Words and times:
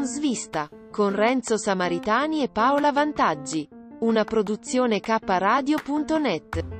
Con 0.00 0.08
svista, 0.08 0.66
con 0.90 1.14
Renzo 1.14 1.58
Samaritani 1.58 2.42
e 2.42 2.48
Paola 2.48 2.90
Vantaggi. 2.90 3.68
Una 3.98 4.24
produzione 4.24 4.98
kradio.net. 4.98 6.79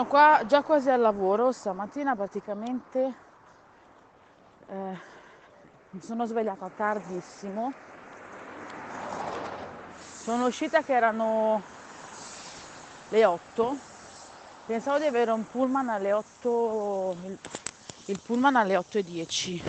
Sono 0.00 0.06
qua 0.06 0.44
già 0.46 0.62
quasi 0.62 0.88
al 0.88 1.00
lavoro, 1.00 1.52
stamattina 1.52 2.16
praticamente 2.16 3.14
eh, 4.66 4.98
mi 5.90 6.00
sono 6.00 6.24
svegliata 6.24 6.70
tardissimo, 6.74 7.70
sono 10.22 10.46
uscita 10.46 10.80
che 10.80 10.94
erano 10.94 11.60
le 13.10 13.24
8, 13.26 13.76
pensavo 14.64 14.98
di 14.98 15.04
avere 15.04 15.32
un 15.32 15.46
pullman 15.46 15.90
alle 15.90 16.12
8, 16.14 17.16
il, 18.06 18.20
pullman 18.22 18.56
alle 18.56 18.78
8 18.78 18.98
e 18.98 19.02
10, 19.02 19.62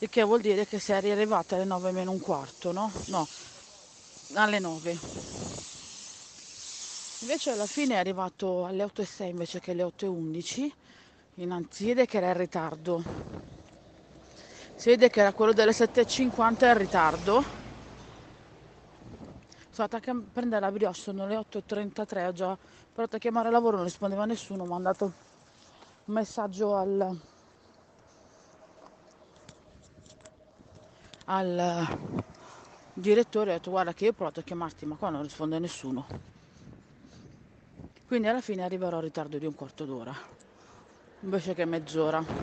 il 0.00 0.10
che 0.10 0.22
vuol 0.22 0.42
dire 0.42 0.66
che 0.66 0.78
sei 0.78 1.10
arrivata 1.10 1.54
alle 1.54 1.64
9 1.64 1.92
meno 1.92 2.10
un 2.10 2.20
quarto, 2.20 2.72
no? 2.72 2.90
No, 3.06 3.26
alle 4.34 4.58
9 4.58 5.41
Invece 7.22 7.52
alla 7.52 7.66
fine 7.66 7.94
è 7.94 7.98
arrivato 7.98 8.66
alle 8.66 8.82
8.06 8.84 9.26
invece 9.28 9.60
che 9.60 9.70
alle 9.70 9.84
8.11 9.84 10.70
in 11.34 11.66
vede 11.78 12.04
che 12.04 12.16
era 12.16 12.26
in 12.26 12.36
ritardo. 12.36 13.00
Si 14.74 14.88
vede 14.88 15.08
che 15.08 15.20
era 15.20 15.32
quello 15.32 15.52
delle 15.52 15.70
7.50 15.70 16.66
in 16.66 16.78
ritardo. 16.78 17.44
Sono 19.70 19.88
andata 19.88 20.10
a 20.10 20.16
prendere 20.32 20.60
la 20.60 20.72
brioche, 20.72 20.98
sono 20.98 21.24
le 21.28 21.36
8.33, 21.36 22.26
ho 22.26 22.32
già 22.32 22.58
provato 22.92 23.14
a 23.14 23.18
chiamare 23.20 23.48
a 23.48 23.50
lavoro, 23.52 23.76
non 23.76 23.84
rispondeva 23.84 24.24
nessuno, 24.24 24.64
ha 24.64 24.66
mandato 24.66 25.04
un 26.06 26.14
messaggio 26.14 26.74
al, 26.74 27.18
al 31.26 31.98
direttore, 32.92 33.50
ho 33.50 33.54
detto 33.54 33.70
guarda 33.70 33.94
che 33.94 34.06
io 34.06 34.10
ho 34.10 34.14
provato 34.14 34.40
a 34.40 34.42
chiamarti 34.42 34.86
ma 34.86 34.96
qua 34.96 35.10
non 35.10 35.22
risponde 35.22 35.60
nessuno 35.60 36.40
quindi 38.12 38.28
alla 38.28 38.42
fine 38.42 38.62
arriverò 38.62 38.96
in 38.98 39.04
ritardo 39.04 39.38
di 39.38 39.46
un 39.46 39.54
quarto 39.54 39.86
d'ora 39.86 40.14
invece 41.20 41.54
che 41.54 41.64
mezz'ora. 41.64 42.22
Sono 42.22 42.36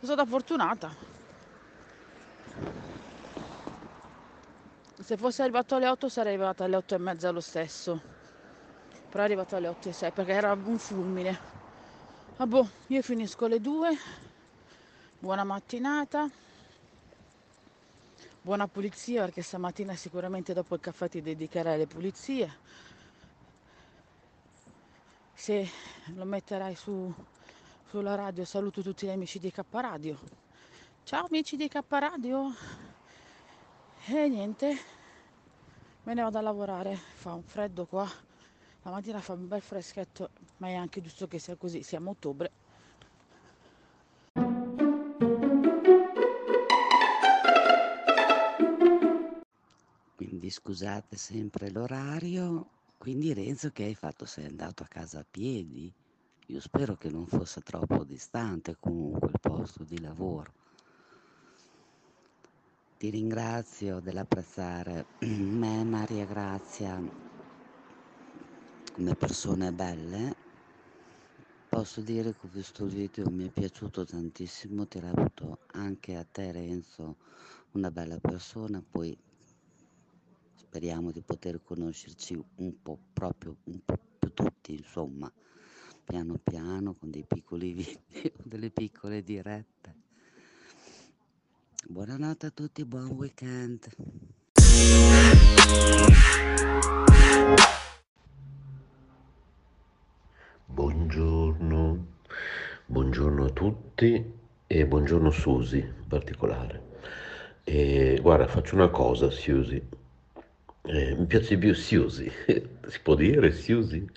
stata 0.00 0.24
fortunata. 0.24 0.90
Se 4.98 5.16
fosse 5.18 5.42
arrivato 5.42 5.74
alle 5.74 5.88
8 5.88 6.08
sarei 6.08 6.32
arrivata 6.32 6.64
alle 6.64 6.76
8 6.76 6.94
e 6.94 6.98
mezza 6.98 7.30
lo 7.30 7.42
stesso. 7.42 8.00
Però 9.10 9.22
è 9.22 9.26
arrivato 9.26 9.56
alle 9.56 9.68
8 9.68 9.90
e 9.90 9.92
6 9.92 10.10
perché 10.12 10.32
era 10.32 10.52
un 10.52 10.78
fulmine. 10.78 11.38
Ah 12.38 12.46
boh, 12.46 12.66
io 12.86 13.02
finisco 13.02 13.44
alle 13.44 13.60
2 13.60 13.90
buona 15.18 15.44
mattinata. 15.44 16.30
Buona 18.40 18.66
pulizia 18.68 19.24
perché 19.24 19.42
stamattina 19.42 19.94
sicuramente 19.96 20.54
dopo 20.54 20.76
il 20.76 20.80
caffè 20.80 21.10
ti 21.10 21.20
dedicherai 21.20 21.74
alle 21.74 21.86
pulizie 21.86 22.88
se 25.40 25.66
lo 26.16 26.26
metterai 26.26 26.74
su, 26.74 27.10
sulla 27.88 28.14
radio 28.14 28.44
saluto 28.44 28.82
tutti 28.82 29.06
gli 29.06 29.10
amici 29.10 29.38
di 29.38 29.50
K 29.50 29.62
Radio. 29.70 30.18
Ciao 31.02 31.24
amici 31.24 31.56
di 31.56 31.66
K 31.66 31.82
Radio. 31.88 32.52
E 34.04 34.28
niente 34.28 34.76
me 36.02 36.12
ne 36.12 36.20
vado 36.20 36.36
a 36.36 36.42
lavorare. 36.42 36.94
Fa 36.94 37.32
un 37.32 37.42
freddo 37.42 37.86
qua. 37.86 38.06
La 38.82 38.90
mattina 38.90 39.22
fa 39.22 39.32
un 39.32 39.48
bel 39.48 39.62
freschetto 39.62 40.28
ma 40.58 40.68
è 40.68 40.74
anche 40.74 41.00
giusto 41.00 41.26
che 41.26 41.38
sia 41.38 41.56
così 41.56 41.82
siamo 41.82 42.10
ottobre. 42.10 42.52
Quindi 50.16 50.50
scusate 50.50 51.16
sempre 51.16 51.70
l'orario 51.70 52.72
quindi 53.00 53.32
Renzo 53.32 53.70
che 53.70 53.84
hai 53.84 53.94
fatto? 53.94 54.26
Sei 54.26 54.44
andato 54.44 54.82
a 54.82 54.86
casa 54.86 55.20
a 55.20 55.26
piedi? 55.28 55.90
Io 56.48 56.60
spero 56.60 56.96
che 56.96 57.08
non 57.08 57.26
fosse 57.26 57.62
troppo 57.62 58.04
distante 58.04 58.76
comunque 58.78 59.28
il 59.28 59.40
posto 59.40 59.84
di 59.84 59.98
lavoro. 60.02 60.52
Ti 62.98 63.08
ringrazio 63.08 64.00
dell'apprezzare 64.00 65.06
me, 65.24 65.82
Maria 65.82 66.26
Grazia, 66.26 67.02
come 68.92 69.14
persone 69.14 69.72
belle. 69.72 70.36
Posso 71.70 72.02
dire 72.02 72.34
che 72.34 72.48
il 72.52 72.88
video, 72.90 73.30
mi 73.30 73.46
è 73.46 73.50
piaciuto 73.50 74.04
tantissimo, 74.04 74.86
ti 74.86 75.00
reputo 75.00 75.60
anche 75.72 76.16
a 76.16 76.26
te 76.30 76.52
Renzo 76.52 77.16
una 77.72 77.90
bella 77.90 78.18
persona, 78.18 78.84
poi 78.90 79.16
speriamo 80.70 81.10
di 81.10 81.20
poter 81.20 81.60
conoscerci 81.64 82.40
un 82.58 82.80
po' 82.80 82.96
proprio, 83.12 83.56
un 83.64 83.80
po' 83.84 83.98
più 84.20 84.32
tutti, 84.32 84.76
insomma, 84.76 85.28
piano 86.04 86.38
piano 86.40 86.94
con 86.94 87.10
dei 87.10 87.24
piccoli 87.26 87.72
video, 87.74 88.30
delle 88.44 88.70
piccole 88.70 89.24
dirette. 89.24 89.94
Buonanotte 91.88 92.46
a 92.46 92.50
tutti, 92.50 92.84
buon 92.84 93.10
weekend. 93.10 93.88
Buongiorno, 100.66 102.06
buongiorno 102.86 103.44
a 103.44 103.50
tutti 103.50 104.32
e 104.68 104.86
buongiorno 104.86 105.30
Susi 105.32 105.78
in 105.78 106.06
particolare. 106.06 106.88
E 107.64 108.20
guarda, 108.22 108.46
faccio 108.46 108.76
una 108.76 108.88
cosa, 108.88 109.30
Susi, 109.30 109.98
eh, 110.82 111.14
mi 111.14 111.26
piace 111.26 111.58
più 111.58 111.74
Siusi, 111.74 112.30
si 112.86 113.00
può 113.02 113.14
dire 113.14 113.52
Siusi? 113.52 114.08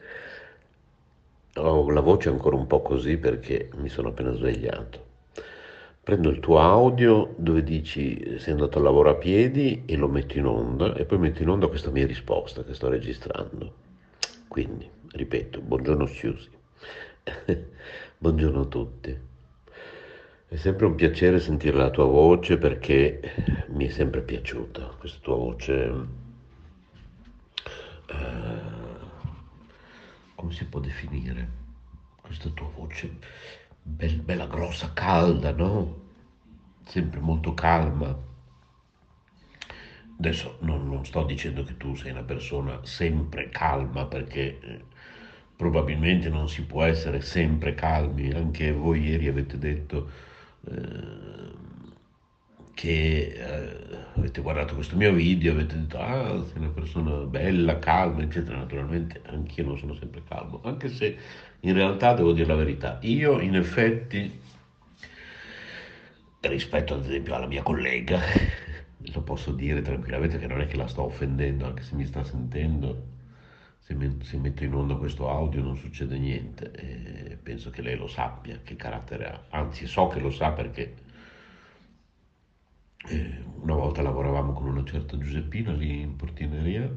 Ho 1.55 1.89
la 1.91 1.99
voce 1.99 2.29
ancora 2.29 2.55
un 2.55 2.65
po' 2.67 2.81
così 2.81 3.17
perché 3.17 3.69
mi 3.75 3.89
sono 3.89 4.09
appena 4.09 4.31
svegliato. 4.31 5.11
Prendo 6.03 6.29
il 6.29 6.39
tuo 6.39 6.59
audio 6.59 7.33
dove 7.37 7.63
dici 7.63 8.37
sei 8.39 8.53
andato 8.53 8.79
a 8.79 8.81
lavoro 8.81 9.09
a 9.11 9.15
piedi 9.15 9.83
e 9.85 9.95
lo 9.95 10.07
metto 10.07 10.37
in 10.37 10.45
onda 10.45 10.95
e 10.95 11.05
poi 11.05 11.17
metto 11.17 11.43
in 11.43 11.49
onda 11.49 11.67
questa 11.67 11.91
mia 11.91 12.07
risposta 12.07 12.63
che 12.63 12.73
sto 12.73 12.89
registrando. 12.89 13.73
Quindi, 14.47 14.89
ripeto, 15.11 15.61
buongiorno 15.61 16.05
Siusi. 16.07 16.49
buongiorno 18.17 18.61
a 18.61 18.65
tutti. 18.65 19.17
È 20.47 20.55
sempre 20.55 20.85
un 20.85 20.95
piacere 20.95 21.39
sentire 21.39 21.77
la 21.77 21.89
tua 21.89 22.05
voce 22.05 22.57
perché 22.57 23.65
mi 23.69 23.87
è 23.87 23.89
sempre 23.89 24.21
piaciuta 24.21 24.95
questa 24.99 25.19
tua 25.21 25.35
voce. 25.35 26.22
Eh, 28.07 28.61
come 30.35 30.53
si 30.53 30.65
può 30.65 30.79
definire? 30.79 31.61
Questa 32.21 32.49
tua 32.49 32.69
voce 32.75 33.17
bel- 33.81 34.21
bella 34.21 34.47
grossa, 34.47 34.93
calda, 34.93 35.51
no? 35.51 36.01
Sempre 36.85 37.19
molto 37.19 37.53
calma. 37.53 38.31
Adesso 40.17 40.57
non, 40.61 40.87
non 40.87 41.05
sto 41.05 41.23
dicendo 41.23 41.63
che 41.63 41.75
tu 41.77 41.95
sei 41.95 42.11
una 42.11 42.23
persona 42.23 42.79
sempre 42.83 43.49
calma 43.49 44.05
perché 44.05 44.59
eh, 44.59 44.85
probabilmente 45.55 46.29
non 46.29 46.47
si 46.49 46.63
può 46.65 46.83
essere 46.83 47.21
sempre 47.21 47.73
calmi. 47.73 48.31
Anche 48.31 48.71
voi 48.71 49.01
ieri 49.03 49.27
avete 49.27 49.57
detto 49.57 50.09
eh, 50.69 51.51
che 52.73 53.33
eh, 53.35 53.97
avete 54.15 54.41
guardato 54.41 54.75
questo 54.75 54.95
mio 54.95 55.13
video, 55.13 55.51
avete 55.51 55.77
detto 55.77 55.99
ah 55.99 56.43
sei 56.45 56.57
una 56.57 56.69
persona 56.69 57.11
bella, 57.25 57.79
calma, 57.79 58.21
eccetera. 58.21 58.57
Naturalmente 58.57 59.21
anch'io 59.25 59.65
non 59.65 59.77
sono 59.77 59.93
sempre 59.95 60.23
calmo, 60.27 60.59
anche 60.63 60.89
se 60.89 61.17
in 61.61 61.73
realtà 61.73 62.13
devo 62.13 62.33
dire 62.33 62.47
la 62.47 62.55
verità. 62.55 62.97
Io 63.01 63.39
in 63.39 63.55
effetti 63.55 64.41
rispetto 66.41 66.95
ad 66.95 67.05
esempio 67.05 67.35
alla 67.35 67.47
mia 67.47 67.63
collega, 67.63 68.19
lo 68.97 69.21
posso 69.21 69.51
dire 69.51 69.81
tranquillamente 69.81 70.37
che 70.37 70.47
non 70.47 70.61
è 70.61 70.67
che 70.67 70.77
la 70.77 70.87
sto 70.87 71.03
offendendo, 71.03 71.65
anche 71.65 71.83
se 71.83 71.95
mi 71.95 72.05
sta 72.05 72.23
sentendo, 72.23 73.11
se, 73.79 73.93
me- 73.93 74.17
se 74.23 74.37
metto 74.37 74.63
in 74.63 74.73
onda 74.73 74.95
questo 74.95 75.29
audio 75.29 75.61
non 75.61 75.77
succede 75.77 76.17
niente, 76.17 76.71
e 76.71 77.37
penso 77.41 77.69
che 77.69 77.81
lei 77.81 77.95
lo 77.95 78.07
sappia, 78.07 78.59
che 78.63 78.75
carattere 78.75 79.25
ha, 79.25 79.43
anzi 79.49 79.85
so 79.87 80.07
che 80.07 80.19
lo 80.19 80.31
sa 80.31 80.51
perché 80.51 80.93
eh, 83.09 83.43
una 83.61 83.75
volta 83.75 84.01
lavoravamo 84.01 84.53
con 84.53 84.67
una 84.67 84.83
certa 84.83 85.17
Giuseppina 85.17 85.71
lì 85.73 86.01
in 86.01 86.15
portineria 86.15 86.89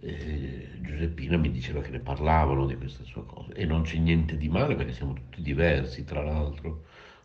e 0.00 0.68
Giuseppina 0.80 1.36
mi 1.36 1.50
diceva 1.50 1.80
che 1.80 1.90
ne 1.90 1.98
parlavano 1.98 2.66
di 2.66 2.76
queste 2.76 3.04
sue 3.04 3.24
cose 3.26 3.52
e 3.54 3.64
non 3.64 3.82
c'è 3.82 3.98
niente 3.98 4.36
di 4.36 4.48
male 4.48 4.76
perché 4.76 4.92
siamo 4.92 5.14
tutti 5.14 5.42
diversi, 5.42 6.04
tra 6.04 6.22
l'altro, 6.22 6.84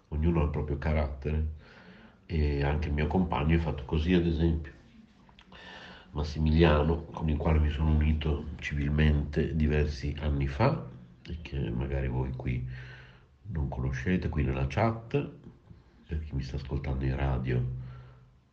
ognuno 0.10 0.42
ha 0.42 0.44
il 0.46 0.50
proprio 0.50 0.78
carattere. 0.78 1.62
E 2.26 2.64
anche 2.64 2.88
il 2.88 2.94
mio 2.94 3.08
compagno 3.08 3.56
è 3.58 3.60
fatto 3.60 3.84
così, 3.86 4.14
ad 4.14 4.26
esempio. 4.26 4.72
Massimiliano, 6.12 7.06
con 7.06 7.30
il 7.30 7.38
quale 7.38 7.60
mi 7.60 7.70
sono 7.70 7.92
unito 7.92 8.46
civilmente 8.60 9.56
diversi 9.56 10.16
anni 10.20 10.48
fa 10.48 10.88
e 11.28 11.38
che 11.42 11.70
magari 11.70 12.08
voi 12.08 12.32
qui 12.32 12.66
non 13.48 13.68
conoscete, 13.68 14.30
qui 14.30 14.44
nella 14.44 14.68
chat, 14.68 15.32
per 16.14 16.24
chi 16.24 16.36
mi 16.36 16.44
sta 16.44 16.58
ascoltando 16.58 17.04
in 17.06 17.16
radio, 17.16 17.64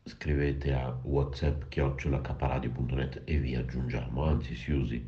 scrivete 0.04 0.72
a 0.72 0.96
whatsapp 1.02 1.64
chiocciolacaparadio.net 1.68 3.22
e 3.24 3.38
vi 3.38 3.54
aggiungiamo, 3.54 4.24
anzi 4.24 4.54
si 4.54 4.72
usi 4.72 5.06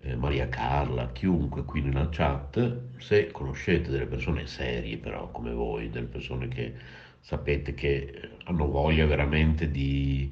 eh, 0.00 0.16
Maria 0.16 0.48
Carla, 0.48 1.12
chiunque 1.12 1.64
qui 1.64 1.82
nella 1.82 2.08
chat, 2.10 2.98
se 2.98 3.30
conoscete 3.30 3.90
delle 3.90 4.06
persone 4.06 4.46
serie 4.46 4.98
però 4.98 5.30
come 5.30 5.52
voi, 5.52 5.88
delle 5.90 6.06
persone 6.06 6.48
che 6.48 6.74
sapete 7.20 7.74
che 7.74 8.30
hanno 8.44 8.66
voglia 8.68 9.06
veramente 9.06 9.70
di, 9.70 10.30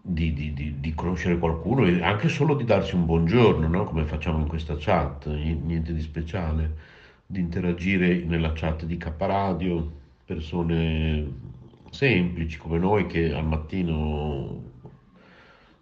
di, 0.00 0.32
di- 0.32 0.80
di- 0.80 0.94
conoscere 0.94 1.38
qualcuno 1.38 1.84
e 1.86 2.00
anche 2.02 2.28
solo 2.28 2.54
di 2.54 2.64
darsi 2.64 2.94
un 2.94 3.06
buongiorno, 3.06 3.66
no? 3.66 3.84
Come 3.84 4.04
facciamo 4.04 4.38
in 4.38 4.46
questa 4.46 4.76
chat, 4.78 5.26
niente 5.26 5.92
di 5.92 6.00
speciale, 6.00 6.76
di 7.26 7.40
interagire 7.40 8.22
nella 8.24 8.52
chat 8.52 8.84
di 8.84 8.96
K 8.96 9.12
Radio, 9.18 10.00
persone 10.24 11.40
semplici 11.90 12.58
come 12.58 12.78
noi 12.78 13.06
che 13.06 13.32
al 13.32 13.46
mattino 13.46 14.70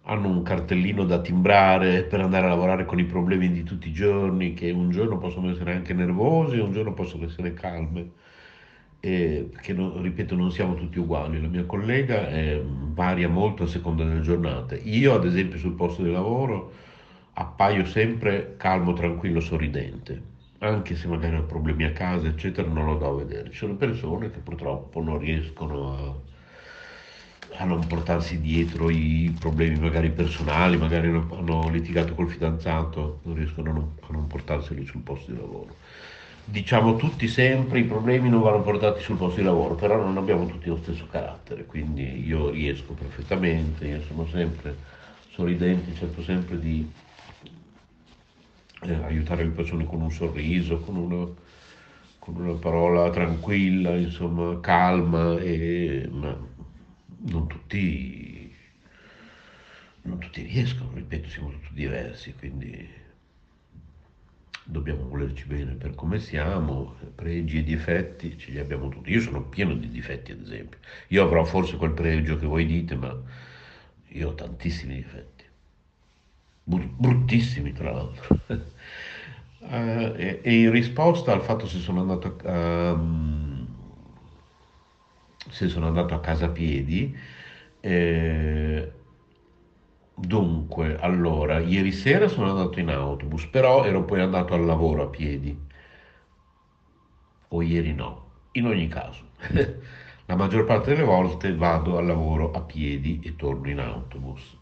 hanno 0.03 0.27
un 0.29 0.41
cartellino 0.43 1.05
da 1.05 1.21
timbrare 1.21 2.03
per 2.03 2.21
andare 2.21 2.45
a 2.47 2.49
lavorare 2.49 2.85
con 2.85 2.99
i 2.99 3.05
problemi 3.05 3.51
di 3.51 3.63
tutti 3.63 3.87
i 3.89 3.93
giorni, 3.93 4.53
che 4.53 4.71
un 4.71 4.89
giorno 4.89 5.17
possono 5.17 5.49
essere 5.51 5.73
anche 5.73 5.93
nervosi, 5.93 6.57
un 6.57 6.71
giorno 6.73 6.93
possono 6.93 7.25
essere 7.25 7.53
calme, 7.53 8.11
e 8.99 9.47
perché 9.51 9.73
no- 9.73 10.01
ripeto 10.01 10.35
non 10.35 10.51
siamo 10.51 10.75
tutti 10.75 10.99
uguali. 10.99 11.41
La 11.41 11.47
mia 11.47 11.65
collega 11.65 12.27
eh, 12.29 12.63
varia 12.65 13.29
molto 13.29 13.63
a 13.63 13.67
seconda 13.67 14.03
delle 14.03 14.21
giornate. 14.21 14.75
Io, 14.75 15.13
ad 15.13 15.25
esempio, 15.25 15.57
sul 15.59 15.73
posto 15.75 16.03
di 16.03 16.11
lavoro 16.11 16.73
appaio 17.33 17.85
sempre 17.85 18.55
calmo, 18.57 18.93
tranquillo, 18.93 19.39
sorridente. 19.39 20.30
Anche 20.63 20.95
se 20.95 21.07
magari 21.07 21.37
ho 21.37 21.43
problemi 21.43 21.85
a 21.85 21.91
casa, 21.91 22.27
eccetera, 22.27 22.67
non 22.67 22.85
lo 22.85 22.95
do 22.95 23.09
a 23.09 23.15
vedere. 23.15 23.49
Ci 23.49 23.57
sono 23.57 23.73
persone 23.75 24.29
che 24.29 24.37
purtroppo 24.37 25.01
non 25.01 25.17
riescono 25.17 26.21
a, 27.49 27.61
a 27.61 27.65
non 27.65 27.87
portarsi 27.87 28.39
dietro 28.39 28.91
i 28.91 29.35
problemi 29.39 29.79
magari 29.79 30.11
personali, 30.11 30.77
magari 30.77 31.07
hanno, 31.07 31.67
litigato 31.67 32.13
col 32.13 32.29
fidanzato, 32.29 33.21
non 33.23 33.35
riescono 33.35 33.71
a 33.71 33.73
non, 33.73 33.91
a 34.01 34.07
non 34.11 34.27
portarseli 34.27 34.85
sul 34.85 35.01
posto 35.01 35.31
di 35.31 35.37
lavoro. 35.39 35.77
Diciamo 36.43 36.95
tutti 36.95 37.27
sempre 37.27 37.79
i 37.79 37.83
problemi 37.83 38.29
non 38.29 38.41
vanno 38.41 38.61
portati 38.61 39.01
sul 39.01 39.17
posto 39.17 39.39
di 39.39 39.45
lavoro, 39.45 39.73
però 39.73 39.95
non 39.95 40.17
abbiamo 40.17 40.45
tutti 40.45 40.69
lo 40.69 40.77
stesso 40.77 41.07
carattere, 41.09 41.65
quindi 41.65 42.23
io 42.23 42.51
riesco 42.51 42.93
perfettamente, 42.93 43.87
io 43.87 44.01
sono 44.03 44.27
sempre 44.27 44.75
sorridente, 45.31 45.95
cerco 45.95 46.21
sempre 46.21 46.59
di 46.59 46.87
eh, 48.81 48.93
aiutare 48.93 49.43
le 49.43 49.51
persone 49.51 49.85
con 49.85 50.01
un 50.01 50.11
sorriso, 50.11 50.79
con 50.79 50.95
una, 50.95 51.27
con 52.19 52.35
una 52.35 52.53
parola 52.53 53.09
tranquilla, 53.09 53.95
insomma, 53.95 54.59
calma, 54.59 55.37
e, 55.39 56.07
ma 56.11 56.37
non 57.23 57.47
tutti, 57.47 58.53
non 60.03 60.17
tutti 60.19 60.41
riescono, 60.41 60.91
ripeto, 60.93 61.29
siamo 61.29 61.49
tutti 61.49 61.73
diversi, 61.73 62.33
quindi 62.33 62.99
dobbiamo 64.63 65.07
volerci 65.07 65.45
bene 65.45 65.73
per 65.73 65.95
come 65.95 66.19
siamo, 66.19 66.95
pregi 67.15 67.59
e 67.59 67.63
difetti 67.63 68.37
ce 68.37 68.51
li 68.51 68.59
abbiamo 68.59 68.89
tutti. 68.89 69.11
Io 69.11 69.21
sono 69.21 69.43
pieno 69.43 69.73
di 69.75 69.89
difetti, 69.89 70.31
ad 70.31 70.41
esempio. 70.41 70.79
Io 71.09 71.23
avrò 71.23 71.43
forse 71.43 71.77
quel 71.77 71.91
pregio 71.91 72.37
che 72.37 72.45
voi 72.45 72.65
dite, 72.65 72.95
ma 72.95 73.15
io 74.13 74.29
ho 74.29 74.33
tantissimi 74.33 74.95
difetti, 74.95 75.30
bruttissimi 76.79 77.71
tra 77.73 77.91
l'altro. 77.91 78.35
Eh, 79.63 80.13
e, 80.17 80.41
e 80.43 80.59
in 80.61 80.71
risposta 80.71 81.31
al 81.31 81.43
fatto 81.43 81.67
se 81.67 81.77
sono 81.77 82.01
andato 82.01 82.35
a, 82.45 82.93
um, 82.93 83.67
se 85.49 85.67
sono 85.69 85.87
andato 85.87 86.13
a 86.15 86.19
casa 86.19 86.45
a 86.45 86.49
piedi, 86.49 87.15
eh, 87.79 88.91
dunque, 90.15 90.97
allora, 90.97 91.59
ieri 91.59 91.91
sera 91.91 92.27
sono 92.29 92.49
andato 92.51 92.79
in 92.79 92.89
autobus, 92.89 93.45
però 93.47 93.83
ero 93.85 94.05
poi 94.05 94.21
andato 94.21 94.53
al 94.53 94.63
lavoro 94.65 95.03
a 95.03 95.09
piedi, 95.09 95.67
o 97.49 97.61
ieri 97.61 97.93
no, 97.93 98.09
in 98.53 98.65
ogni 98.65 98.87
caso. 98.87 99.33
La 100.25 100.35
maggior 100.35 100.63
parte 100.65 100.91
delle 100.91 101.03
volte 101.03 101.53
vado 101.55 101.97
al 101.97 102.05
lavoro 102.05 102.51
a 102.51 102.61
piedi 102.63 103.19
e 103.19 103.35
torno 103.35 103.69
in 103.69 103.79
autobus. 103.79 104.59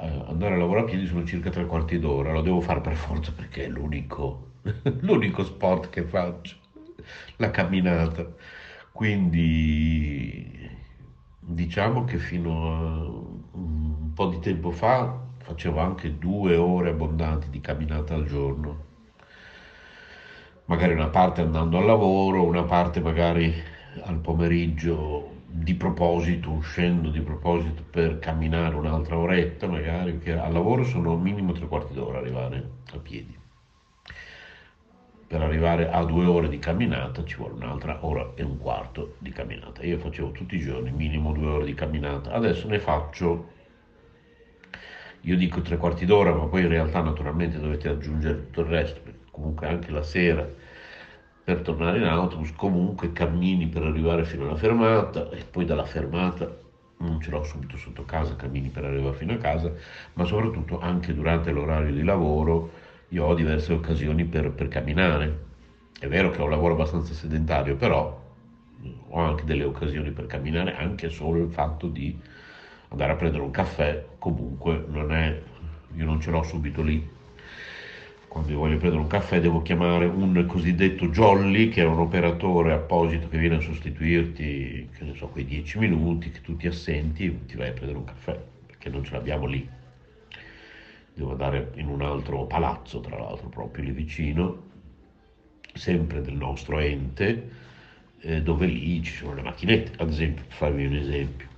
Eh, 0.00 0.24
andare 0.28 0.54
a 0.54 0.56
lavoro 0.58 0.80
a 0.80 0.84
piedi 0.84 1.06
sono 1.06 1.24
circa 1.24 1.50
tre 1.50 1.66
quarti 1.66 1.98
d'ora, 1.98 2.32
lo 2.32 2.40
devo 2.40 2.60
fare 2.60 2.80
per 2.80 2.94
forza 2.94 3.32
perché 3.32 3.64
è 3.64 3.68
l'unico, 3.68 4.52
l'unico 5.00 5.44
sport 5.44 5.90
che 5.90 6.02
faccio, 6.04 6.56
la 7.36 7.50
camminata. 7.50 8.26
Quindi 8.92 10.68
diciamo 11.38 12.04
che 12.04 12.18
fino 12.18 12.72
a 12.72 13.58
un 13.58 14.12
po' 14.14 14.26
di 14.26 14.38
tempo 14.40 14.70
fa 14.70 15.18
facevo 15.38 15.80
anche 15.80 16.18
due 16.18 16.56
ore 16.56 16.90
abbondanti 16.90 17.48
di 17.50 17.60
camminata 17.60 18.14
al 18.14 18.26
giorno 18.26 18.88
magari 20.70 20.92
una 20.92 21.08
parte 21.08 21.40
andando 21.40 21.78
al 21.78 21.84
lavoro, 21.84 22.44
una 22.44 22.62
parte 22.62 23.00
magari 23.00 23.52
al 24.04 24.18
pomeriggio 24.18 25.39
di 25.52 25.74
proposito, 25.74 26.50
uscendo 26.50 27.10
di 27.10 27.20
proposito 27.20 27.82
per 27.90 28.20
camminare 28.20 28.76
un'altra 28.76 29.18
oretta, 29.18 29.66
magari, 29.66 30.12
perché 30.12 30.38
al 30.38 30.52
lavoro 30.52 30.84
sono 30.84 31.16
minimo 31.16 31.52
tre 31.52 31.66
quarti 31.66 31.92
d'ora 31.92 32.18
arrivare 32.18 32.70
a 32.92 32.98
piedi. 32.98 33.36
Per 35.26 35.42
arrivare 35.42 35.90
a 35.90 36.04
due 36.04 36.24
ore 36.24 36.48
di 36.48 36.58
camminata 36.58 37.24
ci 37.24 37.36
vuole 37.36 37.54
un'altra 37.54 38.04
ora 38.04 38.32
e 38.34 38.42
un 38.42 38.58
quarto 38.58 39.16
di 39.18 39.30
camminata. 39.30 39.82
Io 39.82 39.98
facevo 39.98 40.30
tutti 40.30 40.54
i 40.54 40.60
giorni 40.60 40.92
minimo 40.92 41.32
due 41.32 41.46
ore 41.46 41.64
di 41.64 41.74
camminata, 41.74 42.30
adesso 42.32 42.68
ne 42.68 42.78
faccio 42.78 43.58
io 45.22 45.36
dico 45.36 45.60
tre 45.60 45.76
quarti 45.76 46.06
d'ora, 46.06 46.32
ma 46.32 46.46
poi 46.46 46.62
in 46.62 46.68
realtà 46.68 47.02
naturalmente 47.02 47.58
dovete 47.58 47.88
aggiungere 47.88 48.46
tutto 48.46 48.62
il 48.62 48.66
resto, 48.68 49.00
perché 49.02 49.18
comunque 49.30 49.66
anche 49.66 49.90
la 49.90 50.02
sera 50.02 50.48
per 51.42 51.62
tornare 51.62 51.98
in 51.98 52.04
autobus 52.04 52.52
comunque 52.54 53.12
cammini 53.12 53.66
per 53.66 53.82
arrivare 53.82 54.24
fino 54.24 54.44
alla 54.44 54.56
fermata 54.56 55.30
e 55.30 55.44
poi 55.44 55.64
dalla 55.64 55.84
fermata 55.84 56.68
non 56.98 57.20
ce 57.20 57.30
l'ho 57.30 57.42
subito 57.42 57.76
sotto 57.76 58.04
casa, 58.04 58.36
cammini 58.36 58.68
per 58.68 58.84
arrivare 58.84 59.16
fino 59.16 59.32
a 59.32 59.38
casa, 59.38 59.72
ma 60.14 60.24
soprattutto 60.24 60.80
anche 60.80 61.14
durante 61.14 61.50
l'orario 61.50 61.92
di 61.94 62.02
lavoro 62.02 62.70
io 63.08 63.24
ho 63.24 63.34
diverse 63.34 63.72
occasioni 63.72 64.24
per, 64.24 64.50
per 64.50 64.68
camminare. 64.68 65.48
È 65.98 66.06
vero 66.08 66.30
che 66.30 66.40
ho 66.40 66.44
un 66.44 66.50
lavoro 66.50 66.74
abbastanza 66.74 67.14
sedentario, 67.14 67.76
però 67.76 68.20
ho 69.08 69.18
anche 69.18 69.44
delle 69.44 69.64
occasioni 69.64 70.10
per 70.10 70.26
camminare, 70.26 70.76
anche 70.76 71.10
solo 71.10 71.40
il 71.40 71.50
fatto 71.50 71.88
di 71.88 72.16
andare 72.88 73.12
a 73.12 73.16
prendere 73.16 73.42
un 73.42 73.50
caffè, 73.50 74.04
comunque 74.18 74.84
non 74.86 75.12
è, 75.12 75.40
io 75.94 76.04
non 76.04 76.20
ce 76.20 76.30
l'ho 76.30 76.42
subito 76.42 76.82
lì. 76.82 77.18
Quando 78.30 78.52
io 78.52 78.58
voglio 78.58 78.76
prendere 78.76 79.02
un 79.02 79.08
caffè 79.08 79.40
devo 79.40 79.60
chiamare 79.60 80.06
un 80.06 80.44
cosiddetto 80.46 81.08
jolly, 81.08 81.68
che 81.68 81.82
è 81.82 81.84
un 81.84 81.98
operatore 81.98 82.72
apposito 82.72 83.26
che 83.26 83.36
viene 83.36 83.56
a 83.56 83.60
sostituirti, 83.60 84.88
che 84.96 85.04
ne 85.04 85.16
so, 85.16 85.26
quei 85.26 85.44
dieci 85.44 85.78
minuti 85.78 86.30
che 86.30 86.40
tu 86.40 86.56
ti 86.56 86.68
assenti 86.68 87.40
ti 87.46 87.56
vai 87.56 87.70
a 87.70 87.72
prendere 87.72 87.98
un 87.98 88.04
caffè, 88.04 88.40
perché 88.66 88.88
non 88.88 89.02
ce 89.02 89.14
l'abbiamo 89.14 89.46
lì. 89.46 89.68
Devo 91.12 91.32
andare 91.32 91.72
in 91.74 91.88
un 91.88 92.02
altro 92.02 92.44
palazzo, 92.44 93.00
tra 93.00 93.18
l'altro, 93.18 93.48
proprio 93.48 93.82
lì 93.82 93.90
vicino, 93.90 94.62
sempre 95.74 96.20
del 96.20 96.34
nostro 96.34 96.78
ente, 96.78 97.50
eh, 98.20 98.42
dove 98.42 98.66
lì 98.66 99.02
ci 99.02 99.12
sono 99.12 99.34
le 99.34 99.42
macchinette, 99.42 100.00
ad 100.00 100.08
esempio, 100.08 100.44
per 100.44 100.54
farvi 100.54 100.86
un 100.86 100.94
esempio. 100.94 101.49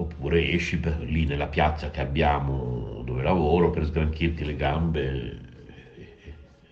Oppure 0.00 0.50
esci 0.50 0.78
per, 0.78 0.98
lì 1.00 1.26
nella 1.26 1.48
piazza 1.48 1.90
che 1.90 2.00
abbiamo 2.00 3.02
dove 3.04 3.22
lavoro 3.22 3.68
per 3.68 3.84
sgranchirti 3.84 4.46
le 4.46 4.56
gambe, 4.56 5.38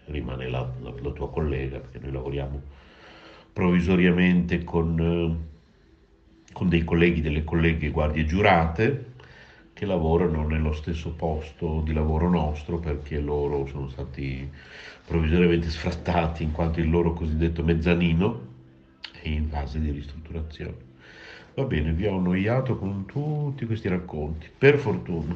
rimane 0.07 0.49
la, 0.49 0.67
la, 0.81 0.95
la 0.99 1.11
tua 1.11 1.31
collega, 1.31 1.79
perché 1.79 1.99
noi 1.99 2.13
lavoriamo 2.13 2.63
provvisoriamente 3.53 4.65
con, 4.65 4.99
eh, 4.99 6.53
con 6.55 6.71
dei 6.71 6.85
colleghi, 6.85 7.21
delle 7.21 7.45
colleghe 7.45 7.91
guardie 7.91 8.25
giurate, 8.25 9.13
che 9.75 9.85
lavorano 9.85 10.47
nello 10.47 10.73
stesso 10.73 11.13
posto 11.13 11.83
di 11.85 11.93
lavoro 11.93 12.31
nostro 12.31 12.79
perché 12.79 13.21
loro 13.21 13.67
sono 13.67 13.91
stati 13.91 14.51
provvisoriamente 15.07 15.69
sfrattati 15.69 16.45
in 16.45 16.53
quanto 16.53 16.81
il 16.81 16.89
loro 16.89 17.13
cosiddetto 17.13 17.63
mezzanino 17.63 18.47
è 19.21 19.29
in 19.29 19.49
fase 19.49 19.79
di 19.81 19.91
ristrutturazione. 19.91 20.88
Va 21.59 21.65
bene, 21.65 21.93
vi 21.93 22.07
ho 22.07 22.17
annoiato 22.17 22.79
con 22.79 23.05
tutti 23.05 23.67
questi 23.67 23.89
racconti. 23.89 24.49
Per 24.57 24.79
fortuna, 24.79 25.35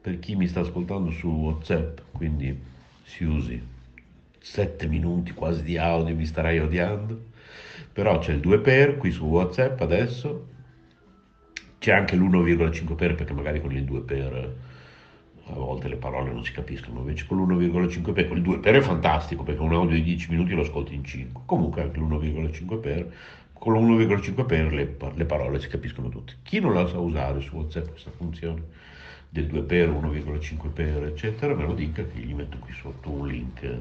per 0.00 0.18
chi 0.20 0.34
mi 0.34 0.48
sta 0.48 0.60
ascoltando 0.60 1.10
su 1.10 1.28
WhatsApp, 1.28 1.98
quindi 2.12 2.58
si 3.02 3.24
usi 3.24 3.62
7 4.38 4.86
minuti 4.86 5.32
quasi 5.32 5.62
di 5.64 5.76
audio, 5.76 6.14
mi 6.14 6.24
starai 6.24 6.60
odiando. 6.60 7.26
Però 7.92 8.18
c'è 8.20 8.32
il 8.32 8.40
2 8.40 8.60
per 8.60 8.96
qui 8.96 9.10
su 9.10 9.26
WhatsApp 9.26 9.78
adesso, 9.82 10.46
c'è 11.78 11.92
anche 11.92 12.16
l'1,5 12.16 12.94
per 12.94 13.14
perché 13.14 13.34
magari 13.34 13.60
con 13.60 13.72
il 13.72 13.84
2 13.84 14.00
per 14.00 14.56
a 15.50 15.54
volte 15.54 15.88
le 15.88 15.96
parole 15.96 16.30
non 16.30 16.44
si 16.44 16.52
capiscono, 16.52 17.00
invece 17.00 17.26
con 17.26 17.38
l'1,5 17.38 18.12
per, 18.12 18.28
con 18.28 18.36
il 18.36 18.42
2 18.42 18.58
per 18.58 18.76
è 18.76 18.80
fantastico 18.80 19.42
perché 19.42 19.60
un 19.60 19.72
audio 19.72 19.96
di 19.96 20.02
10 20.02 20.30
minuti 20.30 20.54
lo 20.54 20.62
ascolti 20.62 20.94
in 20.94 21.04
5, 21.04 21.42
comunque 21.46 21.82
anche 21.82 21.98
l'1,5 21.98 22.80
per, 22.80 23.12
con 23.58 23.74
l'1,5 23.74 24.46
per 24.46 24.72
le, 24.72 24.96
le, 25.14 25.24
parole 25.24 25.60
si 25.60 25.68
capiscono 25.68 26.08
tutte. 26.08 26.36
Chi 26.42 26.60
non 26.60 26.74
la 26.74 26.86
sa 26.86 26.98
usare 26.98 27.40
su 27.40 27.56
WhatsApp 27.56 27.90
questa 27.90 28.10
funzione 28.10 28.62
del 29.28 29.46
2 29.46 29.62
per, 29.62 29.90
1,5 29.90 30.72
per, 30.72 31.04
eccetera, 31.04 31.54
me 31.54 31.64
lo 31.64 31.74
dica 31.74 32.04
che 32.04 32.18
gli 32.18 32.34
metto 32.34 32.58
qui 32.58 32.72
sotto 32.72 33.10
un 33.10 33.26
link 33.26 33.78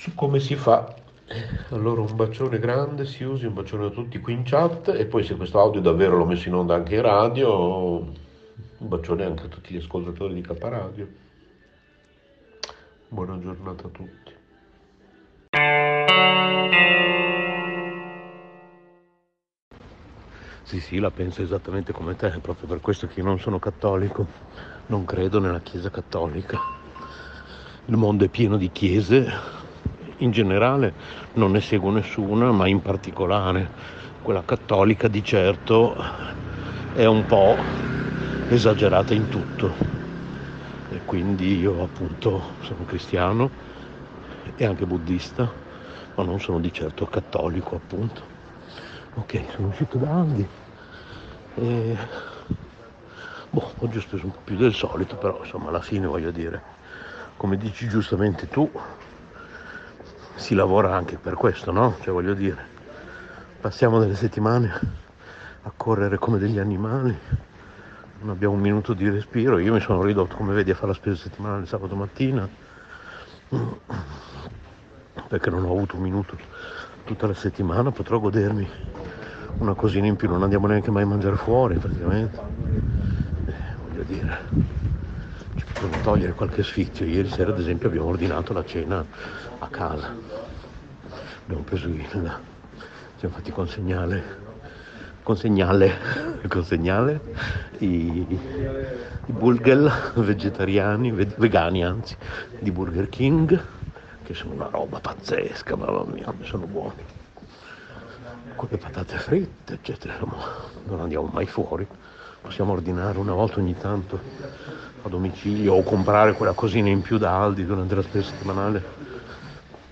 su 0.00 0.14
come 0.14 0.40
si 0.40 0.54
fa 0.54 0.94
allora 1.68 2.00
un 2.00 2.16
bacione 2.16 2.58
grande, 2.58 3.04
si 3.04 3.22
usi, 3.22 3.44
un 3.44 3.52
bacione 3.52 3.86
a 3.86 3.90
tutti 3.90 4.18
qui 4.18 4.32
in 4.32 4.44
chat 4.44 4.88
e 4.88 5.04
poi 5.04 5.22
se 5.24 5.36
questo 5.36 5.60
audio 5.60 5.82
davvero 5.82 6.16
l'ho 6.16 6.24
messo 6.24 6.48
in 6.48 6.54
onda 6.54 6.74
anche 6.74 6.94
in 6.94 7.02
radio, 7.02 7.98
un 7.98 8.08
bacione 8.78 9.24
anche 9.24 9.44
a 9.44 9.48
tutti 9.48 9.74
gli 9.74 9.76
ascoltatori 9.76 10.32
di 10.32 10.40
K 10.40 10.56
Radio. 10.58 11.06
Buona 13.08 13.38
giornata 13.38 13.86
a 13.86 13.90
tutti. 13.90 14.38
Sì, 20.62 20.80
sì, 20.80 20.98
la 20.98 21.10
penso 21.10 21.42
esattamente 21.42 21.92
come 21.92 22.14
te, 22.14 22.38
proprio 22.40 22.68
per 22.68 22.80
questo 22.80 23.06
che 23.06 23.20
io 23.20 23.24
non 23.26 23.38
sono 23.38 23.58
cattolico, 23.58 24.26
non 24.86 25.04
credo 25.04 25.38
nella 25.40 25.60
Chiesa 25.60 25.90
cattolica. 25.90 26.58
Il 27.86 27.96
mondo 27.96 28.24
è 28.24 28.28
pieno 28.28 28.56
di 28.56 28.70
chiese, 28.70 29.26
in 30.18 30.30
generale 30.30 30.94
non 31.32 31.50
ne 31.52 31.60
seguo 31.60 31.90
nessuna, 31.90 32.52
ma 32.52 32.68
in 32.68 32.80
particolare 32.80 33.72
quella 34.20 34.44
cattolica 34.44 35.08
di 35.08 35.24
certo 35.24 35.96
è 36.92 37.04
un 37.06 37.24
po' 37.26 37.64
esagerata 38.46 39.14
in 39.14 39.28
tutto. 39.28 39.76
E 40.88 41.02
quindi 41.04 41.56
io 41.58 41.82
appunto 41.82 42.56
sono 42.60 42.84
cristiano 42.84 43.50
e 44.54 44.64
anche 44.64 44.86
buddista, 44.86 45.52
ma 46.14 46.22
non 46.24 46.38
sono 46.40 46.60
di 46.60 46.72
certo 46.72 47.06
cattolico 47.06 47.76
appunto. 47.76 48.29
Ok, 49.20 49.44
sono 49.54 49.68
uscito 49.68 49.98
da 49.98 50.10
Andi 50.10 50.48
e 51.56 51.96
boh, 53.50 53.72
oggi 53.80 53.98
ho 53.98 54.00
speso 54.00 54.24
un 54.24 54.32
po' 54.32 54.40
più 54.42 54.56
del 54.56 54.72
solito, 54.72 55.16
però 55.16 55.40
insomma 55.44 55.68
alla 55.68 55.82
fine 55.82 56.06
voglio 56.06 56.30
dire, 56.30 56.62
come 57.36 57.58
dici 57.58 57.86
giustamente 57.86 58.48
tu, 58.48 58.68
si 60.36 60.54
lavora 60.54 60.96
anche 60.96 61.18
per 61.18 61.34
questo, 61.34 61.70
no? 61.70 61.96
Cioè 62.00 62.14
voglio 62.14 62.32
dire, 62.32 62.66
passiamo 63.60 64.00
delle 64.00 64.14
settimane 64.14 64.80
a 65.62 65.72
correre 65.76 66.16
come 66.16 66.38
degli 66.38 66.58
animali, 66.58 67.16
non 68.20 68.30
abbiamo 68.30 68.54
un 68.54 68.60
minuto 68.60 68.94
di 68.94 69.08
respiro, 69.10 69.58
io 69.58 69.74
mi 69.74 69.80
sono 69.80 70.02
ridotto 70.02 70.34
come 70.34 70.54
vedi 70.54 70.70
a 70.70 70.74
fare 70.74 70.88
la 70.88 70.94
spesa 70.94 71.16
settimanale 71.22 71.66
sabato 71.66 71.94
mattina, 71.94 72.48
perché 75.28 75.50
non 75.50 75.66
ho 75.66 75.72
avuto 75.72 75.96
un 75.96 76.02
minuto 76.02 76.68
tutta 77.10 77.26
la 77.26 77.34
settimana, 77.34 77.90
potrò 77.90 78.20
godermi 78.20 78.68
una 79.58 79.74
cosina 79.74 80.06
in 80.06 80.14
più, 80.14 80.28
non 80.28 80.44
andiamo 80.44 80.68
neanche 80.68 80.92
mai 80.92 81.02
a 81.02 81.06
mangiare 81.06 81.34
fuori 81.34 81.74
praticamente, 81.74 82.38
eh, 83.46 83.52
voglio 83.82 84.02
dire, 84.04 84.38
ci 85.56 85.64
possiamo 85.64 85.98
togliere 86.02 86.34
qualche 86.34 86.62
sfizio, 86.62 87.04
ieri 87.04 87.28
sera 87.28 87.50
ad 87.50 87.58
esempio 87.58 87.88
abbiamo 87.88 88.06
ordinato 88.06 88.52
la 88.52 88.64
cena 88.64 89.04
a 89.58 89.66
casa. 89.66 90.14
Abbiamo 91.42 91.64
preso 91.64 91.88
il, 91.88 92.06
siamo 93.16 93.34
fatti 93.34 93.50
consegnare, 93.50 94.22
consegnale, 95.24 95.92
consegnale 96.46 97.20
i, 97.78 98.24
i 99.26 99.32
burger 99.32 100.12
vegetariani, 100.14 101.10
vegani 101.10 101.84
anzi, 101.84 102.16
di 102.60 102.70
Burger 102.70 103.08
King, 103.08 103.79
che 104.30 104.36
sono 104.36 104.54
una 104.54 104.68
roba 104.70 105.00
pazzesca, 105.00 105.74
mamma 105.74 106.04
mia, 106.04 106.32
sono 106.42 106.64
buoni. 106.64 107.02
Con 108.54 108.68
le 108.70 108.76
patate 108.76 109.18
fritte, 109.18 109.74
eccetera, 109.74 110.16
non 110.84 111.00
andiamo 111.00 111.28
mai 111.32 111.46
fuori. 111.46 111.84
Possiamo 112.40 112.72
ordinare 112.72 113.18
una 113.18 113.32
volta 113.32 113.58
ogni 113.58 113.76
tanto 113.76 114.20
a 115.02 115.08
domicilio 115.08 115.74
o 115.74 115.82
comprare 115.82 116.34
quella 116.34 116.52
cosina 116.52 116.88
in 116.88 117.02
più 117.02 117.18
da 117.18 117.42
Aldi 117.42 117.66
durante 117.66 117.94
la 117.96 118.02
spesa 118.02 118.30
settimanale 118.30 118.84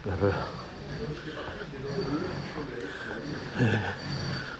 per... 0.03 0.47
Eh, 3.57 3.79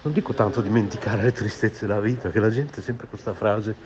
non 0.03 0.13
dico 0.13 0.35
tanto 0.35 0.61
dimenticare 0.61 1.23
le 1.23 1.33
tristezze 1.33 1.87
della 1.87 2.01
vita, 2.01 2.31
che 2.31 2.41
la 2.41 2.51
gente 2.51 2.83
sempre 2.83 3.07
questa 3.07 3.33
frase 3.33 3.77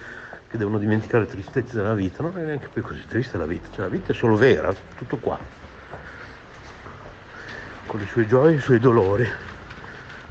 che 0.48 0.56
devono 0.56 0.78
dimenticare 0.78 1.24
le 1.24 1.30
tristezze 1.30 1.76
della 1.76 1.94
vita, 1.94 2.22
non 2.22 2.38
è 2.38 2.44
neanche 2.44 2.68
poi 2.68 2.82
così 2.82 3.04
triste 3.06 3.36
la 3.36 3.46
vita, 3.46 3.68
cioè 3.72 3.84
la 3.84 3.90
vita 3.90 4.12
è 4.12 4.14
solo 4.14 4.36
vera, 4.36 4.74
tutto 4.96 5.18
qua, 5.18 5.38
con 7.92 8.00
le 8.00 8.06
sue 8.06 8.26
gioie 8.26 8.54
e 8.54 8.56
i 8.56 8.60
suoi 8.60 8.78
dolori. 8.78 9.28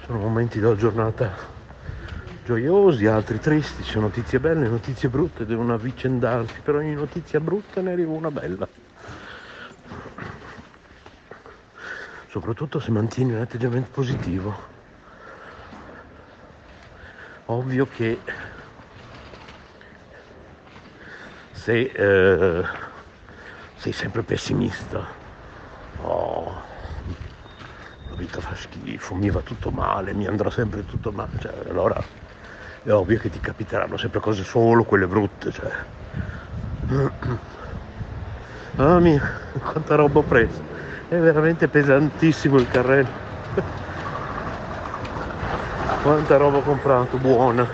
Sono 0.05 0.17
momenti 0.17 0.59
della 0.59 0.75
giornata 0.75 1.31
gioiosi, 2.43 3.05
altri 3.05 3.39
tristi, 3.39 3.83
ci 3.83 3.91
sono 3.91 4.07
notizie 4.07 4.39
belle, 4.39 4.67
notizie 4.67 5.09
brutte, 5.09 5.45
devono 5.45 5.75
avvicendarsi, 5.75 6.55
per 6.63 6.73
ogni 6.73 6.95
notizia 6.95 7.39
brutta 7.39 7.81
ne 7.81 7.91
arriva 7.91 8.13
una 8.13 8.31
bella. 8.31 8.67
soprattutto 12.29 12.79
se 12.79 12.91
mantieni 12.91 13.33
un 13.33 13.41
atteggiamento 13.41 13.89
positivo. 13.91 14.55
Ovvio 17.47 17.85
che 17.93 18.21
se 21.51 21.91
eh, 21.93 22.63
sei 23.75 23.91
sempre 23.91 24.23
pessimista, 24.23 25.05
oh, 26.03 26.70
vita 28.21 28.39
fa 28.39 28.55
schifo, 28.55 29.15
mi 29.15 29.31
va 29.31 29.41
tutto 29.41 29.71
male, 29.71 30.13
mi 30.13 30.27
andrà 30.27 30.51
sempre 30.51 30.85
tutto 30.85 31.11
male, 31.11 31.31
cioè, 31.39 31.53
allora 31.69 32.01
è 32.83 32.91
ovvio 32.91 33.17
che 33.17 33.29
ti 33.29 33.39
capiteranno 33.39 33.97
sempre 33.97 34.19
cose 34.19 34.43
solo 34.43 34.83
quelle 34.83 35.07
brutte. 35.07 35.51
Cioè. 35.51 35.71
Mamma 38.75 38.99
mia, 39.01 39.21
quanta 39.59 39.95
roba 39.95 40.19
ho 40.19 40.23
preso 40.23 40.69
è 41.07 41.17
veramente 41.17 41.67
pesantissimo 41.67 42.57
il 42.57 42.69
carrello 42.69 43.09
quanta 46.01 46.37
roba 46.37 46.57
ho 46.57 46.61
comprato 46.61 47.17
buona 47.17 47.67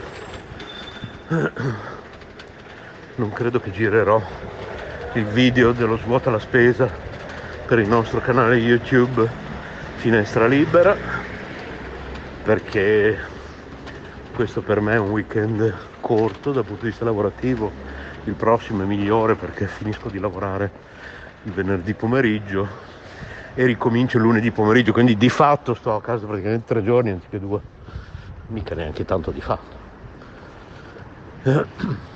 non 3.16 3.32
credo 3.32 3.60
che 3.60 3.72
girerò 3.72 4.20
il 5.14 5.26
video 5.26 5.72
dello 5.72 5.98
svuota 5.98 6.32
la 6.32 6.40
spesa 6.40 6.90
per 7.66 7.78
il 7.80 7.88
nostro 7.88 8.20
canale 8.20 8.56
youtube 8.56 9.47
finestra 9.98 10.46
libera 10.46 10.96
perché 12.44 13.18
questo 14.34 14.62
per 14.62 14.80
me 14.80 14.94
è 14.94 15.00
un 15.00 15.10
weekend 15.10 15.74
corto 16.00 16.52
dal 16.52 16.64
punto 16.64 16.84
di 16.84 16.90
vista 16.90 17.04
lavorativo, 17.04 17.72
il 18.26 18.36
prossimo 18.36 18.84
è 18.84 18.86
migliore 18.86 19.34
perché 19.34 19.68
finisco 19.68 20.10
di 20.10 20.20
lavorare 20.20 20.72
il 21.44 21.52
venerdì 21.52 21.94
pomeriggio 21.94 22.68
e 23.56 23.66
ricomincio 23.66 24.20
lunedì 24.20 24.52
pomeriggio, 24.52 24.94
quindi 24.94 25.18
di 25.18 25.30
fatto 25.30 25.74
sto 25.74 25.96
a 25.96 26.02
casa 26.02 26.28
praticamente 26.28 26.66
tre 26.68 26.84
giorni 26.84 27.10
anziché 27.10 27.40
due, 27.40 27.60
mica 28.50 28.76
neanche 28.76 29.04
tanto 29.04 29.32
di 29.32 29.42
fatto. 29.42 29.76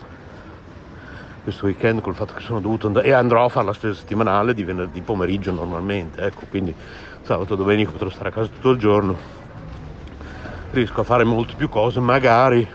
Questo 1.43 1.65
weekend 1.65 2.01
col 2.01 2.13
fatto 2.13 2.35
che 2.35 2.41
sono 2.41 2.61
dovuto 2.61 2.85
andare 2.85 3.07
e 3.07 3.13
andrò 3.13 3.45
a 3.45 3.49
fare 3.49 3.65
la 3.65 3.73
spesa 3.73 3.95
settimanale 3.95 4.53
di 4.53 4.63
venerdì 4.63 5.01
pomeriggio 5.01 5.51
normalmente, 5.51 6.21
ecco, 6.21 6.45
quindi 6.47 6.75
sabato 7.23 7.55
domenica 7.55 7.91
potrò 7.91 8.09
stare 8.09 8.29
a 8.29 8.31
casa 8.31 8.47
tutto 8.47 8.71
il 8.71 8.77
giorno, 8.77 9.17
riesco 10.71 11.01
a 11.01 11.03
fare 11.03 11.23
molte 11.23 11.53
più 11.55 11.69
cose, 11.69 11.99
magari 11.99 12.67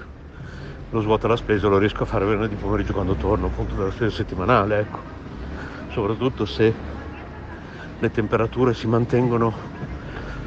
lo 0.90 1.00
svuoto 1.00 1.26
la 1.26 1.36
spesa 1.36 1.68
lo 1.68 1.78
riesco 1.78 2.04
a 2.04 2.06
fare 2.06 2.24
venerdì 2.24 2.54
pomeriggio 2.54 2.92
quando 2.92 3.14
torno 3.14 3.46
appunto 3.46 3.74
dalla 3.74 3.90
spesa 3.90 4.16
settimanale, 4.16 4.78
ecco, 4.78 4.98
soprattutto 5.90 6.44
se 6.44 6.72
le 7.98 8.10
temperature 8.10 8.74
si 8.74 8.86
mantengono 8.86 9.52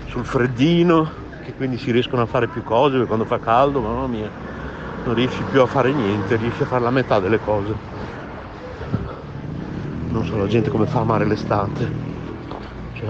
sul 0.08 0.24
freddino, 0.26 1.28
che 1.44 1.54
quindi 1.54 1.78
si 1.78 1.92
riescono 1.92 2.22
a 2.22 2.26
fare 2.26 2.48
più 2.48 2.64
cose, 2.64 2.94
perché 2.94 3.08
quando 3.08 3.26
fa 3.26 3.40
caldo, 3.40 3.82
mamma 3.82 4.08
mia, 4.08 4.30
non 5.04 5.14
riesci 5.14 5.42
più 5.50 5.62
a 5.62 5.66
fare 5.66 5.92
niente, 5.92 6.36
riesci 6.36 6.64
a 6.64 6.66
fare 6.66 6.84
la 6.84 6.90
metà 6.90 7.20
delle 7.20 7.40
cose. 7.40 7.74
Non 10.10 10.26
so 10.26 10.38
la 10.38 10.48
gente 10.48 10.70
come 10.70 10.86
fa 10.86 11.00
a 11.00 11.02
amare 11.02 11.26
l'estate. 11.26 11.92
Cioè, 12.94 13.08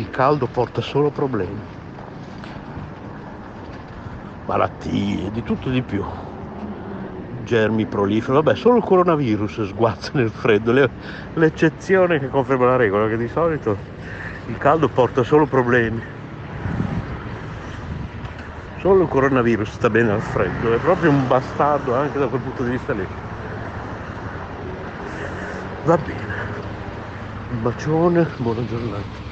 il 0.00 0.10
caldo 0.10 0.46
porta 0.46 0.80
solo 0.80 1.10
problemi. 1.10 1.60
Malattie, 4.46 5.30
di 5.30 5.42
tutto 5.42 5.68
di 5.68 5.82
più 5.82 6.02
germi 7.44 7.84
proliferano, 7.84 8.42
vabbè 8.42 8.56
solo 8.56 8.78
il 8.78 8.84
coronavirus 8.84 9.66
sguazza 9.66 10.12
nel 10.14 10.30
freddo, 10.30 10.72
Le, 10.72 10.88
l'eccezione 11.34 12.18
che 12.18 12.28
conferma 12.28 12.64
la 12.64 12.76
regola, 12.76 13.08
che 13.08 13.16
di 13.16 13.28
solito 13.28 13.76
il 14.46 14.56
caldo 14.56 14.88
porta 14.88 15.22
solo 15.22 15.46
problemi. 15.46 16.02
Solo 18.78 19.02
il 19.02 19.08
coronavirus 19.08 19.70
sta 19.70 19.90
bene 19.90 20.12
al 20.12 20.22
freddo, 20.22 20.72
è 20.72 20.78
proprio 20.78 21.10
un 21.10 21.26
bastardo 21.26 21.94
anche 21.94 22.18
da 22.18 22.26
quel 22.26 22.40
punto 22.40 22.62
di 22.62 22.70
vista 22.70 22.92
lì. 22.94 23.06
Va 25.84 25.98
bene, 25.98 26.34
un 27.50 27.62
bacione, 27.62 28.26
buona 28.38 28.64
giornata. 28.64 29.29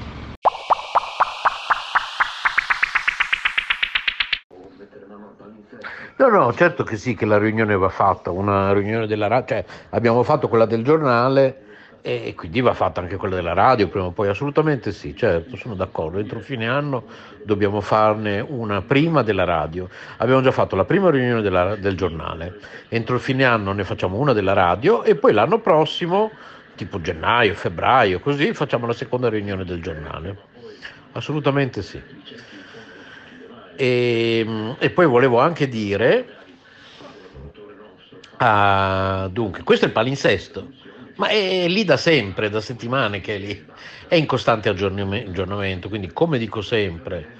No, 6.19 6.27
no, 6.31 6.53
certo 6.53 6.83
che 6.83 6.97
sì, 6.97 7.15
che 7.15 7.25
la 7.27 7.39
riunione 7.39 7.77
va 7.77 7.89
fatta, 7.91 8.33
una 8.33 8.73
riunione 8.73 9.07
della 9.07 9.29
radio, 9.29 9.47
cioè 9.47 9.65
abbiamo 9.91 10.25
fatto 10.25 10.49
quella 10.49 10.67
del 10.67 10.83
giornale 10.83 11.63
e 12.01 12.35
quindi 12.37 12.61
va 12.61 12.75
fatta 12.75 13.01
anche 13.01 13.17
quella 13.17 13.37
della 13.37 13.53
radio 13.53 13.87
prima 13.89 14.07
o 14.07 14.11
poi, 14.11 14.27
assolutamente 14.29 14.91
sì, 14.91 15.15
certo, 15.15 15.55
sono 15.57 15.77
d'accordo, 15.77 16.19
entro 16.19 16.41
fine 16.41 16.67
anno 16.67 17.05
dobbiamo 17.45 17.81
farne 17.81 18.41
una 18.41 18.83
prima 18.83 19.23
della 19.23 19.45
radio, 19.45 19.89
abbiamo 20.17 20.41
già 20.41 20.51
fatto 20.51 20.75
la 20.75 20.85
prima 20.85 21.09
riunione 21.09 21.41
della, 21.41 21.77
del 21.77 21.97
giornale, 21.97 22.57
entro 22.89 23.19
fine 23.21 23.45
anno 23.45 23.71
ne 23.73 23.85
facciamo 23.85 24.19
una 24.19 24.33
della 24.33 24.55
radio 24.55 25.05
e 25.05 25.15
poi 25.15 25.33
l'anno 25.33 25.61
prossimo, 25.61 26.41
tipo 26.75 27.01
gennaio, 27.01 27.55
febbraio, 27.55 28.19
così 28.19 28.53
facciamo 28.55 28.87
la 28.87 28.93
seconda 28.93 29.29
riunione 29.29 29.65
del 29.65 29.81
giornale, 29.81 30.37
assolutamente 31.13 31.81
sì. 31.83 32.03
E, 33.81 34.75
e 34.77 34.91
poi 34.91 35.07
volevo 35.07 35.39
anche 35.39 35.69
dire, 35.69 36.39
ah, 38.39 39.29
dunque, 39.31 39.63
questo 39.63 39.85
è 39.85 39.89
il 39.89 39.95
palinsesto, 39.95 40.73
ma 41.15 41.29
è 41.29 41.69
lì 41.69 41.85
da 41.85 41.97
sempre, 41.97 42.51
da 42.51 42.61
settimane 42.61 43.21
che 43.21 43.37
è 43.37 43.39
lì, 43.39 43.65
è 44.09 44.17
in 44.17 44.27
costante 44.27 44.69
aggiornamento, 44.69 45.89
quindi 45.89 46.13
come 46.13 46.39
dico 46.39 46.61
sempre, 46.61 47.37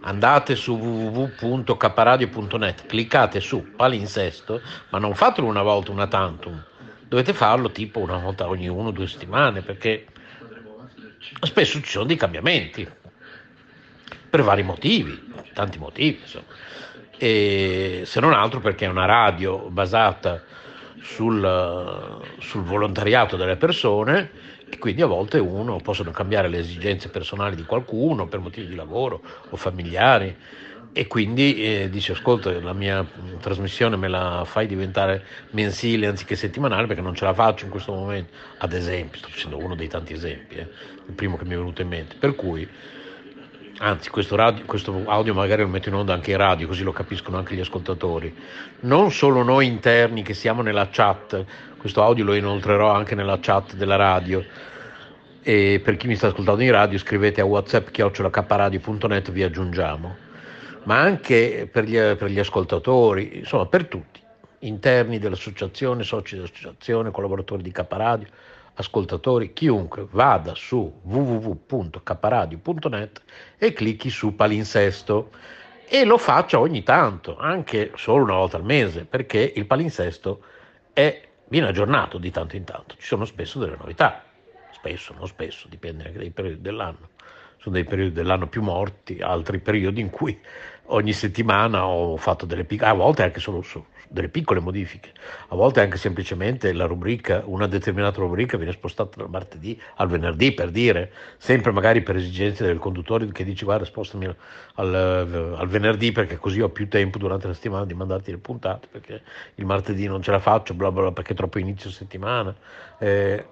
andate 0.00 0.56
su 0.56 0.74
www.caparadio.net, 0.74 2.86
cliccate 2.86 3.40
su 3.40 3.74
palinsesto, 3.76 4.62
ma 4.88 4.98
non 4.98 5.14
fatelo 5.14 5.46
una 5.46 5.62
volta, 5.62 5.90
una 5.90 6.06
tantum, 6.06 6.64
dovete 7.06 7.34
farlo 7.34 7.70
tipo 7.70 8.00
una 8.00 8.16
volta 8.16 8.48
ogni 8.48 8.68
uno 8.68 8.88
o 8.88 8.92
due 8.92 9.06
settimane, 9.06 9.60
perché 9.60 10.06
spesso 11.42 11.78
ci 11.82 11.90
sono 11.90 12.06
dei 12.06 12.16
cambiamenti 12.16 12.88
per 14.34 14.42
vari 14.42 14.64
motivi, 14.64 15.16
tanti 15.52 15.78
motivi, 15.78 16.18
insomma. 16.20 16.46
Se 17.16 18.20
non 18.20 18.32
altro 18.32 18.58
perché 18.58 18.84
è 18.84 18.88
una 18.88 19.04
radio 19.04 19.68
basata 19.70 20.42
sul, 21.00 22.20
sul 22.40 22.64
volontariato 22.64 23.36
delle 23.36 23.54
persone 23.54 24.28
e 24.68 24.76
quindi 24.78 25.02
a 25.02 25.06
volte 25.06 25.38
uno 25.38 25.76
possono 25.76 26.10
cambiare 26.10 26.48
le 26.48 26.58
esigenze 26.58 27.10
personali 27.10 27.54
di 27.54 27.62
qualcuno 27.62 28.26
per 28.26 28.40
motivi 28.40 28.66
di 28.66 28.74
lavoro 28.74 29.22
o 29.50 29.56
familiari 29.56 30.36
e 30.92 31.06
quindi 31.06 31.62
eh, 31.62 31.88
dice 31.88 32.12
ascolta 32.12 32.50
la 32.60 32.72
mia 32.72 33.06
trasmissione 33.40 33.94
me 33.94 34.08
la 34.08 34.42
fai 34.44 34.66
diventare 34.66 35.24
mensile 35.50 36.08
anziché 36.08 36.34
settimanale 36.34 36.88
perché 36.88 37.02
non 37.02 37.14
ce 37.14 37.24
la 37.24 37.34
faccio 37.34 37.66
in 37.66 37.70
questo 37.70 37.92
momento 37.92 38.32
ad 38.58 38.72
esempio 38.72 39.18
sto 39.18 39.28
facendo 39.28 39.58
uno 39.58 39.76
dei 39.76 39.88
tanti 39.88 40.12
esempi 40.12 40.56
eh, 40.56 40.68
il 41.06 41.14
primo 41.14 41.36
che 41.36 41.44
mi 41.44 41.54
è 41.54 41.56
venuto 41.56 41.82
in 41.82 41.88
mente 41.88 42.16
per 42.16 42.34
cui 42.34 42.68
anzi 43.78 44.10
questo, 44.10 44.36
radio, 44.36 44.64
questo, 44.64 45.02
audio 45.06 45.34
magari 45.34 45.62
lo 45.62 45.68
metto 45.68 45.88
in 45.88 45.94
onda 45.94 46.12
anche 46.12 46.30
in 46.30 46.36
radio 46.36 46.66
così 46.66 46.82
lo 46.82 46.92
capiscono 46.92 47.36
anche 47.36 47.54
gli 47.54 47.60
ascoltatori, 47.60 48.34
non 48.80 49.10
solo 49.10 49.42
noi 49.42 49.66
interni 49.66 50.22
che 50.22 50.34
siamo 50.34 50.62
nella 50.62 50.88
chat, 50.90 51.44
questo 51.76 52.02
audio 52.02 52.24
lo 52.24 52.34
inoltrerò 52.34 52.92
anche 52.92 53.14
nella 53.14 53.38
chat 53.40 53.74
della 53.74 53.96
radio. 53.96 54.44
E 55.46 55.80
per 55.84 55.98
chi 55.98 56.06
mi 56.06 56.16
sta 56.16 56.28
ascoltando 56.28 56.62
in 56.62 56.70
radio 56.70 56.98
scrivete 56.98 57.42
a 57.42 57.44
whatsapp 57.44 57.88
chiocciolacaparadio.net 57.88 59.30
vi 59.30 59.42
aggiungiamo, 59.42 60.16
ma 60.84 61.00
anche 61.00 61.68
per 61.70 61.84
gli, 61.84 61.98
per 61.98 62.30
gli 62.30 62.38
ascoltatori, 62.38 63.38
insomma 63.38 63.66
per 63.66 63.86
tutti, 63.86 64.20
interni 64.60 65.18
dell'associazione, 65.18 66.02
soci 66.02 66.36
dell'associazione, 66.36 67.10
collaboratori 67.10 67.62
di 67.62 67.70
Caparadio 67.72 68.28
ascoltatori, 68.74 69.52
chiunque 69.52 70.06
vada 70.10 70.54
su 70.54 71.00
www.caparadio.net 71.02 73.22
e 73.58 73.72
clicchi 73.72 74.10
su 74.10 74.34
palinsesto. 74.34 75.30
E 75.86 76.04
lo 76.04 76.18
faccia 76.18 76.58
ogni 76.58 76.82
tanto, 76.82 77.36
anche 77.36 77.92
solo 77.96 78.24
una 78.24 78.34
volta 78.34 78.56
al 78.56 78.64
mese, 78.64 79.04
perché 79.04 79.52
il 79.54 79.66
palinsesto 79.66 80.42
è, 80.92 81.28
viene 81.48 81.68
aggiornato 81.68 82.18
di 82.18 82.30
tanto 82.30 82.56
in 82.56 82.64
tanto, 82.64 82.94
ci 82.96 83.06
sono 83.06 83.26
spesso 83.26 83.58
delle 83.58 83.76
novità, 83.76 84.24
spesso, 84.72 85.12
non 85.14 85.26
spesso, 85.26 85.68
dipende 85.68 86.06
anche 86.06 86.18
dai 86.18 86.30
periodi 86.30 86.62
dell'anno, 86.62 87.10
sono 87.58 87.74
dei 87.74 87.84
periodi 87.84 88.12
dell'anno 88.12 88.46
più 88.46 88.62
morti, 88.62 89.20
altri 89.20 89.58
periodi 89.58 90.00
in 90.00 90.08
cui 90.10 90.40
ogni 90.86 91.12
settimana 91.12 91.86
ho 91.86 92.16
fatto 92.16 92.46
delle 92.46 92.64
piccole, 92.64 92.90
a 92.90 92.94
volte 92.94 93.22
anche 93.22 93.40
solo 93.40 93.62
su, 93.62 93.82
delle 94.08 94.28
piccole 94.28 94.60
modifiche, 94.60 95.12
a 95.48 95.54
volte 95.54 95.80
anche 95.80 95.96
semplicemente 95.96 96.72
la 96.72 96.84
rubrica, 96.86 97.42
una 97.46 97.66
determinata 97.66 98.20
rubrica 98.20 98.56
viene 98.56 98.72
spostata 98.72 99.16
dal 99.16 99.30
martedì 99.30 99.80
al 99.96 100.08
venerdì 100.08 100.52
per 100.52 100.70
dire, 100.70 101.10
sempre 101.38 101.72
magari 101.72 102.02
per 102.02 102.16
esigenze 102.16 102.64
del 102.64 102.78
conduttore 102.78 103.30
che 103.32 103.44
dice 103.44 103.64
guarda 103.64 103.84
spostami 103.84 104.26
al, 104.26 104.94
al 105.58 105.68
venerdì 105.68 106.12
perché 106.12 106.36
così 106.36 106.60
ho 106.60 106.68
più 106.68 106.88
tempo 106.88 107.18
durante 107.18 107.46
la 107.46 107.54
settimana 107.54 107.84
di 107.84 107.94
mandarti 107.94 108.30
le 108.30 108.38
puntate 108.38 108.86
perché 108.90 109.22
il 109.56 109.64
martedì 109.64 110.06
non 110.06 110.22
ce 110.22 110.30
la 110.30 110.40
faccio, 110.40 110.74
bla 110.74 110.90
bla, 110.92 111.02
bla 111.02 111.12
perché 111.12 111.32
è 111.32 111.36
troppo 111.36 111.58
inizio 111.58 111.90
settimana. 111.90 112.54
Eh, 112.98 113.44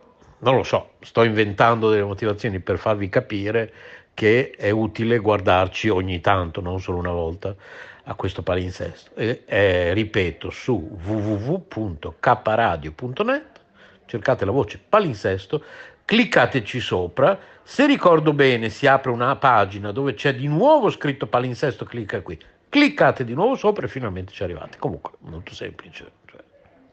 non 0.42 0.56
lo 0.56 0.64
so, 0.64 0.94
sto 1.00 1.22
inventando 1.22 1.88
delle 1.88 2.02
motivazioni 2.02 2.58
per 2.58 2.76
farvi 2.76 3.08
capire 3.08 3.72
che 4.14 4.50
è 4.50 4.70
utile 4.70 5.18
guardarci 5.18 5.88
ogni 5.88 6.20
tanto, 6.20 6.60
non 6.60 6.80
solo 6.80 6.98
una 6.98 7.12
volta, 7.12 7.54
a 8.04 8.14
questo 8.14 8.42
palinsesto. 8.42 9.10
E, 9.14 9.42
eh, 9.46 9.92
ripeto, 9.92 10.50
su 10.50 10.98
www.kradio.net 11.04 13.50
cercate 14.06 14.44
la 14.44 14.50
voce 14.50 14.80
palinsesto, 14.86 15.64
cliccateci 16.04 16.80
sopra. 16.80 17.38
Se 17.62 17.86
ricordo 17.86 18.32
bene, 18.32 18.68
si 18.68 18.86
apre 18.86 19.10
una 19.10 19.36
pagina 19.36 19.92
dove 19.92 20.14
c'è 20.14 20.34
di 20.34 20.48
nuovo 20.48 20.90
scritto 20.90 21.26
palinsesto, 21.26 21.84
clicca 21.84 22.20
qui. 22.20 22.38
Cliccate 22.68 23.24
di 23.24 23.34
nuovo 23.34 23.54
sopra 23.54 23.86
e 23.86 23.88
finalmente 23.88 24.32
ci 24.32 24.42
arrivate. 24.42 24.78
Comunque, 24.78 25.12
molto 25.20 25.54
semplice, 25.54 26.10
cioè, 26.26 26.40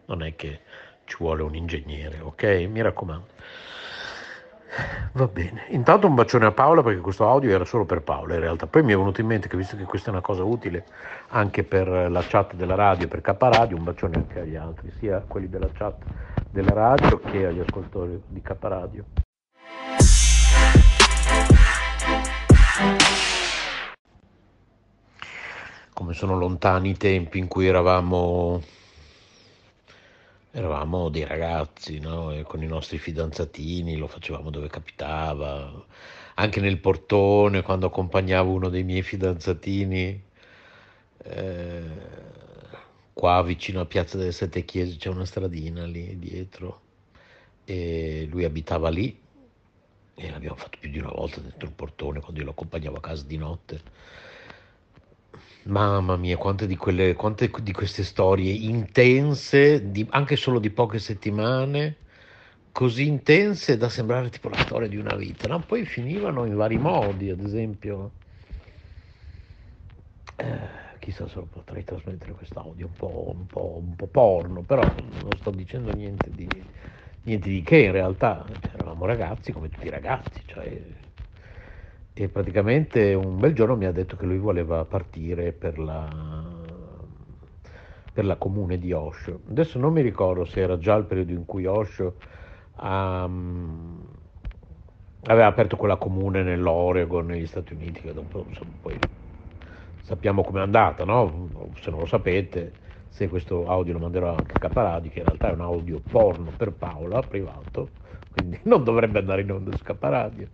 non 0.05 0.23
è 0.23 0.35
che 0.35 0.59
ci 1.05 1.15
vuole 1.19 1.41
un 1.41 1.55
ingegnere, 1.55 2.19
ok? 2.19 2.43
Mi 2.69 2.81
raccomando. 2.81 3.27
Va 5.13 5.25
bene, 5.25 5.65
intanto 5.69 6.05
un 6.05 6.13
bacione 6.13 6.45
a 6.45 6.51
Paola 6.51 6.83
perché 6.83 6.99
questo 6.99 7.27
audio 7.27 7.49
era 7.49 7.65
solo 7.65 7.85
per 7.85 8.01
Paola 8.01 8.35
in 8.35 8.39
realtà, 8.39 8.67
poi 8.67 8.83
mi 8.83 8.93
è 8.93 8.95
venuto 8.95 9.19
in 9.19 9.27
mente 9.27 9.47
che 9.47 9.57
visto 9.57 9.75
che 9.75 9.83
questa 9.83 10.09
è 10.09 10.11
una 10.11 10.21
cosa 10.21 10.43
utile 10.43 10.85
anche 11.29 11.63
per 11.63 11.87
la 11.87 12.21
chat 12.21 12.53
della 12.53 12.75
radio, 12.75 13.05
e 13.05 13.07
per 13.07 13.21
K 13.21 13.35
Radio, 13.39 13.77
un 13.77 13.83
bacione 13.83 14.15
anche 14.15 14.41
agli 14.41 14.55
altri, 14.55 14.91
sia 14.99 15.23
quelli 15.27 15.49
della 15.49 15.69
chat 15.73 16.03
della 16.51 16.73
radio 16.73 17.19
che 17.19 17.47
agli 17.47 17.59
ascoltatori 17.59 18.21
di 18.27 18.41
K 18.41 18.55
Radio. 18.59 19.05
Come 25.93 26.13
sono 26.13 26.37
lontani 26.37 26.91
i 26.91 26.97
tempi 26.97 27.39
in 27.39 27.47
cui 27.47 27.67
eravamo 27.67 28.61
eravamo 30.51 31.09
dei 31.09 31.25
ragazzi, 31.25 31.99
no? 31.99 32.31
E 32.31 32.43
con 32.43 32.63
i 32.63 32.67
nostri 32.67 32.97
fidanzatini 32.97 33.97
lo 33.97 34.07
facevamo 34.07 34.49
dove 34.49 34.67
capitava, 34.67 35.85
anche 36.35 36.59
nel 36.59 36.79
portone 36.79 37.61
quando 37.61 37.87
accompagnavo 37.87 38.51
uno 38.51 38.69
dei 38.69 38.83
miei 38.83 39.01
fidanzatini. 39.01 40.23
Eh, 41.23 41.81
qua 43.13 43.43
vicino 43.43 43.81
a 43.81 43.85
Piazza 43.85 44.17
delle 44.17 44.31
Sette 44.31 44.63
Chiese 44.63 44.97
c'è 44.97 45.09
una 45.09 45.25
stradina 45.25 45.85
lì 45.85 46.17
dietro 46.17 46.81
e 47.65 48.25
lui 48.31 48.45
abitava 48.45 48.89
lì 48.89 49.19
e 50.15 50.31
l'abbiamo 50.31 50.55
fatto 50.55 50.77
più 50.79 50.89
di 50.89 50.99
una 50.99 51.11
volta 51.11 51.39
dentro 51.41 51.67
il 51.67 51.73
portone 51.73 52.19
quando 52.19 52.39
io 52.39 52.45
lo 52.45 52.51
accompagnavo 52.51 52.97
a 52.97 53.01
casa 53.01 53.23
di 53.23 53.37
notte. 53.37 53.81
Mamma 55.69 56.17
mia, 56.17 56.35
quante 56.37 56.65
di, 56.67 56.75
quelle, 56.75 57.13
quante 57.13 57.51
di 57.61 57.71
queste 57.71 58.03
storie 58.03 58.51
intense, 58.51 59.91
di, 59.91 60.05
anche 60.09 60.35
solo 60.35 60.59
di 60.59 60.71
poche 60.71 60.99
settimane, 60.99 61.97
così 62.71 63.07
intense 63.07 63.77
da 63.77 63.87
sembrare 63.89 64.29
tipo 64.29 64.49
la 64.49 64.57
storia 64.57 64.87
di 64.87 64.97
una 64.97 65.15
vita, 65.15 65.47
no? 65.47 65.59
Poi 65.59 65.85
finivano 65.85 66.45
in 66.45 66.55
vari 66.55 66.77
modi, 66.77 67.29
ad 67.29 67.41
esempio... 67.41 68.13
Eh, 70.35 70.87
chissà 70.99 71.27
se 71.27 71.41
potrei 71.49 71.83
trasmettere 71.83 72.33
quest'audio 72.33 72.87
un 72.87 72.93
po', 72.93 73.33
un 73.35 73.45
po', 73.45 73.77
un 73.77 73.95
po 73.95 74.07
porno, 74.07 74.63
però 74.63 74.81
non 74.81 75.31
sto 75.37 75.51
dicendo 75.51 75.91
niente 75.91 76.29
di, 76.31 76.47
niente 77.23 77.49
di 77.49 77.61
che 77.61 77.77
in 77.77 77.91
realtà, 77.91 78.45
eravamo 78.73 79.05
ragazzi 79.05 79.51
come 79.51 79.69
tutti 79.69 79.87
i 79.87 79.89
ragazzi, 79.89 80.41
cioè, 80.45 80.81
e 82.21 82.27
praticamente 82.27 83.13
un 83.13 83.39
bel 83.39 83.53
giorno 83.53 83.77
mi 83.77 83.85
ha 83.85 83.93
detto 83.93 84.17
che 84.17 84.25
lui 84.25 84.39
voleva 84.39 84.83
partire 84.83 85.53
per 85.53 85.79
la, 85.79 86.05
per 88.11 88.25
la 88.25 88.35
comune 88.35 88.77
di 88.77 88.91
Osho. 88.91 89.39
Adesso 89.49 89.79
non 89.79 89.93
mi 89.93 90.01
ricordo 90.01 90.43
se 90.43 90.59
era 90.59 90.77
già 90.77 90.95
il 90.95 91.05
periodo 91.05 91.31
in 91.31 91.45
cui 91.45 91.65
Osho 91.65 92.15
um, 92.81 94.05
aveva 95.27 95.47
aperto 95.47 95.77
quella 95.77 95.95
comune 95.95 96.43
nell'Oregon, 96.43 97.25
negli 97.25 97.47
Stati 97.47 97.73
Uniti, 97.73 98.01
che 98.01 98.11
dopo 98.13 98.43
insomma, 98.49 98.71
poi 98.81 98.99
sappiamo 100.01 100.43
com'è 100.43 100.59
andata, 100.59 101.05
no? 101.05 101.71
Se 101.79 101.89
non 101.89 102.01
lo 102.01 102.05
sapete, 102.05 102.73
se 103.07 103.29
questo 103.29 103.65
audio 103.65 103.93
lo 103.93 103.99
manderò 103.99 104.31
anche 104.31 104.55
a 104.55 104.59
Caparadi, 104.59 105.07
che 105.07 105.19
in 105.19 105.25
realtà 105.25 105.51
è 105.51 105.53
un 105.53 105.61
audio 105.61 106.01
porno 106.01 106.51
per 106.57 106.73
Paola, 106.73 107.21
privato, 107.21 107.91
quindi 108.29 108.59
non 108.67 108.83
dovrebbe 108.83 109.19
andare 109.19 109.39
in 109.39 109.51
onda 109.53 109.71
su 109.73 109.83
Caparadio. 109.83 110.49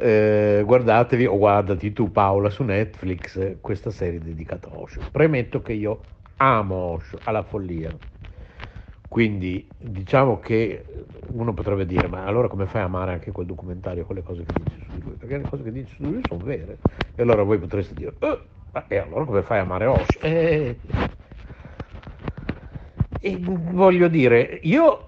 Eh, 0.00 0.62
guardatevi 0.64 1.26
o 1.26 1.36
guardati 1.36 1.92
tu 1.92 2.12
Paola 2.12 2.50
su 2.50 2.62
Netflix 2.62 3.36
eh, 3.36 3.58
questa 3.60 3.90
serie 3.90 4.20
dedicata 4.20 4.68
a 4.68 4.78
Osho. 4.78 5.00
Premetto 5.10 5.60
che 5.60 5.72
io 5.72 6.00
amo 6.36 6.76
Osho 6.76 7.18
alla 7.24 7.42
follia. 7.42 7.90
Quindi 9.08 9.66
diciamo 9.76 10.38
che 10.38 10.84
uno 11.32 11.52
potrebbe 11.52 11.84
dire, 11.84 12.06
ma 12.06 12.24
allora 12.26 12.46
come 12.46 12.66
fai 12.66 12.82
a 12.82 12.84
amare 12.84 13.12
anche 13.12 13.32
quel 13.32 13.46
documentario 13.46 14.04
con 14.04 14.14
le 14.14 14.22
cose 14.22 14.44
che 14.44 14.52
dice 14.62 14.76
su 14.84 14.94
di 14.94 15.02
lui? 15.02 15.14
Perché 15.14 15.38
le 15.38 15.48
cose 15.48 15.62
che 15.64 15.72
dice 15.72 15.94
su 15.96 16.02
di 16.02 16.12
lui 16.12 16.20
sono 16.28 16.44
vere. 16.44 16.78
E 17.16 17.22
allora 17.22 17.42
voi 17.42 17.58
potreste 17.58 17.94
dire, 17.94 18.12
oh, 18.20 18.40
e 18.86 18.98
allora 18.98 19.24
come 19.24 19.42
fai 19.42 19.58
a 19.58 19.62
amare 19.62 19.86
Osho? 19.86 20.20
Eh, 20.20 20.76
e 23.20 23.36
voglio 23.40 24.06
dire, 24.06 24.60
io 24.62 25.07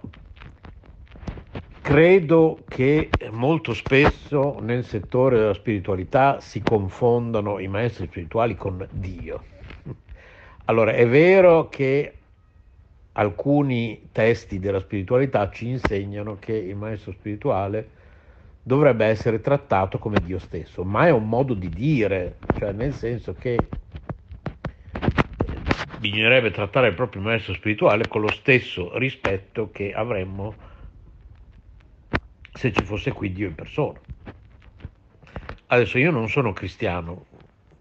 credo 1.90 2.60
che 2.68 3.10
molto 3.32 3.74
spesso 3.74 4.58
nel 4.60 4.84
settore 4.84 5.38
della 5.38 5.54
spiritualità 5.54 6.38
si 6.38 6.62
confondano 6.62 7.58
i 7.58 7.66
maestri 7.66 8.06
spirituali 8.06 8.54
con 8.54 8.86
Dio. 8.92 9.42
Allora, 10.66 10.92
è 10.92 11.04
vero 11.08 11.68
che 11.68 12.14
alcuni 13.14 14.02
testi 14.12 14.60
della 14.60 14.78
spiritualità 14.78 15.50
ci 15.50 15.66
insegnano 15.66 16.36
che 16.38 16.52
il 16.52 16.76
maestro 16.76 17.10
spirituale 17.10 17.88
dovrebbe 18.62 19.06
essere 19.06 19.40
trattato 19.40 19.98
come 19.98 20.20
Dio 20.24 20.38
stesso, 20.38 20.84
ma 20.84 21.08
è 21.08 21.10
un 21.10 21.28
modo 21.28 21.54
di 21.54 21.70
dire, 21.70 22.36
cioè 22.56 22.70
nel 22.70 22.92
senso 22.92 23.34
che 23.34 23.58
bisognerebbe 25.98 26.52
trattare 26.52 26.86
il 26.86 26.94
proprio 26.94 27.20
maestro 27.20 27.52
spirituale 27.52 28.06
con 28.06 28.20
lo 28.20 28.30
stesso 28.30 28.96
rispetto 28.96 29.70
che 29.72 29.92
avremmo 29.92 30.68
se 32.52 32.72
ci 32.72 32.84
fosse 32.84 33.12
qui 33.12 33.32
Dio 33.32 33.48
in 33.48 33.54
persona. 33.54 33.98
Adesso 35.66 35.98
io 35.98 36.10
non 36.10 36.28
sono 36.28 36.52
cristiano, 36.52 37.26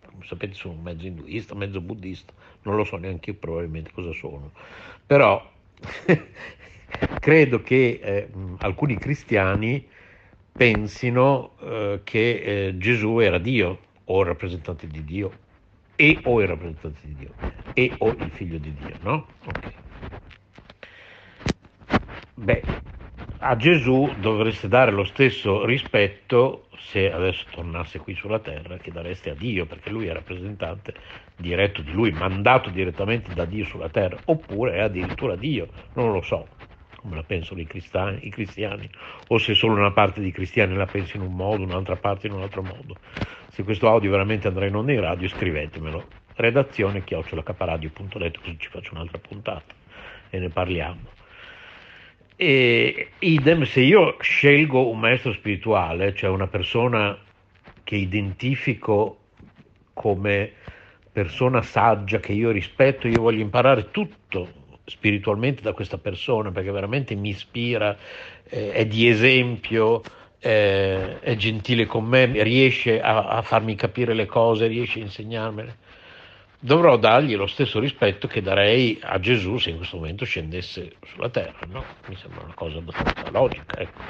come 0.06 0.26
sapete 0.26 0.54
sono 0.54 0.76
mezzo 0.82 1.08
induista, 1.08 1.56
mezzo 1.56 1.82
buddista, 1.82 2.32
non 2.64 2.76
lo 2.76 2.84
so 2.84 2.98
neanche 2.98 3.32
io 3.32 3.36
probabilmente 3.38 3.92
cosa 3.92 4.14
sono, 4.14 4.52
però 5.06 5.52
credo 7.20 7.62
che 7.62 8.00
eh, 8.02 8.30
alcuni 8.60 8.98
cristiani 8.98 9.88
pensino 10.52 11.58
eh, 11.62 12.02
che 12.04 12.68
eh, 12.68 12.78
Gesù 12.78 13.20
era 13.20 13.38
Dio 13.40 13.80
o 14.06 14.20
il 14.22 14.28
rappresentante 14.28 14.88
di 14.88 15.04
Dio 15.04 15.32
e 15.96 16.20
o 16.24 16.42
il 16.42 16.48
rappresentante 16.48 17.00
di 17.04 17.16
Dio 17.16 17.34
e 17.74 17.94
o 17.98 18.10
il 18.10 18.32
figlio 18.32 18.58
di 18.58 18.74
Dio, 18.74 18.96
no? 19.02 19.28
Ok. 19.46 19.74
Beh, 22.36 22.64
a 23.42 23.56
Gesù 23.56 24.12
dovreste 24.20 24.68
dare 24.68 24.92
lo 24.92 25.06
stesso 25.06 25.66
rispetto 25.66 26.68
se 26.78 27.12
adesso 27.12 27.46
tornasse 27.52 28.00
qui 28.00 28.14
sulla 28.14 28.40
terra 28.40 28.78
che 28.78 28.92
dareste 28.92 29.30
a 29.30 29.34
Dio, 29.34 29.66
perché 29.66 29.90
lui 29.90 30.08
è 30.08 30.14
rappresentante 30.14 30.94
diretto 31.38 31.82
di 31.82 31.92
lui, 31.92 32.12
mandato 32.12 32.70
direttamente 32.70 33.34
da 33.34 33.46
Dio 33.46 33.66
sulla 33.66 33.90
terra, 33.90 34.18
oppure 34.26 34.74
è 34.74 34.80
addirittura 34.80 35.36
Dio, 35.36 35.68
non 35.94 36.12
lo 36.12 36.22
so 36.22 36.48
come 36.98 37.16
la 37.16 37.24
pensano 37.24 37.62
i 37.62 37.66
cristiani, 37.66 38.28
i 38.28 38.30
cristiani, 38.30 38.90
o 39.28 39.38
se 39.38 39.54
solo 39.54 39.76
una 39.76 39.94
parte 39.94 40.20
di 40.20 40.32
cristiani 40.32 40.76
la 40.76 40.86
pensa 40.86 41.16
in 41.16 41.24
un 41.24 41.34
modo, 41.34 41.64
un'altra 41.64 41.96
parte 41.96 42.28
in 42.28 42.34
un 42.34 42.42
altro 42.42 42.62
modo. 42.62 42.98
Se 43.52 43.64
questo 43.64 43.88
audio 43.88 44.12
veramente 44.12 44.50
andrà 44.50 44.66
in 44.66 44.76
onda 44.76 44.92
in 44.92 45.00
radio, 45.00 45.30
scrivetemelo. 45.30 46.04
Redazione 46.36 47.06
chiocciolacaparadio.net, 47.06 48.40
così 48.40 48.58
ci 48.60 48.68
faccio 48.68 48.96
un'altra 48.96 49.18
puntata 49.18 49.74
e 50.30 50.40
ne 50.40 50.50
parliamo. 50.50 51.19
E 52.42 53.10
idem, 53.20 53.64
se 53.64 53.82
io 53.82 54.16
scelgo 54.22 54.88
un 54.88 54.98
maestro 54.98 55.34
spirituale, 55.34 56.16
cioè 56.16 56.30
una 56.30 56.48
persona 56.48 57.20
che 57.84 57.96
identifico 57.98 59.18
come 59.92 60.54
persona 61.12 61.62
saggia, 61.62 62.22
che 62.22 62.32
io 62.32 62.52
rispetto, 62.52 63.10
io 63.10 63.20
voglio 63.20 63.42
imparare 63.42 63.92
tutto 63.92 64.48
spiritualmente 64.86 65.62
da 65.62 65.74
questa 65.74 65.98
persona 65.98 66.50
perché 66.50 66.72
veramente 66.72 67.14
mi 67.14 67.32
ispira, 67.32 67.98
eh, 68.46 68.72
è 68.72 68.86
di 68.86 69.10
esempio, 69.10 70.02
eh, 70.40 71.20
è 71.20 71.36
gentile 71.36 71.86
con 71.88 72.06
me, 72.06 72.42
riesce 72.42 73.02
a, 73.02 73.28
a, 73.28 73.42
farmi 73.42 73.76
capire 73.76 74.14
le 74.14 74.26
cose, 74.26 74.68
riesce 74.68 75.00
a 75.00 75.04
insegnarmele. 75.04 75.76
Dovrò 76.62 76.98
dargli 76.98 77.36
lo 77.36 77.48
stesso 77.48 77.80
rispetto 77.80 78.28
che 78.28 78.42
darei 78.42 79.00
a 79.02 79.18
Gesù 79.20 79.58
se 79.58 79.70
in 79.70 79.78
questo 79.78 79.96
momento 79.96 80.26
scendesse 80.26 80.96
sulla 81.06 81.30
terra, 81.30 81.66
no? 81.68 81.86
Mi 82.08 82.16
sembra 82.18 82.44
una 82.44 82.54
cosa 82.54 82.80
abbastanza 82.80 83.32
logica, 83.32 83.78
ecco. 83.78 84.02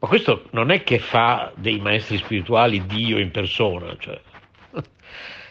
Ma 0.00 0.08
questo 0.08 0.48
non 0.50 0.72
è 0.72 0.82
che 0.82 0.98
fa 0.98 1.52
dei 1.54 1.78
maestri 1.78 2.16
spirituali 2.16 2.84
Dio 2.86 3.20
in 3.20 3.30
persona, 3.30 3.94
cioè. 3.98 4.20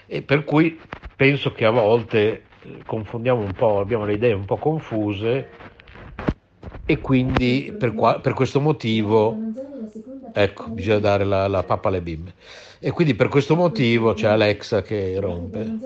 e 0.07 0.21
per 0.23 0.43
cui 0.43 0.77
penso 1.15 1.53
che 1.53 1.63
a 1.63 1.69
volte 1.69 2.47
confondiamo 2.85 3.39
un 3.39 3.53
po', 3.53 3.79
abbiamo 3.79 4.03
le 4.03 4.13
idee 4.13 4.33
un 4.33 4.43
po' 4.43 4.57
confuse 4.57 5.49
e 6.85 6.99
quindi 6.99 7.73
per, 7.79 7.93
qua, 7.93 8.19
per 8.19 8.33
questo 8.33 8.59
motivo, 8.59 9.37
ecco, 10.33 10.67
bisogna 10.67 10.99
dare 10.99 11.23
la, 11.23 11.47
la 11.47 11.63
pappa 11.63 11.87
alle 11.87 12.01
bimbe. 12.01 12.33
E 12.83 12.89
quindi 12.89 13.13
per 13.13 13.27
questo 13.27 13.55
motivo 13.55 14.15
c'è 14.15 14.27
Alexa 14.27 14.81
che 14.81 15.19
rompe. 15.19 15.77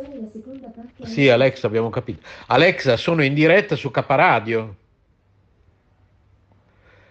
Sì, 1.03 1.27
Alexa, 1.27 1.67
abbiamo 1.67 1.89
capito. 1.89 2.25
Alexa, 2.47 2.95
sono 2.95 3.21
in 3.21 3.33
diretta 3.33 3.75
su 3.75 3.91
Caparadio. 3.91 4.75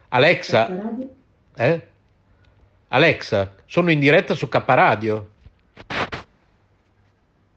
Alexa, 0.08 0.70
eh? 1.56 1.86
Alexa, 2.88 3.52
sono 3.66 3.90
in 3.90 4.00
diretta 4.00 4.32
su 4.34 4.48
Caparadio. 4.48 5.28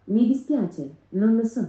Mi 0.06 0.28
dispiace, 0.28 0.90
non 1.10 1.38
lo 1.38 1.46
so. 1.46 1.66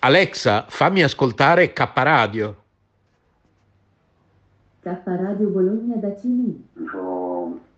Alexa, 0.00 0.64
fammi 0.68 1.04
ascoltare 1.04 1.72
K 1.72 1.90
Radio. 1.94 2.62
K 4.80 5.00
Radio 5.04 5.46
Bologna 5.46 5.94
da 5.94 6.18
Cini. 6.18 6.68
Mi 6.72 6.86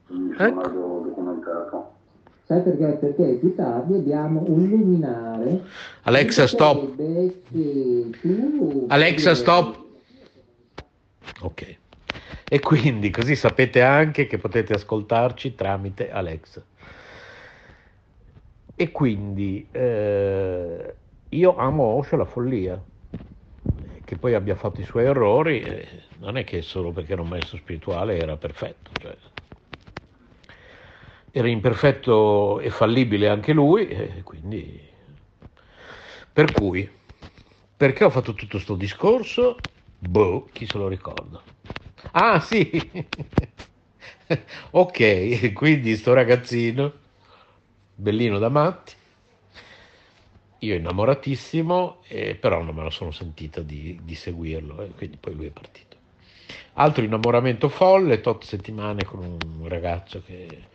sono 0.09 0.63
ecco. 0.63 1.01
documentato. 1.05 1.93
Sai 2.45 2.63
perché? 2.63 2.87
Perché 2.99 3.25
più 3.35 3.55
tardi 3.55 3.95
abbiamo 3.95 4.43
un 4.47 4.69
luminare. 4.69 5.65
Alexa, 6.03 6.47
stop. 6.47 6.95
Alexa, 8.87 9.35
stop. 9.35 9.85
Ok. 11.43 11.77
E 12.49 12.61
quindi 12.61 13.11
così 13.11 13.37
sapete 13.37 13.83
anche 13.83 14.27
che 14.27 14.39
potete 14.39 14.73
ascoltarci 14.73 15.55
tramite 15.55 16.11
Alexa. 16.11 16.65
E 18.75 18.91
quindi 18.93 19.69
eh, 19.71 20.95
io 21.29 21.57
amo 21.57 21.83
Osho 21.83 22.17
la 22.17 22.25
follia, 22.25 22.83
che 24.05 24.17
poi 24.17 24.33
abbia 24.33 24.55
fatto 24.55 24.81
i 24.81 24.85
suoi 24.85 25.05
errori, 25.05 25.61
eh, 25.61 25.87
non 26.21 26.39
è 26.39 26.45
che 26.45 26.63
solo 26.63 26.93
perché 26.93 27.13
era 27.13 27.21
un 27.21 27.29
maestro 27.29 27.59
spirituale 27.59 28.17
era 28.17 28.37
perfetto, 28.37 28.91
cioè, 29.01 29.15
era 31.39 31.49
imperfetto 31.49 32.61
e 32.61 32.71
fallibile 32.71 33.29
anche 33.29 33.53
lui, 33.53 33.89
e 33.89 34.23
quindi 34.23 34.81
per 36.33 36.51
cui 36.51 36.89
perché 37.77 38.05
ho 38.05 38.11
fatto 38.11 38.35
tutto 38.35 38.53
questo 38.57 38.75
discorso? 38.75 39.67
Boh, 39.99 40.49
chi 40.53 40.67
se 40.67 40.79
lo 40.79 40.89
ricorda? 40.89 41.43
Ah 42.13 42.41
sì, 42.41 42.91
ok, 44.73 45.53
quindi 45.53 45.97
sto 45.97 46.13
ragazzino, 46.13 46.93
bellino 47.95 48.39
da 48.39 48.49
matti, 48.49 48.95
io 50.61 50.75
innamoratissimo, 50.75 52.03
eh, 52.09 52.35
però 52.35 52.63
non 52.63 52.75
me 52.75 52.83
la 52.83 52.91
sono 52.91 53.13
sentita 53.13 53.61
di, 53.63 54.01
di 54.03 54.15
seguirlo, 54.15 54.83
eh, 54.83 54.89
quindi 54.95 55.17
poi 55.17 55.35
lui 55.35 55.47
è 55.47 55.51
partito. 55.51 55.97
Altro 56.75 57.05
innamoramento 57.05 57.69
folle, 57.69 58.21
tot 58.21 58.45
settimane 58.45 59.05
con 59.05 59.21
un 59.21 59.69
ragazzo 59.69 60.23
che 60.23 60.69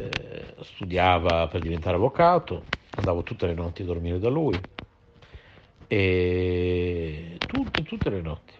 eh, 0.00 0.54
studiava 0.62 1.48
per 1.48 1.60
diventare 1.60 1.96
avvocato, 1.96 2.64
andavo 2.94 3.22
tutte 3.22 3.46
le 3.46 3.54
notti 3.54 3.82
a 3.82 3.84
dormire 3.84 4.18
da 4.18 4.28
lui, 4.28 4.62
e 5.86 7.42
tutte, 7.46 7.82
tutte 7.82 8.10
le 8.10 8.20
notti. 8.20 8.54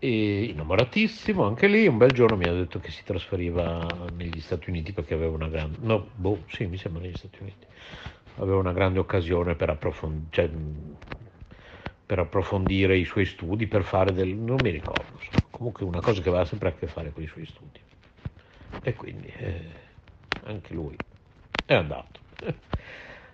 E 0.00 0.44
innamoratissimo 0.44 1.44
anche 1.44 1.66
lì, 1.66 1.86
un 1.88 1.96
bel 1.98 2.12
giorno 2.12 2.36
mi 2.36 2.46
ha 2.46 2.52
detto 2.52 2.78
che 2.78 2.90
si 2.92 3.02
trasferiva 3.04 4.08
negli 4.08 4.40
Stati 4.40 4.70
Uniti 4.70 4.92
perché 4.92 5.14
aveva 5.14 5.34
una 5.34 5.48
grande, 5.48 5.78
no, 5.80 6.10
boh, 6.14 6.44
sì, 6.48 6.66
mi 6.66 6.76
sembra 6.76 7.02
negli 7.02 7.14
Stati 7.14 7.38
Uniti, 7.42 7.66
aveva 8.36 8.58
una 8.58 8.72
grande 8.72 9.00
occasione 9.00 9.56
per, 9.56 9.70
approfond- 9.70 10.26
cioè, 10.30 10.48
per 12.06 12.18
approfondire 12.20 12.96
i 12.96 13.04
suoi 13.04 13.24
studi, 13.24 13.66
per 13.66 13.82
fare 13.82 14.12
del, 14.12 14.34
non 14.34 14.60
mi 14.60 14.70
ricordo, 14.70 15.12
insomma, 15.18 15.46
comunque 15.50 15.84
una 15.84 16.00
cosa 16.00 16.22
che 16.22 16.28
aveva 16.28 16.44
sempre 16.44 16.68
a 16.68 16.72
che 16.74 16.86
fare 16.86 17.12
con 17.12 17.22
i 17.22 17.26
suoi 17.26 17.44
studi. 17.46 17.80
E 18.82 18.94
quindi 18.94 19.26
eh, 19.36 19.70
anche 20.44 20.72
lui 20.74 20.96
è 21.64 21.74
andato. 21.74 22.20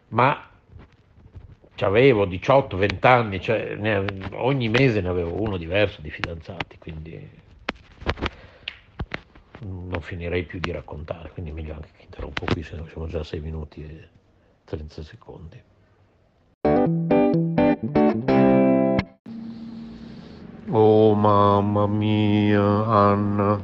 Ma 0.09 0.49
avevo 1.81 2.25
18-20 2.27 3.07
anni, 3.07 3.41
cioè 3.41 3.75
ne, 3.75 4.29
ogni 4.33 4.69
mese 4.69 5.01
ne 5.01 5.09
avevo 5.09 5.41
uno 5.41 5.57
diverso 5.57 6.01
di 6.01 6.11
fidanzati, 6.11 6.79
quindi 6.79 7.43
non 9.59 10.01
finirei 10.01 10.45
più 10.45 10.61
di 10.61 10.71
raccontare, 10.71 11.31
quindi 11.31 11.51
meglio 11.53 11.75
anche 11.75 11.91
che 11.97 12.05
interrompo 12.05 12.47
qui, 12.47 12.63
se 12.63 12.77
no 12.77 12.87
siamo 12.87 13.07
già 13.07 13.21
a 13.21 13.25
6 13.25 13.41
minuti 13.41 13.83
e 13.83 14.09
30 14.65 15.03
secondi. 15.03 15.63
Oh 20.71 21.15
mamma 21.15 21.87
mia, 21.87 22.63
Anna, 22.63 23.61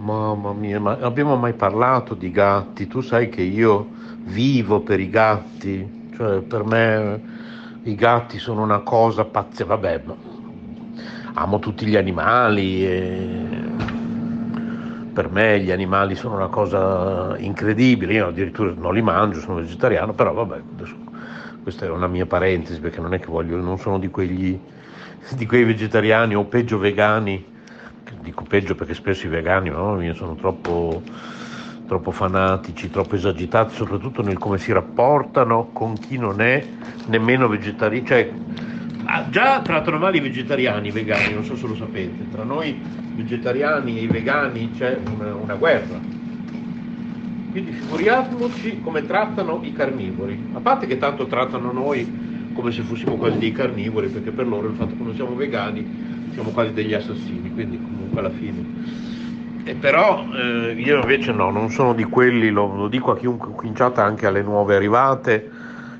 mamma 0.00 0.52
mia, 0.52 0.80
ma 0.80 0.96
abbiamo 1.00 1.36
mai 1.36 1.52
parlato 1.52 2.14
di 2.14 2.30
gatti? 2.30 2.86
Tu 2.86 3.00
sai 3.00 3.28
che 3.28 3.42
io 3.42 3.88
vivo 4.24 4.80
per 4.80 4.98
i 4.98 5.10
gatti, 5.10 6.08
cioè, 6.16 6.40
per 6.40 6.64
me 6.64 7.20
i 7.82 7.94
gatti 7.94 8.38
sono 8.38 8.62
una 8.62 8.80
cosa 8.80 9.24
pazzesca, 9.24 9.64
vabbè, 9.64 10.02
amo 11.34 11.58
tutti 11.58 11.86
gli 11.86 11.96
animali 11.96 12.84
e 12.84 13.48
per 15.12 15.30
me 15.30 15.60
gli 15.60 15.70
animali 15.70 16.14
sono 16.14 16.36
una 16.36 16.48
cosa 16.48 17.36
incredibile, 17.38 18.14
io 18.14 18.28
addirittura 18.28 18.72
non 18.74 18.94
li 18.94 19.02
mangio, 19.02 19.40
sono 19.40 19.56
vegetariano, 19.56 20.14
però 20.14 20.32
vabbè, 20.32 20.62
adesso, 20.76 20.96
questa 21.62 21.84
è 21.84 21.90
una 21.90 22.06
mia 22.06 22.24
parentesi 22.24 22.80
perché 22.80 23.00
non 23.00 23.12
è 23.12 23.20
che 23.20 23.26
voglio, 23.26 23.56
non 23.56 23.78
sono 23.78 23.98
di, 23.98 24.08
quegli, 24.08 24.58
di 25.34 25.46
quei 25.46 25.64
vegetariani 25.64 26.34
o 26.34 26.44
peggio 26.44 26.78
vegani, 26.78 27.49
dico 28.20 28.44
peggio 28.44 28.74
perché 28.74 28.94
spesso 28.94 29.26
i 29.26 29.30
vegani 29.30 29.68
no, 29.70 30.00
sono 30.14 30.34
troppo 30.34 31.02
troppo 31.90 32.12
fanatici, 32.12 32.88
troppo 32.88 33.16
esagitati, 33.16 33.74
soprattutto 33.74 34.22
nel 34.22 34.38
come 34.38 34.58
si 34.58 34.70
rapportano 34.70 35.70
con 35.72 35.94
chi 35.94 36.18
non 36.18 36.40
è 36.40 36.64
nemmeno 37.06 37.48
vegetariano. 37.48 38.06
Cioè, 38.06 38.32
ah, 39.06 39.28
già 39.28 39.60
trattano 39.60 39.98
male 39.98 40.18
i 40.18 40.20
vegetariani, 40.20 40.86
i 40.86 40.92
vegani, 40.92 41.34
non 41.34 41.42
so 41.42 41.56
se 41.56 41.66
lo 41.66 41.74
sapete, 41.74 42.30
tra 42.30 42.44
noi 42.44 42.80
vegetariani 43.14 43.98
e 43.98 44.02
i 44.02 44.06
vegani 44.06 44.70
c'è 44.70 45.00
una, 45.16 45.34
una 45.34 45.54
guerra. 45.56 45.98
Quindi 47.50 47.72
figuriamoci 47.72 48.80
come 48.82 49.04
trattano 49.04 49.58
i 49.64 49.72
carnivori, 49.72 50.50
a 50.52 50.60
parte 50.60 50.86
che 50.86 50.96
tanto 50.96 51.26
trattano 51.26 51.72
noi 51.72 52.28
come 52.52 52.70
se 52.70 52.82
fossimo 52.82 53.16
quasi 53.16 53.38
dei 53.38 53.50
carnivori, 53.50 54.06
perché 54.06 54.30
per 54.30 54.46
loro 54.46 54.68
il 54.68 54.76
fatto 54.76 54.94
che 54.96 55.02
non 55.02 55.16
siamo 55.16 55.34
vegani 55.34 56.09
siamo 56.32 56.50
quasi 56.50 56.72
degli 56.72 56.94
assassini, 56.94 57.52
quindi 57.52 57.80
comunque 57.80 58.20
alla 58.20 58.30
fine. 58.30 59.18
E 59.64 59.74
però 59.74 60.24
eh, 60.32 60.72
io 60.72 61.00
invece 61.00 61.32
no, 61.32 61.50
non 61.50 61.70
sono 61.70 61.92
di 61.94 62.04
quelli, 62.04 62.50
lo, 62.50 62.74
lo 62.74 62.88
dico 62.88 63.12
a 63.12 63.16
chiunque 63.16 63.50
cominciata 63.54 64.04
anche 64.04 64.26
alle 64.26 64.42
nuove 64.42 64.74
arrivate, 64.74 65.50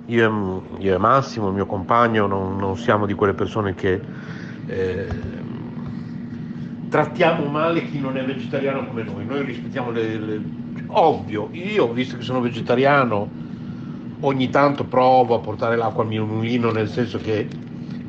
io, 0.06 0.62
io 0.78 0.94
e 0.94 0.98
Massimo, 0.98 1.48
il 1.48 1.54
mio 1.54 1.66
compagno, 1.66 2.26
non, 2.26 2.56
non, 2.56 2.76
siamo 2.76 3.06
di 3.06 3.14
quelle 3.14 3.34
persone 3.34 3.74
che 3.74 4.00
eh, 4.66 5.06
trattiamo 6.88 7.44
male 7.46 7.84
chi 7.84 8.00
non 8.00 8.16
è 8.16 8.24
vegetariano 8.24 8.86
come 8.86 9.02
noi, 9.02 9.24
noi 9.24 9.44
rispettiamo 9.44 9.90
le, 9.90 10.18
le... 10.18 10.42
Ovvio, 10.88 11.48
io 11.52 11.92
visto 11.92 12.16
che 12.16 12.22
sono 12.22 12.40
vegetariano 12.40 13.28
ogni 14.20 14.50
tanto 14.50 14.84
provo 14.84 15.34
a 15.36 15.38
portare 15.38 15.76
l'acqua 15.76 16.02
al 16.02 16.08
mio 16.08 16.26
mulino 16.26 16.70
nel 16.70 16.88
senso 16.88 17.18
che 17.18 17.48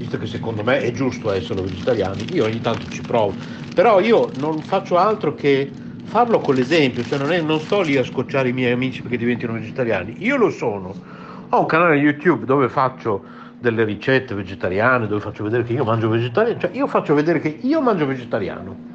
visto 0.01 0.17
che 0.17 0.25
secondo 0.25 0.63
me 0.63 0.81
è 0.81 0.91
giusto 0.91 1.31
essere 1.31 1.61
vegetariani, 1.61 2.33
io 2.33 2.45
ogni 2.45 2.59
tanto 2.59 2.89
ci 2.89 3.01
provo, 3.01 3.35
però 3.73 3.99
io 3.99 4.31
non 4.35 4.61
faccio 4.61 4.97
altro 4.97 5.35
che 5.35 5.71
farlo 6.03 6.39
con 6.39 6.55
l'esempio, 6.55 7.03
cioè 7.03 7.19
non, 7.19 7.31
è, 7.31 7.39
non 7.39 7.59
sto 7.59 7.81
lì 7.81 7.97
a 7.97 8.03
scocciare 8.03 8.49
i 8.49 8.53
miei 8.53 8.71
amici 8.71 9.01
perché 9.01 9.17
diventino 9.17 9.53
vegetariani, 9.53 10.15
io 10.19 10.37
lo 10.37 10.49
sono, 10.49 10.95
ho 11.49 11.59
un 11.59 11.65
canale 11.67 11.95
YouTube 11.95 12.45
dove 12.45 12.67
faccio 12.67 13.23
delle 13.59 13.83
ricette 13.83 14.33
vegetariane, 14.33 15.07
dove 15.07 15.21
faccio 15.21 15.43
vedere 15.43 15.63
che 15.63 15.73
io 15.73 15.83
mangio 15.83 16.09
vegetariano, 16.09 16.59
cioè 16.59 16.71
io 16.73 16.87
faccio 16.87 17.13
vedere 17.13 17.39
che 17.39 17.59
io 17.61 17.79
mangio 17.79 18.07
vegetariano. 18.07 18.89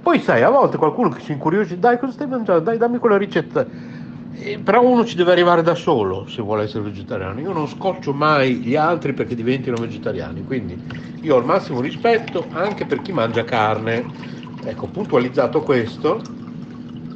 Poi 0.00 0.20
sai, 0.20 0.42
a 0.42 0.48
volte 0.48 0.76
qualcuno 0.76 1.08
che 1.08 1.20
si 1.20 1.32
incuriosisce, 1.32 1.80
dai 1.80 1.98
cosa 1.98 2.12
stai 2.12 2.28
mangiando, 2.28 2.62
dai 2.62 2.78
dammi 2.78 2.98
quella 2.98 3.18
ricetta 3.18 3.66
eh, 4.38 4.58
però 4.60 4.82
uno 4.82 5.04
ci 5.04 5.16
deve 5.16 5.32
arrivare 5.32 5.62
da 5.62 5.74
solo 5.74 6.26
se 6.26 6.42
vuole 6.42 6.64
essere 6.64 6.84
vegetariano. 6.84 7.40
Io 7.40 7.52
non 7.52 7.66
scoccio 7.66 8.12
mai 8.12 8.56
gli 8.56 8.76
altri 8.76 9.12
perché 9.14 9.34
diventino 9.34 9.78
vegetariani, 9.78 10.42
quindi 10.44 10.80
io 11.20 11.34
ho 11.34 11.38
il 11.38 11.44
massimo 11.44 11.80
rispetto 11.80 12.48
anche 12.52 12.86
per 12.86 13.00
chi 13.02 13.12
mangia 13.12 13.44
carne. 13.44 14.10
Ecco, 14.60 14.88
puntualizzato 14.88 15.62
questo, 15.62 16.32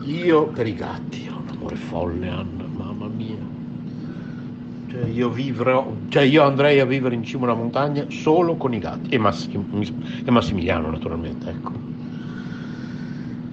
io 0.00 0.48
per 0.52 0.66
i 0.66 0.74
gatti 0.74 1.28
ho 1.28 1.40
un 1.40 1.48
amore 1.48 1.76
folle, 1.76 2.28
Anna, 2.28 2.68
mamma 2.70 3.08
mia. 3.08 3.48
Cioè 4.86 5.06
io, 5.06 5.30
vivrò, 5.30 5.96
cioè 6.08 6.22
io 6.22 6.42
andrei 6.44 6.78
a 6.78 6.84
vivere 6.84 7.14
in 7.14 7.24
cima 7.24 7.46
a 7.46 7.52
una 7.52 7.60
montagna 7.60 8.06
solo 8.10 8.56
con 8.56 8.74
i 8.74 8.78
gatti 8.78 9.14
e, 9.14 9.18
Massim- 9.18 9.66
e 10.24 10.30
Massimiliano 10.30 10.90
naturalmente, 10.90 11.48
ecco 11.50 11.91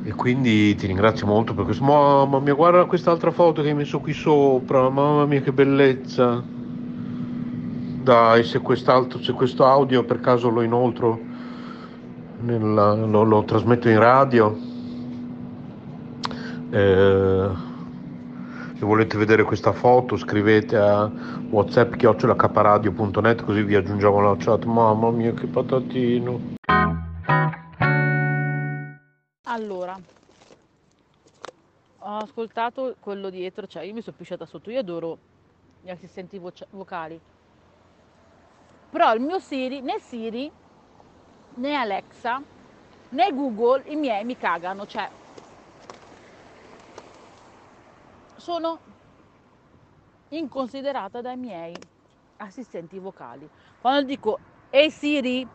e 0.10 0.13
quindi 0.13 0.74
ti 0.74 0.88
ringrazio 0.88 1.28
molto 1.28 1.54
per 1.54 1.65
questo. 1.65 1.84
Mamma 1.84 2.39
mia, 2.39 2.56
guarda 2.56 2.86
quest'altra 2.86 3.30
foto 3.30 3.62
che 3.62 3.67
hai 3.67 3.76
messo 3.76 4.00
qui 4.00 4.12
sopra, 4.12 4.89
mamma 4.89 5.26
mia 5.28 5.39
che 5.41 5.52
bellezza. 5.52 6.43
Dai, 8.02 8.43
se, 8.43 8.58
quest'altro, 8.60 9.22
se 9.22 9.34
questo 9.34 9.65
audio 9.65 10.04
per 10.04 10.19
caso 10.19 10.50
lo 10.50 10.63
inoltro, 10.63 11.19
nella, 12.39 12.95
lo, 12.95 13.22
lo, 13.22 13.43
trasmetto 13.43 13.88
in 13.88 14.00
radio, 14.00 14.58
eh, 16.72 17.50
se 18.74 18.86
volete 18.86 19.15
vedere 19.15 19.43
questa 19.43 19.74
foto 19.74 20.17
scrivete 20.17 20.76
a 20.76 21.12
whatsapp 21.52 21.93
chiocciolacaparadio.net 21.93 23.43
così 23.43 23.62
vi 23.62 23.76
aggiungiamo 23.76 24.22
la 24.22 24.36
chat. 24.39 24.63
Mamma 24.63 25.12
mia 25.12 25.34
che 25.34 25.45
patatino. 25.45 26.58
Ho 32.10 32.17
ascoltato 32.17 32.95
quello 33.00 33.30
dietro, 33.30 33.67
cioè 33.67 33.84
io 33.84 33.93
mi 33.93 34.02
sono 34.02 34.15
pisciata 34.17 34.45
sotto, 34.45 34.72
io 34.72 34.80
adoro 34.80 35.17
gli 35.82 35.89
assistenti 35.89 36.38
voce- 36.39 36.67
vocali. 36.72 37.19
Però 38.89 39.13
il 39.13 39.22
mio 39.22 39.39
Siri, 39.39 39.82
né 39.82 40.00
Siri, 40.00 40.52
né 41.56 41.76
Alexa, 41.76 42.41
né 43.10 43.32
Google, 43.32 43.84
i 43.86 43.95
miei 43.95 44.24
mi 44.24 44.36
cagano, 44.36 44.88
cioè 44.88 45.08
sono 48.38 48.80
inconsiderata 50.30 51.22
dai 51.22 51.38
miei 51.38 51.76
assistenti 52.38 52.98
vocali. 52.98 53.48
Quando 53.80 54.04
dico 54.04 54.39
ehi 54.72 54.86
hey 54.86 54.89
Siri, 54.89 55.48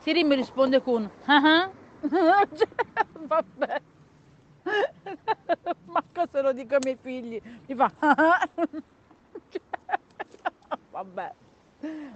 Siri 0.00 0.24
mi 0.24 0.34
risponde 0.34 0.82
con 0.82 1.08
uh-huh, 1.26 1.70
Vabbè. 3.26 3.82
Ma 5.86 6.02
cosa 6.12 6.28
se 6.32 6.42
lo 6.42 6.52
dico 6.52 6.74
ai 6.74 6.80
miei 6.82 6.98
figli, 7.00 7.40
mi 7.66 7.74
fa 7.74 7.90
vabbè. 10.90 11.32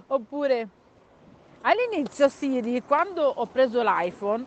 Oppure 0.07 0.67
all'inizio 1.61 2.29
Siri, 2.29 2.81
quando 2.83 3.23
ho 3.23 3.45
preso 3.47 3.81
l'iPhone, 3.81 4.45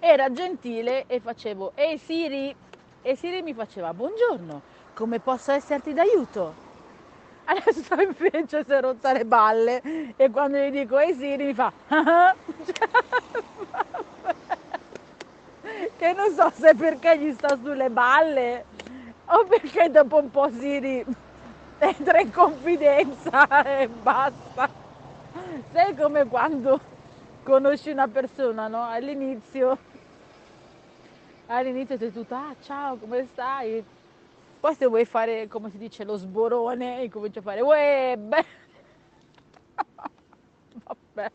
era 0.00 0.32
gentile 0.32 1.04
e 1.06 1.20
facevo 1.20 1.72
Ehi 1.74 1.98
Siri 1.98 2.54
e 3.02 3.16
Siri 3.16 3.42
mi 3.42 3.52
faceva 3.52 3.92
buongiorno, 3.92 4.62
come 4.94 5.18
posso 5.18 5.52
esserti 5.52 5.92
d'aiuto? 5.92 6.66
Adesso 7.48 7.94
invece 8.00 8.64
si 8.64 8.72
è 8.72 8.80
rotta 8.80 9.12
le 9.12 9.24
balle 9.24 9.80
e 10.16 10.30
quando 10.30 10.58
gli 10.58 10.70
dico 10.70 10.98
Ehi 10.98 11.14
Siri 11.14 11.44
mi 11.46 11.54
fa 11.54 11.72
che 15.98 16.12
non 16.12 16.32
so 16.32 16.48
se 16.54 16.74
perché 16.76 17.18
gli 17.18 17.32
sta 17.32 17.56
sulle 17.56 17.90
balle 17.90 18.64
o 19.26 19.44
perché 19.46 19.90
dopo 19.90 20.18
un 20.18 20.30
po' 20.30 20.48
Siri 20.50 21.04
entra 21.78 22.20
in 22.20 22.32
confidenza 22.32 23.46
e 23.64 23.88
basta. 23.88 24.70
Sai 25.72 25.94
come 25.96 26.24
quando 26.26 26.80
conosci 27.42 27.90
una 27.90 28.06
persona, 28.06 28.68
no? 28.68 28.84
All'inizio, 28.84 29.76
all'inizio 31.46 31.98
sei 31.98 32.12
tutta, 32.12 32.48
ah 32.48 32.56
ciao, 32.60 32.96
come 32.96 33.26
stai? 33.32 33.84
Poi 34.60 34.74
se 34.74 34.86
vuoi 34.86 35.04
fare, 35.04 35.48
come 35.48 35.70
si 35.70 35.78
dice, 35.78 36.04
lo 36.04 36.16
sborone, 36.16 37.02
incominci 37.02 37.38
a 37.38 37.42
fare, 37.42 37.60
web. 37.60 38.34
vabbè, 40.84 41.30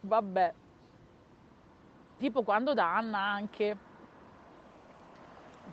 vabbè. 0.00 0.54
Tipo 2.20 2.42
quando 2.42 2.74
da 2.74 2.98
Anna 2.98 3.18
anche 3.18 3.74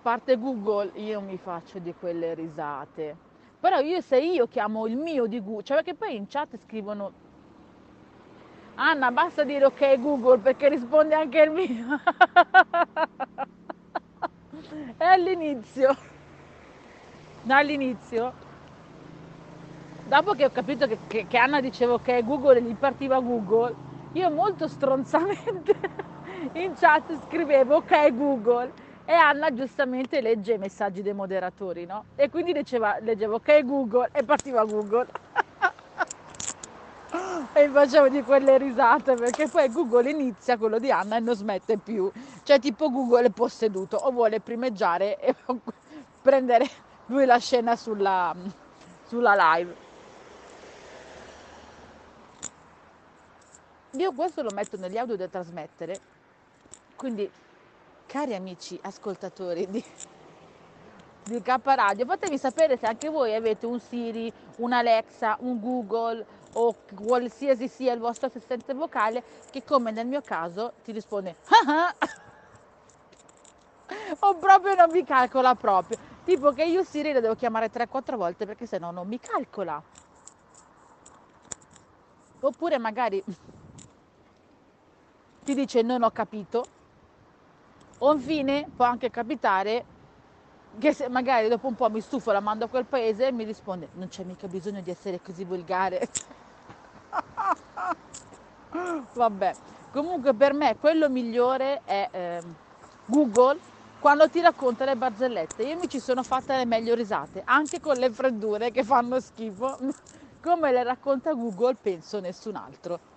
parte 0.01 0.38
Google, 0.38 0.91
io 0.95 1.19
mi 1.19 1.38
faccio 1.38 1.77
di 1.79 1.93
quelle 1.99 2.33
risate. 2.36 3.17
Però 3.60 3.79
io 3.79 3.99
se 3.99 4.19
io 4.19 4.47
chiamo 4.47 4.88
il 4.88 4.95
mio 4.95 5.25
di 5.25 5.41
Google, 5.41 5.63
cioè 5.63 5.83
perché 5.83 5.93
poi 5.93 6.15
in 6.15 6.25
chat 6.25 6.57
scrivono 6.65 7.12
Anna, 8.75 9.12
basta 9.12 9.43
dire 9.43 9.65
ok 9.65 9.99
Google 9.99 10.38
perché 10.38 10.69
risponde 10.69 11.15
anche 11.15 11.41
il 11.41 11.51
mio. 11.51 11.99
e 14.97 15.03
all'inizio, 15.03 15.97
all'inizio, 17.49 18.33
dopo 20.05 20.31
che 20.31 20.45
ho 20.45 20.51
capito 20.51 20.88
che, 20.88 20.97
che, 21.07 21.25
che 21.27 21.38
Anna 21.38 21.60
diceva 21.60 21.91
ok 21.93 22.23
Google 22.23 22.60
e 22.60 22.62
gli 22.62 22.75
partiva 22.75 23.19
Google, 23.19 23.75
io 24.13 24.29
molto 24.29 24.69
stronzamente 24.69 25.73
in 26.53 26.73
chat 26.75 27.03
scrivevo 27.25 27.77
ok 27.77 28.15
Google 28.15 28.71
e 29.05 29.13
Anna 29.13 29.53
giustamente 29.53 30.21
legge 30.21 30.53
i 30.53 30.57
messaggi 30.57 31.01
dei 31.01 31.13
moderatori, 31.13 31.86
no? 31.86 32.05
E 32.15 32.29
quindi 32.29 32.53
leggeva, 32.53 32.97
leggevo 32.99 33.36
ok 33.36 33.63
Google 33.63 34.10
e 34.12 34.23
partiva 34.23 34.65
Google. 34.65 35.07
e 37.53 37.69
facevo 37.69 38.10
di 38.10 38.21
quelle 38.23 38.57
risate 38.57 39.15
perché 39.15 39.47
poi 39.47 39.71
Google 39.71 40.10
inizia 40.10 40.57
quello 40.57 40.77
di 40.77 40.91
Anna 40.91 41.17
e 41.17 41.19
non 41.19 41.36
smette 41.36 41.77
più. 41.77 42.12
Cioè 42.43 42.60
tipo 42.60 42.91
Google 42.91 43.27
è 43.27 43.29
posseduto 43.29 43.95
o 43.95 44.12
vuole 44.12 44.41
primeggiare 44.41 45.19
e 45.19 45.33
prendere 46.21 46.67
lui 47.05 47.25
la 47.25 47.39
scena 47.39 47.75
sulla, 47.75 48.36
sulla 49.05 49.53
live. 49.53 49.86
Io 53.91 54.12
questo 54.12 54.43
lo 54.43 54.51
metto 54.53 54.77
negli 54.77 54.97
audio 54.97 55.15
da 55.15 55.27
trasmettere, 55.27 55.99
quindi 56.97 57.31
cari 58.07 58.33
amici 58.33 58.77
ascoltatori 58.81 59.69
di, 59.69 59.83
di 61.23 61.41
K 61.41 61.60
Radio, 61.63 62.05
fatemi 62.05 62.38
sapere 62.38 62.75
se 62.75 62.88
anche 62.88 63.07
voi 63.07 63.36
avete 63.36 63.65
un 63.65 63.79
Siri, 63.79 64.33
un 64.57 64.73
Alexa, 64.73 65.38
un 65.41 65.60
Google 65.60 66.25
o 66.53 66.75
qualsiasi 66.95 67.67
sia 67.67 67.93
il 67.93 67.99
vostro 67.99 68.27
assistente 68.27 68.73
vocale 68.73 69.23
che 69.51 69.63
come 69.63 69.91
nel 69.91 70.07
mio 70.07 70.21
caso 70.21 70.73
ti 70.83 70.91
risponde 70.91 71.36
ah, 71.67 71.93
ah. 71.95 71.95
o 74.19 74.36
proprio 74.36 74.73
non 74.73 74.89
mi 74.91 75.03
calcola 75.03 75.53
proprio. 75.55 76.15
Tipo 76.23 76.51
che 76.51 76.63
io 76.63 76.83
Siri 76.83 77.13
la 77.13 77.19
devo 77.19 77.36
chiamare 77.36 77.71
3-4 77.71 78.15
volte 78.15 78.45
perché 78.45 78.65
se 78.65 78.79
no 78.79 78.91
non 78.91 79.07
mi 79.07 79.19
calcola. 79.19 79.81
Oppure 82.39 82.77
magari 82.77 83.23
ti 85.43 85.53
dice 85.53 85.81
non 85.81 86.03
ho 86.03 86.12
capito 86.12 86.65
o 87.99 88.13
infine 88.13 88.67
può 88.75 88.86
anche 88.86 89.10
capitare 89.10 89.83
che 90.79 90.93
se 90.93 91.10
magari 91.10 91.47
dopo 91.47 91.67
un 91.67 91.75
po' 91.75 91.89
mi 91.89 92.01
stufo, 92.01 92.31
la 92.31 92.39
mando 92.39 92.65
a 92.65 92.67
quel 92.67 92.86
paese 92.86 93.27
e 93.27 93.31
mi 93.31 93.43
risponde 93.43 93.89
non 93.93 94.07
c'è 94.10 94.23
mica 94.23 94.47
bisogno 94.47 94.81
di 94.81 94.91
essere 94.91 95.19
così 95.21 95.43
volgare. 95.43 96.07
Vabbè, 99.13 99.55
comunque 99.91 100.33
per 100.33 100.53
me 100.53 100.75
quello 100.79 101.10
migliore 101.10 101.81
è 101.86 102.07
eh, 102.12 102.41
Google 103.05 103.57
quando 103.99 104.29
ti 104.29 104.39
racconta 104.41 104.86
le 104.86 104.95
barzellette. 104.95 105.63
Io 105.63 105.77
mi 105.77 105.89
ci 105.89 105.99
sono 105.99 106.21
fatte 106.21 106.55
le 106.55 106.65
meglio 106.65 106.93
risate, 106.93 107.41
anche 107.43 107.79
con 107.79 107.97
le 107.97 108.12
freddure 108.12 108.71
che 108.71 108.83
fanno 108.83 109.19
schifo. 109.19 109.77
Come 110.41 110.71
le 110.71 110.83
racconta 110.83 111.33
Google 111.33 111.75
penso 111.81 112.19
nessun 112.19 112.55
altro. 112.55 113.16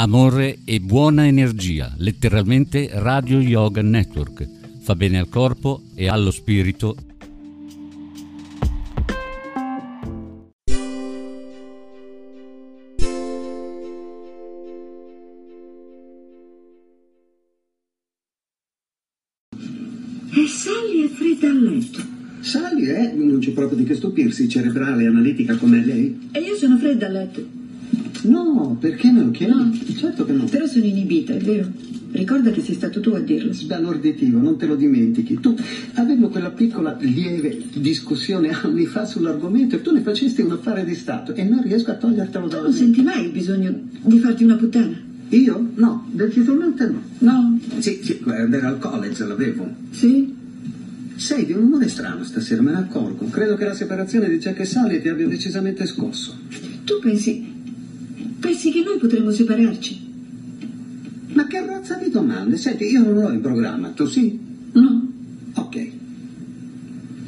Amore 0.00 0.60
e 0.64 0.78
buona 0.78 1.26
energia, 1.26 1.92
letteralmente 1.96 2.88
Radio 2.92 3.40
Yoga 3.40 3.82
Network. 3.82 4.48
Fa 4.80 4.94
bene 4.94 5.18
al 5.18 5.28
corpo 5.28 5.82
e 5.96 6.06
allo 6.06 6.30
spirito. 6.30 6.94
E 20.30 20.46
Sally 20.46 21.06
è 21.06 21.08
fredda 21.08 21.48
a 21.48 21.52
letto. 21.52 21.98
Sally, 22.38 22.88
eh? 22.88 23.12
Non 23.14 23.40
c'è 23.40 23.50
proprio 23.50 23.76
di 23.76 23.82
che 23.82 23.96
stupirsi, 23.96 24.48
cerebrale, 24.48 25.08
analitica 25.08 25.56
come 25.56 25.84
lei. 25.84 26.28
E 26.30 26.38
io 26.38 26.54
sono 26.54 26.78
fredda 26.78 27.06
a 27.06 27.10
letto. 27.10 27.66
No, 28.28 28.76
perché 28.80 29.10
me 29.10 29.24
lo 29.24 29.30
chiedi? 29.30 29.52
No. 29.52 29.72
Certo 29.96 30.24
che 30.24 30.32
no. 30.32 30.44
Però 30.44 30.66
sono 30.66 30.84
inibita, 30.84 31.34
è 31.34 31.38
vero? 31.38 31.68
Ricorda 32.10 32.50
che 32.50 32.62
sei 32.62 32.74
stato 32.74 33.00
tu 33.00 33.10
a 33.10 33.20
dirlo. 33.20 33.52
Sbalorditivo, 33.52 34.38
non 34.40 34.56
te 34.56 34.66
lo 34.66 34.76
dimentichi. 34.76 35.38
Tu 35.40 35.54
avevo 35.94 36.28
quella 36.28 36.50
piccola 36.50 36.96
lieve 37.00 37.62
discussione 37.74 38.50
anni 38.50 38.86
fa 38.86 39.04
sull'argomento 39.04 39.76
e 39.76 39.82
tu 39.82 39.92
ne 39.92 40.00
facesti 40.00 40.40
un 40.40 40.52
affare 40.52 40.84
di 40.84 40.94
Stato 40.94 41.34
e 41.34 41.44
non 41.44 41.62
riesco 41.62 41.90
a 41.90 41.94
togliertelo 41.94 42.44
Tu 42.44 42.50
dalla 42.50 42.62
non 42.62 42.72
senti 42.72 43.02
mai 43.02 43.24
il 43.24 43.30
bisogno 43.30 43.78
di 44.02 44.18
farti 44.18 44.44
una 44.44 44.56
puttana? 44.56 45.06
Io? 45.30 45.70
No, 45.74 46.08
decisamente 46.10 46.86
no. 46.86 47.02
No? 47.18 47.58
Sì, 47.78 48.00
sì, 48.02 48.18
quando 48.20 48.56
ero 48.56 48.68
al 48.68 48.78
college 48.78 49.26
l'avevo. 49.26 49.68
Sì? 49.90 50.34
Sei 51.16 51.44
di 51.44 51.52
un 51.52 51.64
umore 51.64 51.88
strano 51.88 52.24
stasera, 52.24 52.62
me 52.62 52.70
ne 52.70 52.78
accorgo. 52.78 53.26
Credo 53.26 53.56
che 53.56 53.64
la 53.64 53.74
separazione 53.74 54.28
di 54.30 54.38
Jack 54.38 54.60
e 54.60 54.64
Sally 54.64 55.02
ti 55.02 55.08
abbia 55.08 55.26
decisamente 55.26 55.84
scosso. 55.84 56.34
Tu 56.84 56.98
pensi... 57.00 57.56
pensi 58.40 58.70
che 58.70 58.82
noi 58.82 58.98
potremmo 58.98 59.30
separarci? 59.30 60.06
Ma 61.34 61.46
che 61.46 61.64
razza 61.64 61.94
di 61.96 62.10
domande? 62.10 62.56
Senti, 62.56 62.84
io 62.84 63.02
non 63.04 63.22
ho 63.24 63.30
in 63.30 63.40
programma, 63.40 63.90
tu 63.90 64.06
sì? 64.06 64.38
No. 64.72 65.12
Ok. 65.54 65.88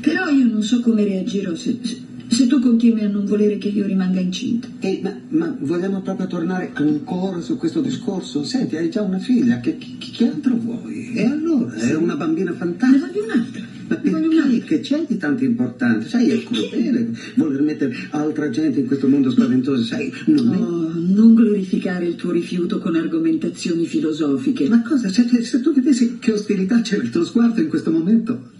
Però 0.00 0.28
io 0.28 0.46
non 0.46 0.62
so 0.62 0.80
come 0.80 1.04
reagirò 1.04 1.54
se, 1.54 1.78
se, 1.82 1.98
se 2.28 2.46
tu 2.46 2.58
continui 2.60 3.02
a 3.04 3.08
non 3.08 3.26
volere 3.26 3.58
che 3.58 3.68
io 3.68 3.86
rimanga 3.86 4.18
incinta. 4.20 4.66
Eh, 4.80 5.00
ma, 5.02 5.14
ma 5.28 5.56
vogliamo 5.60 6.00
proprio 6.00 6.26
tornare 6.26 6.70
ancora 6.72 7.40
su 7.40 7.56
questo 7.58 7.80
discorso? 7.82 8.42
Senti, 8.42 8.76
hai 8.76 8.88
già 8.90 9.02
una 9.02 9.18
figlia, 9.18 9.60
che, 9.60 9.76
che, 9.76 9.96
che 9.98 10.26
altro 10.26 10.56
vuoi? 10.56 11.12
E 11.12 11.24
allora? 11.26 11.74
È 11.74 11.94
una 11.94 12.16
bambina 12.16 12.50
Ne 12.52 12.56
fantastica. 12.56 13.06
voglio 13.06 13.24
un'altra. 13.24 13.62
Ma 13.90 13.96
perché? 13.96 14.58
Che 14.64 14.80
c'è 14.80 15.04
di 15.08 15.16
tanto 15.16 15.42
importante? 15.44 16.08
Sai, 16.08 16.30
è 16.30 16.42
crudele 16.44 17.10
voler 17.34 17.60
mettere 17.62 17.92
altra 18.10 18.48
gente 18.48 18.78
in 18.80 18.86
questo 18.86 19.08
mondo 19.08 19.30
spaventoso, 19.30 19.82
sai, 19.82 20.12
non 20.26 20.52
è... 20.54 20.56
Oh, 20.58 20.92
non 20.94 21.34
glorificare 21.34 22.06
il 22.06 22.14
tuo 22.14 22.30
rifiuto 22.30 22.78
con 22.78 22.94
argomentazioni 22.94 23.86
filosofiche. 23.86 24.68
Ma 24.68 24.82
cosa? 24.82 25.10
Cioè, 25.10 25.26
se 25.42 25.60
tu 25.60 25.72
vedessi 25.74 26.18
che 26.20 26.32
ostilità 26.32 26.80
c'è 26.82 26.98
nel 26.98 27.10
tuo 27.10 27.24
sguardo 27.24 27.60
in 27.60 27.68
questo 27.68 27.90
momento. 27.90 28.50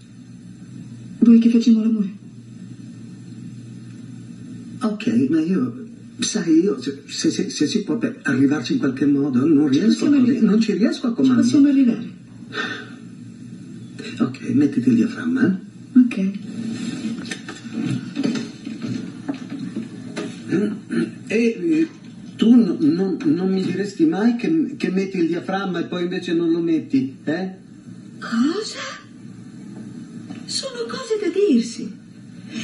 Vuoi 1.19 1.39
che 1.39 1.49
facciamo 1.49 1.81
l'amore? 1.81 2.09
Ok, 4.81 5.27
ma 5.29 5.39
io 5.41 5.85
Sai, 6.19 6.59
io 6.61 6.79
se, 6.79 7.01
se- 7.07 7.49
se 7.49 7.65
si 7.67 7.83
può 7.83 7.97
per 7.97 8.19
arrivarci 8.23 8.73
in 8.73 8.79
qualche 8.79 9.05
modo, 9.07 9.43
non 9.47 9.67
riesco 9.69 10.05
a, 10.05 10.09
non 10.09 10.59
ci 10.59 10.73
riesco 10.73 11.07
a 11.07 11.09
Ci 11.09 11.15
comando. 11.15 11.41
possiamo 11.41 11.67
arrivare. 11.69 12.09
Ok, 14.19 14.39
mettiti 14.53 14.89
il 14.89 14.95
diaframma. 14.95 15.45
eh. 15.45 15.99
Ok. 15.99 16.31
E 21.27 21.37
eh, 21.59 21.89
tu 22.35 22.55
no- 22.55 22.75
non, 22.79 23.17
non 23.23 23.51
mi 23.51 23.63
diresti 23.63 24.05
mai 24.05 24.35
che, 24.35 24.75
che 24.77 24.89
metti 24.91 25.17
il 25.17 25.27
diaframma 25.27 25.79
e 25.79 25.85
poi 25.85 26.03
invece 26.03 26.33
non 26.33 26.51
lo 26.51 26.59
metti, 26.59 27.15
eh? 27.23 27.55
Cosa? 28.19 28.79
Sono 30.45 30.83
cose 30.87 31.17
da 31.21 31.29
dirsi. 31.29 31.99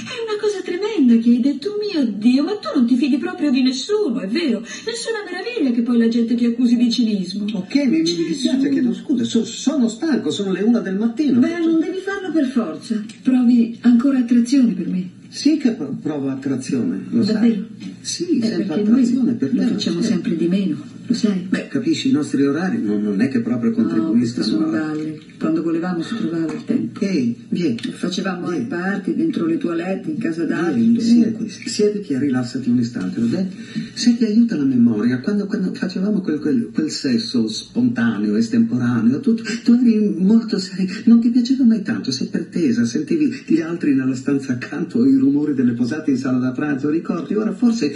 È 0.07 0.23
una 0.23 0.39
cosa 0.39 0.61
tremenda 0.61 1.17
che 1.21 1.29
hai 1.29 1.39
detto, 1.39 1.75
mio 1.77 2.05
Dio, 2.05 2.43
ma 2.43 2.55
tu 2.57 2.69
non 2.73 2.85
ti 2.85 2.95
fidi 2.95 3.17
proprio 3.17 3.51
di 3.51 3.61
nessuno, 3.61 4.19
è 4.21 4.27
vero? 4.27 4.59
Nessuna 4.61 5.19
meraviglia 5.25 5.71
che 5.71 5.81
poi 5.81 5.97
la 5.97 6.07
gente 6.07 6.35
ti 6.35 6.45
accusi 6.45 6.75
di 6.77 6.89
cinismo. 6.91 7.45
Ok, 7.53 7.75
mi, 7.85 8.01
mi 8.01 8.03
dispiace, 8.27 8.69
chiedo 8.69 8.93
scusa, 8.93 9.23
so- 9.25 9.43
sono 9.43 9.87
stanco, 9.87 10.31
sono 10.31 10.51
le 10.51 10.61
una 10.61 10.79
del 10.79 10.95
mattino. 10.95 11.39
Beh, 11.39 11.59
non 11.59 11.79
devi 11.79 11.97
farlo 11.97 12.31
per 12.31 12.45
forza. 12.47 13.03
Provi 13.21 13.77
ancora 13.81 14.19
attrazione 14.19 14.71
per 14.73 14.87
me. 14.87 15.09
Sì 15.29 15.57
che 15.57 15.71
pro- 15.71 15.93
provo 16.01 16.29
attrazione, 16.29 17.05
lo 17.09 17.23
Davvero? 17.23 17.65
sai? 17.79 17.93
Sì, 17.99 18.39
Eh, 18.39 18.45
sempre 18.47 18.81
attrazione 18.81 19.33
per 19.33 19.53
lo 19.53 19.61
te. 19.61 19.67
facciamo 19.67 19.99
certo. 20.01 20.13
sempre 20.13 20.35
di 20.37 20.47
meno, 20.47 20.77
lo 21.07 21.13
sai? 21.13 21.45
Beh, 21.49 21.67
capisci, 21.67 22.09
i 22.09 22.11
nostri 22.11 22.43
orari 22.45 22.81
non, 22.81 23.01
non 23.01 23.21
è 23.21 23.27
che 23.29 23.39
proprio 23.39 23.69
No, 23.69 23.75
contribuiscono. 23.77 24.45
sono 24.45 24.65
a-. 24.75 24.95
Quando 25.39 25.61
volevamo 25.61 26.01
si 26.01 26.15
trovava 26.15 26.51
il 26.53 26.63
tempo. 26.65 26.99
Ehi, 26.99 27.35
vieni. 27.49 27.77
Facevamo 27.91 28.47
ai 28.47 28.65
party 28.65 29.15
dentro 29.15 29.45
le 29.45 29.57
toilette, 29.57 30.09
in 30.09 30.17
casa 30.17 30.43
Vieni, 30.43 30.93
d'altri. 30.93 31.01
siediti, 31.01 31.69
siediti 31.69 32.13
e 32.13 32.19
rilassati 32.19 32.69
un 32.69 32.77
istante, 32.79 33.19
va 33.21 33.25
bene? 33.27 33.49
Se 33.93 34.17
ti 34.17 34.23
aiuta 34.25 34.55
la 34.55 34.63
memoria, 34.65 35.19
quando, 35.19 35.45
quando 35.45 35.73
facevamo 35.73 36.21
quel, 36.21 36.39
quel- 36.39 36.69
quel 36.73 36.89
sesso 36.89 37.47
spontaneo, 37.47 38.35
estemporaneo, 38.35 39.19
tu, 39.19 39.35
tu 39.63 39.73
eri 39.73 40.13
molto 40.17 40.57
sei, 40.57 40.89
non 41.05 41.19
ti 41.21 41.29
piaceva 41.29 41.63
mai 41.63 41.81
tanto, 41.83 42.11
sei 42.11 42.27
pretesa, 42.27 42.83
sentivi 42.85 43.43
gli 43.45 43.61
altri 43.61 43.93
nella 43.95 44.15
stanza 44.15 44.53
accanto, 44.53 45.05
i 45.05 45.15
rumori 45.15 45.53
delle 45.53 45.73
posate 45.73 46.11
in 46.11 46.17
sala 46.17 46.39
da 46.39 46.51
pranzo, 46.51 46.89
ricordi? 46.89 47.35
Ora 47.35 47.53
forse 47.53 47.93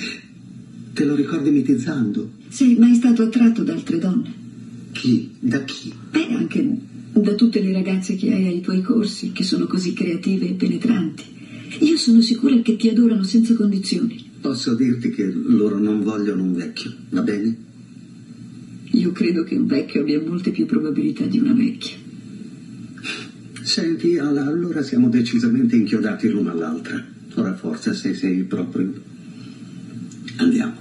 te 0.94 1.04
lo 1.06 1.16
ricordi 1.16 1.50
mitizzando. 1.52 2.30
Sei 2.50 2.76
mai 2.76 2.96
stato 2.96 3.24
attratto 3.24 3.64
da 3.64 3.74
altre 3.74 3.98
donne? 3.98 4.34
Chi? 4.92 5.30
Da 5.40 5.64
chi? 5.64 5.92
Beh, 6.12 6.28
anche 6.34 6.78
da 7.14 7.34
tutte 7.36 7.62
le 7.62 7.72
ragazze 7.72 8.16
che 8.16 8.32
hai 8.34 8.48
ai 8.48 8.62
tuoi 8.62 8.82
corsi, 8.82 9.32
che 9.32 9.44
sono 9.44 9.66
così 9.68 9.94
creative 9.94 10.50
e 10.50 10.54
penetranti. 10.54 11.24
Io 11.80 11.98
sono 11.98 12.22
sicura 12.22 12.60
che 12.62 12.76
ti 12.76 12.90
adorano 12.90 13.24
senza 13.24 13.54
condizioni. 13.56 14.30
Posso 14.42 14.74
dirti 14.76 15.10
che 15.12 15.26
loro 15.32 15.78
non 15.78 16.02
vogliono 16.02 16.44
un 16.44 16.54
vecchio, 16.54 16.94
va 17.10 17.22
bene? 17.22 17.56
Io 18.92 19.12
credo 19.12 19.44
che 19.44 19.56
un 19.56 19.68
vecchio 19.68 20.02
abbia 20.02 20.22
molte 20.22 20.52
più 20.52 20.66
probabilità 20.66 21.26
di 21.26 21.40
una 21.40 21.54
vecchia. 21.54 21.96
Senti, 23.62 24.18
alla- 24.18 24.46
allora 24.48 24.82
siamo 24.82 25.08
decisamente 25.08 25.76
inchiodati 25.76 26.28
l'una 26.28 26.52
all'altra. 26.52 27.02
Ora 27.36 27.56
forza, 27.56 27.94
se 27.94 28.14
sei 28.14 28.44
proprio... 28.44 28.92
Andiamo. 30.38 30.81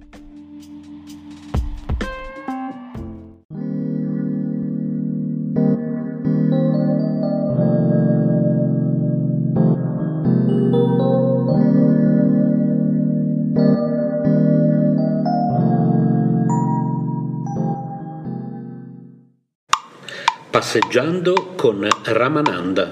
Passeggiando 20.61 21.55
con 21.57 21.87
Ramananda. 22.03 22.91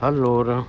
Allora, 0.00 0.64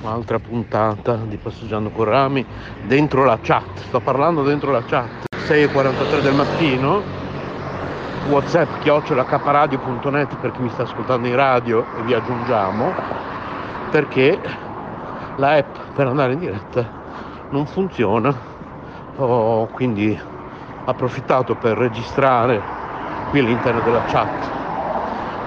un'altra 0.00 0.40
puntata 0.40 1.14
di 1.14 1.36
Passeggiando 1.36 1.90
con 1.90 2.06
Rami 2.06 2.44
dentro 2.88 3.22
la 3.22 3.38
chat, 3.40 3.82
sto 3.86 4.00
parlando 4.00 4.42
dentro 4.42 4.72
la 4.72 4.84
chat, 4.84 5.26
6.43 5.46 6.20
del 6.22 6.34
mattino, 6.34 7.15
whatsapp 8.28 8.78
chiocciolacaparadio.net 8.80 10.36
per 10.36 10.50
chi 10.50 10.62
mi 10.62 10.68
sta 10.70 10.82
ascoltando 10.82 11.26
in 11.28 11.36
radio 11.36 11.86
e 11.94 12.02
vi 12.02 12.12
aggiungiamo, 12.12 12.94
perché 13.90 14.40
la 15.36 15.56
app 15.56 15.76
per 15.94 16.06
andare 16.08 16.32
in 16.32 16.40
diretta 16.40 16.90
non 17.50 17.66
funziona, 17.66 18.34
ho 19.16 19.66
quindi 19.68 20.18
approfittato 20.84 21.54
per 21.54 21.76
registrare 21.76 22.64
qui 23.28 23.38
all'interno 23.40 23.80
della 23.80 24.02
chat 24.04 24.50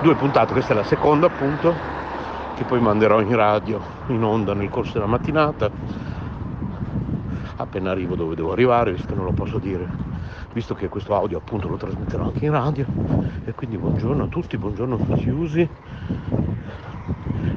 due 0.02 0.16
puntate, 0.16 0.54
questa 0.54 0.74
è 0.74 0.76
la 0.76 0.84
seconda 0.84 1.28
appunto, 1.28 1.78
che 2.56 2.64
poi 2.64 2.80
manderò 2.80 3.20
in 3.22 3.36
radio, 3.36 3.82
in 4.08 4.24
onda 4.24 4.54
nel 4.54 4.70
corso 4.70 4.94
della 4.94 5.06
mattinata, 5.06 5.70
appena 7.58 7.92
arrivo 7.92 8.16
dove 8.16 8.36
devo 8.36 8.54
arrivare, 8.54 8.92
visto 8.92 9.08
che 9.08 9.16
non 9.16 9.26
lo 9.26 9.34
posso 9.34 9.60
dire, 9.60 10.08
visto 10.54 10.74
che 10.74 10.88
questo 10.88 11.16
audio 11.16 11.38
appunto 11.38 11.68
lo 11.68 11.78
trasmetterò 11.78 12.26
anche 12.26 12.46
in 12.46 12.52
radio, 12.52 12.86
e 13.46 13.54
quindi 13.54 13.78
buongiorno 13.78 14.24
a 14.24 14.28
tutti, 14.28 14.58
buongiorno 14.58 14.96
a 14.96 15.00
tutti 15.00 15.30
usi. 15.30 15.70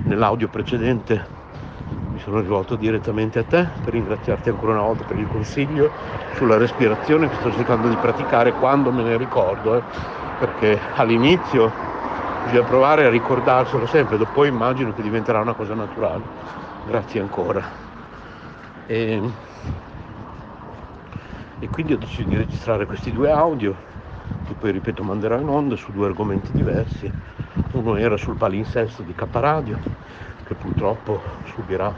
Nell'audio 0.04 0.48
precedente 0.48 1.40
mi 2.12 2.18
sono 2.18 2.40
rivolto 2.40 2.76
direttamente 2.76 3.38
a 3.38 3.44
te 3.44 3.68
per 3.80 3.92
ringraziarti 3.94 4.48
ancora 4.48 4.72
una 4.72 4.82
volta 4.82 5.04
per 5.04 5.16
il 5.16 5.26
consiglio 5.26 5.92
sulla 6.34 6.56
respirazione 6.58 7.28
che 7.28 7.36
sto 7.36 7.50
cercando 7.52 7.88
di 7.88 7.96
praticare 7.96 8.52
quando 8.52 8.92
me 8.92 9.02
ne 9.02 9.16
ricordo, 9.16 9.76
eh, 9.76 9.84
perché 10.36 10.80
all'inizio 10.94 11.72
bisogna 12.42 12.64
provare 12.64 13.04
a 13.06 13.10
ricordarselo 13.10 13.86
sempre, 13.86 14.16
dopo 14.18 14.44
immagino 14.44 14.92
che 14.92 15.02
diventerà 15.02 15.40
una 15.40 15.54
cosa 15.54 15.74
naturale. 15.74 16.30
Grazie 16.82 17.20
ancora. 17.20 17.64
E, 18.86 19.20
e 21.62 21.68
quindi 21.68 21.92
ho 21.92 21.98
deciso 21.98 22.28
di 22.28 22.36
registrare 22.36 22.86
questi 22.86 23.12
due 23.12 23.30
audio, 23.30 23.72
che 24.48 24.54
poi 24.58 24.72
ripeto 24.72 25.04
manderò 25.04 25.38
in 25.38 25.48
onda 25.48 25.76
su 25.76 25.92
due 25.92 26.06
argomenti 26.06 26.50
diversi. 26.52 27.10
Uno 27.70 27.94
era 27.94 28.16
sul 28.16 28.34
palinsesto 28.34 29.02
di 29.02 29.14
K 29.14 29.24
Radio, 29.30 29.78
che 30.44 30.54
purtroppo 30.54 31.20
subirà 31.54 31.94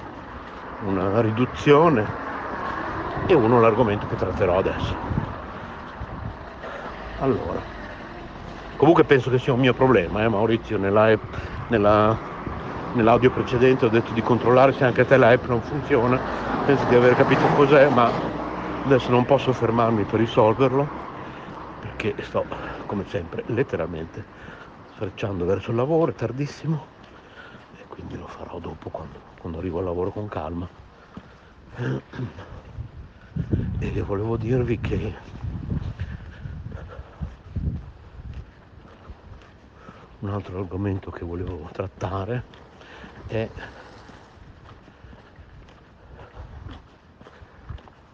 una 0.84 1.22
riduzione, 1.22 2.04
e 3.26 3.32
uno 3.32 3.58
l'argomento 3.58 4.06
che 4.06 4.16
tratterò 4.16 4.58
adesso. 4.58 4.94
Allora. 7.20 7.72
Comunque 8.76 9.04
penso 9.04 9.30
che 9.30 9.38
sia 9.38 9.54
un 9.54 9.60
mio 9.60 9.72
problema, 9.72 10.24
eh, 10.24 10.28
Maurizio, 10.28 10.76
nella, 10.76 11.16
nella, 11.68 12.14
nell'audio 12.92 13.30
precedente 13.30 13.86
ho 13.86 13.88
detto 13.88 14.12
di 14.12 14.20
controllare 14.20 14.72
se 14.72 14.84
anche 14.84 15.06
te 15.06 15.16
la 15.16 15.30
app 15.30 15.46
non 15.46 15.62
funziona, 15.62 16.20
penso 16.66 16.84
di 16.90 16.96
aver 16.96 17.16
capito 17.16 17.46
cos'è, 17.56 17.88
ma 17.88 18.33
adesso 18.84 19.10
non 19.10 19.24
posso 19.24 19.52
fermarmi 19.52 20.04
per 20.04 20.20
risolverlo, 20.20 20.86
perché 21.80 22.14
sto, 22.22 22.44
come 22.86 23.04
sempre, 23.08 23.42
letteralmente 23.46 24.22
sfrecciando 24.94 25.44
verso 25.44 25.70
il 25.70 25.76
lavoro, 25.76 26.10
è 26.10 26.14
tardissimo, 26.14 26.86
e 27.78 27.84
quindi 27.88 28.16
lo 28.18 28.26
farò 28.26 28.58
dopo 28.58 28.90
quando, 28.90 29.18
quando 29.40 29.58
arrivo 29.58 29.78
al 29.78 29.84
lavoro 29.84 30.10
con 30.10 30.28
calma. 30.28 30.68
E 33.78 34.02
volevo 34.02 34.36
dirvi 34.36 34.78
che 34.78 35.14
un 40.20 40.28
altro 40.30 40.58
argomento 40.58 41.10
che 41.10 41.24
volevo 41.24 41.68
trattare 41.72 42.44
è 43.26 43.48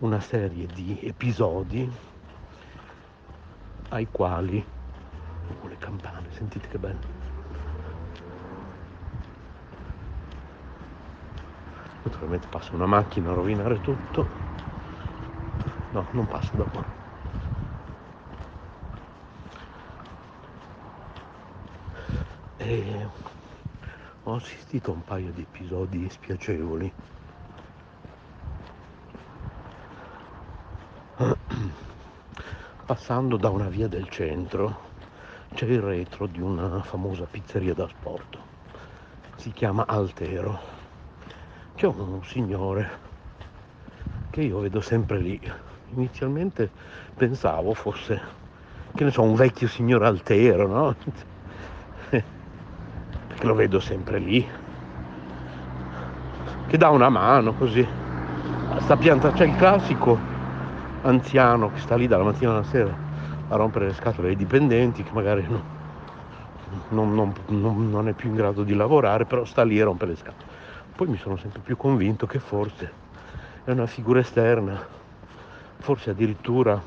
una 0.01 0.21
serie 0.21 0.67
di 0.67 0.99
episodi 1.03 1.91
ai 3.91 4.09
quali 4.11 4.65
con 5.61 5.69
le 5.69 5.77
campane, 5.77 6.27
sentite 6.33 6.69
che 6.69 6.79
bello. 6.79 7.19
Naturalmente 12.03 12.47
passa 12.49 12.75
una 12.75 12.87
macchina 12.87 13.31
a 13.31 13.35
rovinare 13.35 13.79
tutto. 13.83 14.27
No, 15.93 16.07
non 16.13 16.27
passa 16.27 16.57
da 16.57 16.65
qua. 16.65 16.85
E 22.57 23.07
ho 24.23 24.35
assistito 24.35 24.93
a 24.93 24.95
un 24.95 25.05
paio 25.05 25.31
di 25.33 25.43
episodi 25.43 26.09
spiacevoli. 26.09 26.91
Passando 32.91 33.37
da 33.37 33.51
una 33.51 33.69
via 33.69 33.87
del 33.87 34.09
centro 34.09 34.77
c'è 35.55 35.65
il 35.67 35.81
retro 35.81 36.27
di 36.27 36.41
una 36.41 36.83
famosa 36.83 37.25
pizzeria 37.25 37.73
da 37.73 37.87
sport. 37.87 38.37
Si 39.37 39.53
chiama 39.53 39.87
Altero. 39.87 40.59
C'è 41.77 41.87
un 41.87 42.19
signore 42.25 42.91
che 44.31 44.41
io 44.41 44.59
vedo 44.59 44.81
sempre 44.81 45.19
lì. 45.19 45.41
Inizialmente 45.95 46.69
pensavo 47.15 47.75
fosse, 47.75 48.21
che 48.93 49.05
ne 49.05 49.13
so, 49.13 49.23
un 49.23 49.37
vecchio 49.37 49.69
signor 49.69 50.03
Altero, 50.03 50.67
no? 50.67 50.97
Perché 52.09 53.47
lo 53.47 53.55
vedo 53.55 53.79
sempre 53.79 54.19
lì. 54.19 54.45
Che 56.67 56.77
dà 56.77 56.89
una 56.89 57.09
mano 57.09 57.55
così. 57.55 57.87
Sta 58.79 58.97
pianta, 58.97 59.31
c'è 59.31 59.45
il 59.45 59.55
classico 59.55 60.30
anziano 61.03 61.71
che 61.71 61.79
sta 61.79 61.97
lì 61.97 62.07
dalla 62.07 62.25
mattina 62.25 62.53
alla 62.53 62.63
sera 62.63 62.95
a 63.49 63.57
rompere 63.57 63.87
le 63.87 63.95
scatole 63.95 64.29
ai 64.29 64.37
dipendenti 64.37 65.03
che 65.03 65.11
magari 65.13 65.45
no, 65.49 65.63
non, 66.91 67.15
non, 67.15 67.33
non, 67.49 67.91
non, 67.91 68.09
è 68.09 68.13
più 68.13 68.29
in 68.29 68.37
grado 68.37 68.63
di 68.63 68.75
lavorare, 68.75 69.25
però 69.25 69.45
sta 69.45 69.65
lì 69.65 69.81
a 69.81 69.85
rompere 69.85 70.13
le 70.13 70.17
scatole. 70.17 70.51
Poi 70.95 71.09
mi 71.09 71.17
sono 71.17 71.37
sempre 71.37 71.61
più 71.61 71.77
convinto 71.77 72.27
che 72.27 72.39
forse 72.39 72.93
è 73.65 73.71
una 73.71 73.87
figura 73.87 74.21
esterna, 74.21 74.81
forse 75.79 76.11
addirittura 76.11 76.81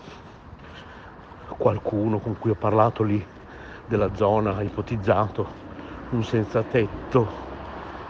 qualcuno 1.58 2.20
con 2.20 2.38
cui 2.38 2.52
ho 2.52 2.56
parlato 2.56 3.04
lì 3.04 3.26
della 3.86 4.10
zona, 4.16 4.56
ha 4.56 4.64
ipotizzato 4.64 5.62
un 6.10 6.24
senza 6.24 6.62
tetto 6.62 7.52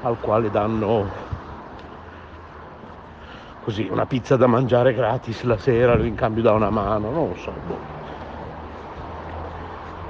al 0.02 0.18
quale 0.20 0.50
danno 0.52 1.33
così 3.64 3.88
una 3.90 4.06
pizza 4.06 4.36
da 4.36 4.46
mangiare 4.46 4.94
gratis 4.94 5.44
la 5.44 5.58
sera 5.58 5.96
in 6.04 6.16
cambio 6.16 6.44
da 6.44 6.52
una 6.52 6.70
mano, 6.70 7.12
non 7.12 7.30
lo 7.30 7.36
so. 7.36 7.52
Boh. 7.66 7.80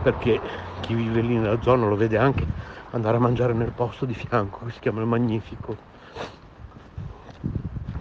Perché 0.01 0.41
chi 0.81 0.95
vive 0.95 1.21
lì 1.21 1.37
nella 1.37 1.61
zona 1.61 1.85
lo 1.85 1.95
vede 1.95 2.17
anche 2.17 2.45
andare 2.91 3.17
a 3.17 3.19
mangiare 3.19 3.53
nel 3.53 3.71
posto 3.71 4.05
di 4.05 4.13
fianco 4.13 4.65
che 4.65 4.71
si 4.71 4.79
chiama 4.79 5.01
il 5.01 5.07
Magnifico. 5.07 5.77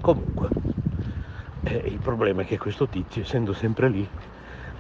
Comunque, 0.00 0.50
eh, 1.64 1.82
il 1.86 1.98
problema 1.98 2.42
è 2.42 2.44
che 2.46 2.58
questo 2.58 2.88
tizio, 2.88 3.22
essendo 3.22 3.52
sempre 3.52 3.88
lì, 3.88 4.08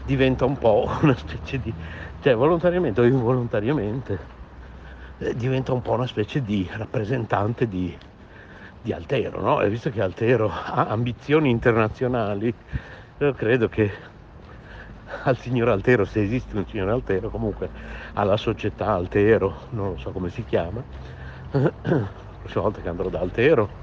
diventa 0.02 0.44
un 0.44 0.58
po' 0.58 0.90
una 1.02 1.16
specie 1.16 1.58
di, 1.60 1.72
cioè 2.20 2.34
volontariamente 2.34 3.00
o 3.00 3.04
involontariamente, 3.04 4.18
eh, 5.18 5.34
diventa 5.34 5.72
un 5.72 5.82
po' 5.82 5.92
una 5.92 6.06
specie 6.06 6.42
di 6.42 6.68
rappresentante 6.72 7.68
di, 7.68 7.96
di 8.82 8.92
Altero, 8.92 9.40
no? 9.40 9.60
E 9.60 9.68
visto 9.68 9.90
che 9.90 10.02
Altero 10.02 10.50
ha 10.50 10.86
ambizioni 10.88 11.48
internazionali, 11.50 12.52
io 13.18 13.32
credo 13.32 13.68
che 13.68 13.90
al 15.24 15.36
signor 15.38 15.68
Altero, 15.68 16.04
se 16.04 16.22
esiste 16.22 16.56
un 16.56 16.66
signor 16.66 16.88
Altero, 16.88 17.30
comunque 17.30 17.70
alla 18.14 18.36
società 18.36 18.88
Altero, 18.88 19.68
non 19.70 19.90
lo 19.90 19.96
so 19.98 20.10
come 20.10 20.30
si 20.30 20.44
chiama, 20.44 20.82
la 21.52 21.70
prossima 22.40 22.62
volta 22.62 22.80
che 22.80 22.88
andrò 22.88 23.08
da 23.08 23.20
Altero 23.20 23.80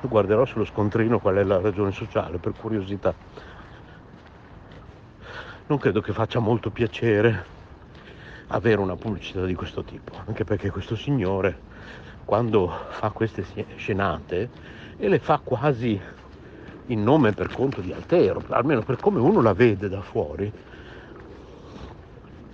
guarderò 0.00 0.44
sullo 0.44 0.64
scontrino 0.64 1.18
qual 1.18 1.36
è 1.36 1.44
la 1.44 1.60
ragione 1.60 1.92
sociale, 1.92 2.38
per 2.38 2.52
curiosità. 2.52 3.14
Non 5.66 5.78
credo 5.78 6.02
che 6.02 6.12
faccia 6.12 6.40
molto 6.40 6.70
piacere 6.70 7.52
avere 8.48 8.80
una 8.80 8.96
pubblicità 8.96 9.44
di 9.46 9.54
questo 9.54 9.82
tipo, 9.82 10.12
anche 10.26 10.44
perché 10.44 10.70
questo 10.70 10.94
signore 10.94 11.72
quando 12.24 12.68
fa 12.90 13.10
queste 13.10 13.44
scenate 13.76 14.50
e 14.96 15.08
le 15.08 15.18
fa 15.18 15.40
quasi 15.42 16.00
in 16.86 17.02
nome 17.02 17.32
per 17.32 17.52
conto 17.52 17.80
di 17.80 17.92
Altero, 17.92 18.42
almeno 18.48 18.82
per 18.82 18.98
come 18.98 19.20
uno 19.20 19.40
la 19.40 19.54
vede 19.54 19.88
da 19.88 20.00
fuori, 20.02 20.52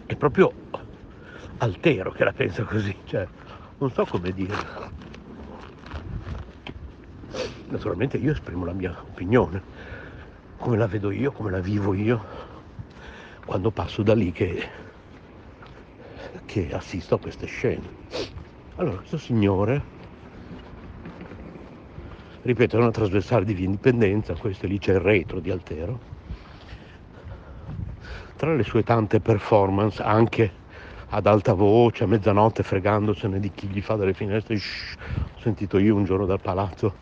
è 0.07 0.16
proprio 0.16 0.53
Altero 1.59 2.11
che 2.12 2.25
la 2.25 2.33
pensa 2.33 2.64
così, 2.64 2.97
cioè 3.05 3.27
non 3.79 3.91
so 3.91 4.05
come 4.07 4.33
dire. 4.33 4.55
Naturalmente 7.68 8.16
io 8.16 8.33
esprimo 8.33 8.64
la 8.64 8.73
mia 8.73 8.95
opinione, 9.11 9.62
come 10.59 10.77
la 10.77 10.87
vedo 10.87 11.11
io, 11.11 11.33
come 11.33 11.51
la 11.51 11.61
vivo 11.61 11.95
io, 11.95 12.25
quando 13.45 13.71
passo 13.71 14.03
da 14.03 14.14
lì 14.14 14.33
che, 14.33 14.68
che 16.47 16.71
assisto 16.73 17.16
a 17.16 17.18
queste 17.18 17.47
scene. 17.47 18.39
Allora, 18.81 18.97
questo 18.97 19.18
signore, 19.18 19.83
ripeto, 22.41 22.76
è 22.76 22.81
una 22.81 22.91
trasversale 22.91 23.45
di 23.45 23.53
via 23.53 23.66
Indipendenza, 23.66 24.33
questo 24.33 24.66
lì 24.66 24.78
c'è 24.78 24.95
il 24.95 25.01
retro 25.01 25.39
di 25.39 25.51
Altero. 25.51 26.01
Tra 28.37 28.55
le 28.55 28.62
sue 28.62 28.83
tante 28.83 29.20
performance, 29.20 30.03
anche 30.03 30.51
ad 31.11 31.26
alta 31.26 31.53
voce, 31.53 32.05
a 32.05 32.07
mezzanotte, 32.07 32.62
fregandosene 32.62 33.39
di 33.39 33.51
chi 33.51 33.66
gli 33.66 33.83
fa 33.83 33.97
delle 33.97 34.14
finestre, 34.14 34.57
shh, 34.57 34.97
ho 35.35 35.41
sentito 35.41 35.76
io 35.76 35.95
un 35.95 36.05
giorno 36.05 36.24
dal 36.24 36.41
palazzo 36.41 36.95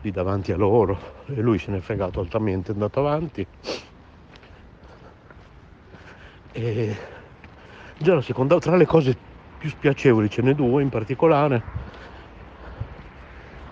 lì 0.00 0.10
davanti 0.10 0.50
a 0.50 0.56
loro 0.56 0.98
e 1.26 1.42
lui 1.42 1.58
se 1.58 1.72
n'è 1.72 1.80
fregato 1.80 2.20
altamente, 2.20 2.70
è 2.70 2.72
andato 2.72 3.00
avanti. 3.00 3.46
E 6.52 6.96
già 7.98 8.14
la 8.14 8.22
seconda, 8.22 8.58
tra 8.58 8.76
le 8.76 8.86
cose 8.86 9.30
più 9.62 9.70
spiacevoli 9.70 10.28
ce 10.28 10.42
n'è 10.42 10.56
due 10.56 10.82
in 10.82 10.88
particolare, 10.88 11.62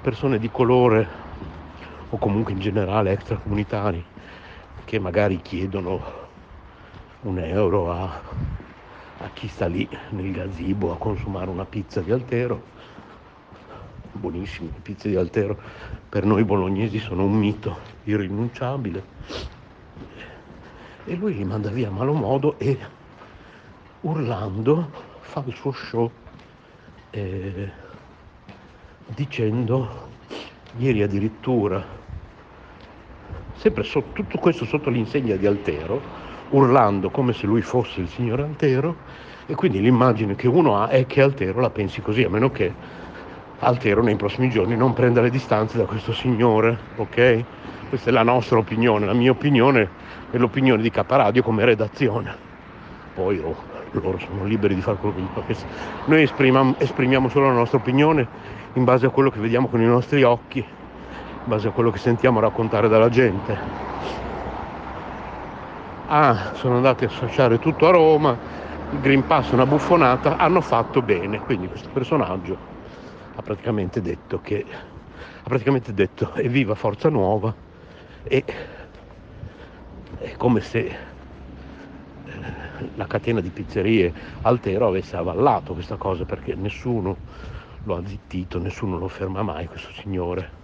persone 0.00 0.38
di 0.38 0.48
colore 0.48 1.08
o 2.10 2.16
comunque 2.16 2.52
in 2.52 2.60
generale 2.60 3.10
extracomunitari 3.10 4.04
che 4.84 5.00
magari 5.00 5.42
chiedono 5.42 6.00
un 7.22 7.40
euro 7.40 7.90
a, 7.90 8.04
a 9.18 9.30
chi 9.34 9.48
sta 9.48 9.66
lì 9.66 9.88
nel 10.10 10.30
gazebo 10.30 10.92
a 10.92 10.96
consumare 10.96 11.50
una 11.50 11.64
pizza 11.64 12.00
di 12.00 12.12
Altero, 12.12 12.62
buonissime 14.12 14.70
le 14.72 14.80
pizze 14.80 15.08
di 15.08 15.16
Altero, 15.16 15.60
per 16.08 16.24
noi 16.24 16.44
bolognesi 16.44 17.00
sono 17.00 17.24
un 17.24 17.36
mito 17.36 17.76
irrinunciabile. 18.04 19.02
E 21.04 21.16
lui 21.16 21.34
li 21.34 21.44
manda 21.44 21.70
via 21.70 21.88
a 21.88 21.90
malo 21.90 22.12
modo 22.12 22.56
e 22.60 22.78
urlando 24.02 25.09
fa 25.20 25.42
il 25.46 25.54
suo 25.54 25.72
show 25.72 26.10
eh, 27.10 27.70
dicendo 29.06 30.08
ieri 30.76 31.02
addirittura 31.02 31.84
sempre 33.54 33.82
so, 33.82 34.02
tutto 34.12 34.38
questo 34.38 34.64
sotto 34.64 34.90
l'insegna 34.90 35.36
di 35.36 35.46
Altero 35.46 36.00
urlando 36.50 37.10
come 37.10 37.32
se 37.32 37.46
lui 37.46 37.62
fosse 37.62 38.00
il 38.00 38.08
signor 38.08 38.40
Altero 38.40 38.96
e 39.46 39.54
quindi 39.54 39.80
l'immagine 39.80 40.34
che 40.34 40.48
uno 40.48 40.76
ha 40.76 40.88
è 40.88 41.06
che 41.06 41.22
Altero 41.22 41.60
la 41.60 41.70
pensi 41.70 42.00
così 42.00 42.22
a 42.22 42.30
meno 42.30 42.50
che 42.50 42.72
Altero 43.58 44.02
nei 44.02 44.16
prossimi 44.16 44.48
giorni 44.48 44.76
non 44.76 44.94
prenda 44.94 45.20
le 45.20 45.30
distanze 45.30 45.76
da 45.76 45.84
questo 45.84 46.12
signore 46.12 46.78
ok? 46.96 47.44
questa 47.88 48.10
è 48.10 48.12
la 48.12 48.22
nostra 48.22 48.58
opinione 48.58 49.06
la 49.06 49.12
mia 49.12 49.30
opinione 49.30 49.88
è 50.30 50.36
l'opinione 50.36 50.82
di 50.82 50.90
Caparadio 50.90 51.42
come 51.42 51.64
redazione 51.64 52.48
poi 53.14 53.38
oh, 53.38 53.69
loro 53.98 54.18
sono 54.18 54.44
liberi 54.44 54.74
di 54.74 54.80
fare 54.80 54.98
quello 54.98 55.14
che 55.14 55.20
gli 55.22 55.28
pare. 55.32 55.56
Noi 56.04 56.22
esprimiamo, 56.22 56.74
esprimiamo 56.78 57.28
solo 57.28 57.48
la 57.48 57.54
nostra 57.54 57.78
opinione 57.78 58.26
in 58.74 58.84
base 58.84 59.06
a 59.06 59.10
quello 59.10 59.30
che 59.30 59.40
vediamo 59.40 59.68
con 59.68 59.80
i 59.80 59.86
nostri 59.86 60.22
occhi, 60.22 60.58
in 60.58 61.42
base 61.44 61.68
a 61.68 61.70
quello 61.72 61.90
che 61.90 61.98
sentiamo 61.98 62.40
raccontare 62.40 62.88
dalla 62.88 63.08
gente. 63.08 63.58
Ah, 66.06 66.52
sono 66.54 66.76
andati 66.76 67.04
a 67.04 67.08
associare 67.08 67.58
tutto 67.58 67.86
a 67.86 67.90
Roma, 67.90 68.36
il 68.90 69.00
Green 69.00 69.24
Pass 69.26 69.50
una 69.50 69.66
buffonata, 69.66 70.36
hanno 70.36 70.60
fatto 70.60 71.02
bene, 71.02 71.40
quindi 71.40 71.68
questo 71.68 71.88
personaggio 71.92 72.58
ha 73.34 73.42
praticamente 73.42 74.00
detto 74.00 74.40
che 74.40 74.66
ha 75.42 75.48
praticamente 75.48 75.94
detto 75.94 76.34
evviva 76.34 76.74
Forza 76.74 77.08
Nuova 77.08 77.54
e 78.24 78.44
è 80.18 80.36
come 80.36 80.60
se 80.60 81.08
la 82.94 83.06
catena 83.06 83.40
di 83.40 83.50
pizzerie 83.50 84.12
Altero 84.42 84.86
avesse 84.88 85.16
avallato 85.16 85.74
questa 85.74 85.96
cosa 85.96 86.24
perché 86.24 86.54
nessuno 86.54 87.18
lo 87.84 87.96
ha 87.96 88.02
zittito, 88.06 88.58
nessuno 88.58 88.98
lo 88.98 89.08
ferma 89.08 89.42
mai 89.42 89.66
questo 89.66 89.90
signore. 89.92 90.58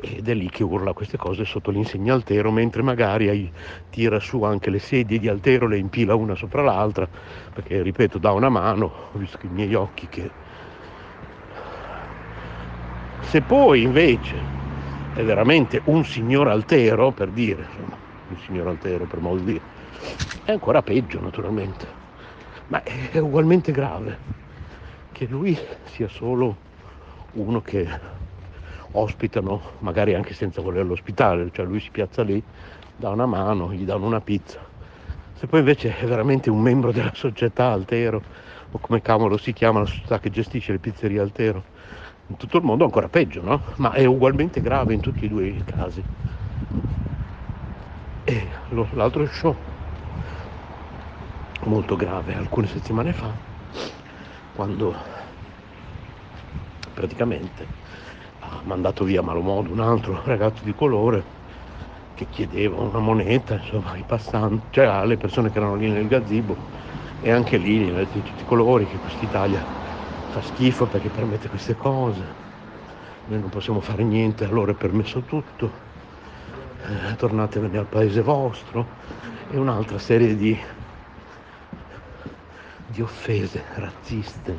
ed 0.00 0.28
è 0.28 0.34
lì 0.34 0.48
che 0.48 0.62
urla 0.64 0.92
queste 0.94 1.16
cose 1.18 1.44
sotto 1.44 1.70
l'insegna 1.70 2.14
altero 2.14 2.50
mentre 2.50 2.82
magari 2.82 3.52
tira 3.90 4.18
su 4.18 4.42
anche 4.42 4.70
le 4.70 4.78
sedie 4.78 5.18
di 5.18 5.28
altero 5.28 5.66
le 5.66 5.76
impila 5.78 6.14
una 6.14 6.34
sopra 6.34 6.62
l'altra 6.62 7.08
perché 7.52 7.82
ripeto 7.82 8.18
da 8.18 8.32
una 8.32 8.48
mano 8.48 9.10
ho 9.12 9.18
visto 9.18 9.36
che 9.38 9.46
i 9.46 9.50
miei 9.50 9.74
occhi 9.74 10.08
che 10.08 10.30
se 13.18 13.42
poi 13.42 13.82
invece 13.82 14.58
è 15.12 15.22
veramente 15.22 15.82
un 15.84 16.04
signor 16.04 16.48
altero 16.48 17.12
per 17.12 17.30
dire 17.30 17.62
insomma 17.64 17.98
un 18.28 18.38
signor 18.38 18.68
altero 18.68 19.06
per 19.06 19.20
modo 19.20 19.40
di 19.40 19.52
dire 19.52 19.62
è 20.44 20.52
ancora 20.52 20.82
peggio 20.82 21.20
naturalmente 21.20 21.86
ma 22.68 22.82
è 22.82 23.18
ugualmente 23.18 23.72
grave 23.72 24.18
che 25.12 25.26
lui 25.26 25.58
sia 25.84 26.08
solo 26.08 26.56
uno 27.32 27.60
che 27.60 27.86
ospitano, 28.92 29.60
magari 29.80 30.14
anche 30.14 30.34
senza 30.34 30.60
volerlo 30.60 30.92
ospitare, 30.92 31.50
cioè 31.52 31.66
lui 31.66 31.80
si 31.80 31.90
piazza 31.90 32.22
lì, 32.22 32.42
dà 32.96 33.10
una 33.10 33.26
mano, 33.26 33.72
gli 33.72 33.84
danno 33.84 34.06
una 34.06 34.20
pizza. 34.20 34.58
Se 35.34 35.46
poi 35.46 35.60
invece 35.60 35.96
è 35.96 36.06
veramente 36.06 36.50
un 36.50 36.60
membro 36.60 36.92
della 36.92 37.12
società 37.14 37.66
Altero, 37.70 38.22
o 38.70 38.78
come 38.78 39.02
cavolo 39.02 39.36
si 39.36 39.52
chiama 39.52 39.80
la 39.80 39.86
società 39.86 40.18
che 40.18 40.30
gestisce 40.30 40.72
le 40.72 40.78
pizzerie 40.78 41.20
Altero, 41.20 41.62
in 42.28 42.36
tutto 42.36 42.58
il 42.58 42.64
mondo 42.64 42.84
ancora 42.84 43.08
peggio, 43.08 43.42
no? 43.42 43.60
Ma 43.76 43.92
è 43.92 44.04
ugualmente 44.04 44.60
grave 44.60 44.94
in 44.94 45.00
tutti 45.00 45.24
e 45.24 45.28
due 45.28 45.46
i 45.46 45.62
casi. 45.64 46.02
E 48.24 48.46
l'altro 48.92 49.26
show, 49.26 49.56
molto 51.64 51.96
grave, 51.96 52.34
alcune 52.34 52.66
settimane 52.66 53.12
fa, 53.12 53.30
quando 54.54 54.94
praticamente 56.94 57.66
ha 58.40 58.60
mandato 58.64 59.04
via 59.04 59.20
a 59.20 59.22
malo 59.22 59.40
modo 59.40 59.72
un 59.72 59.80
altro 59.80 60.20
ragazzo 60.24 60.64
di 60.64 60.74
colore 60.74 61.38
che 62.14 62.26
chiedeva 62.30 62.80
una 62.80 62.98
moneta, 62.98 63.54
insomma, 63.54 63.92
ai 63.92 64.04
passanti, 64.06 64.66
cioè 64.70 64.86
alle 64.86 65.16
persone 65.16 65.50
che 65.50 65.58
erano 65.58 65.76
lì 65.76 65.88
nel 65.88 66.06
gazebo. 66.06 66.56
E 67.22 67.30
anche 67.30 67.56
lì 67.56 67.78
gli 67.78 67.82
aveva 67.84 67.98
detto 68.00 68.18
di 68.18 68.22
tutti 68.22 68.42
i 68.42 68.46
colori 68.46 68.86
che 68.86 68.98
quest'Italia 68.98 69.64
fa 70.26 70.40
schifo 70.42 70.86
perché 70.86 71.10
permette 71.10 71.48
queste 71.48 71.76
cose, 71.76 72.48
noi 73.26 73.40
non 73.40 73.48
possiamo 73.48 73.80
fare 73.80 74.02
niente, 74.02 74.44
allora 74.44 74.72
è 74.72 74.74
permesso 74.74 75.22
tutto, 75.22 75.70
eh, 77.10 77.14
tornatevene 77.16 77.78
al 77.78 77.86
paese 77.86 78.22
vostro. 78.22 78.86
E 79.48 79.56
un'altra 79.58 79.98
serie 79.98 80.36
di, 80.36 80.58
di 82.90 83.02
offese 83.02 83.62
razziste 83.76 84.58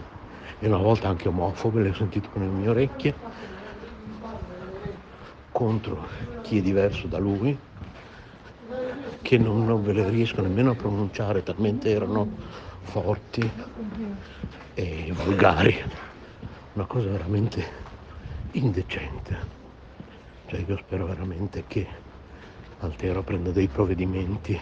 e 0.59 0.67
una 0.67 0.77
volta 0.77 1.09
anche 1.09 1.27
omofobe, 1.27 1.81
le 1.81 1.89
ho 1.89 1.93
sentito 1.93 2.29
con 2.29 2.41
le 2.41 2.47
mie 2.47 2.69
orecchie 2.69 3.15
contro 5.51 6.07
chi 6.41 6.59
è 6.59 6.61
diverso 6.61 7.07
da 7.07 7.17
lui, 7.17 7.57
che 9.21 9.37
non, 9.37 9.65
non 9.65 9.83
ve 9.83 9.93
le 9.93 10.09
riesco 10.09 10.41
nemmeno 10.41 10.71
a 10.71 10.75
pronunciare, 10.75 11.43
talmente 11.43 11.89
erano 11.89 12.27
forti 12.83 13.51
e 14.73 15.13
volgari. 15.13 15.75
Una 16.73 16.85
cosa 16.85 17.09
veramente 17.09 17.63
indecente. 18.53 19.37
Cioè 20.47 20.63
io 20.65 20.77
spero 20.77 21.05
veramente 21.05 21.63
che 21.67 21.87
Altero 22.83 23.21
prenda 23.21 23.51
dei 23.51 23.67
provvedimenti, 23.67 24.59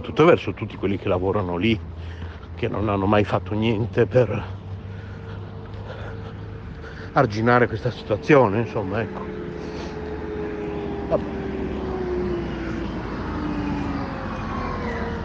tutto 0.00 0.24
verso 0.24 0.54
tutti 0.54 0.76
quelli 0.76 0.96
che 0.96 1.08
lavorano 1.08 1.56
lì, 1.56 1.78
che 2.56 2.68
non 2.68 2.88
hanno 2.88 3.06
mai 3.06 3.24
fatto 3.24 3.54
niente 3.54 4.06
per 4.06 4.44
arginare 7.12 7.66
questa 7.66 7.90
situazione, 7.90 8.60
insomma, 8.60 9.00
ecco. 9.02 9.22
Vabbè. 11.08 11.24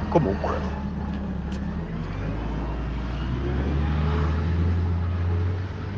Comunque. 0.10 0.58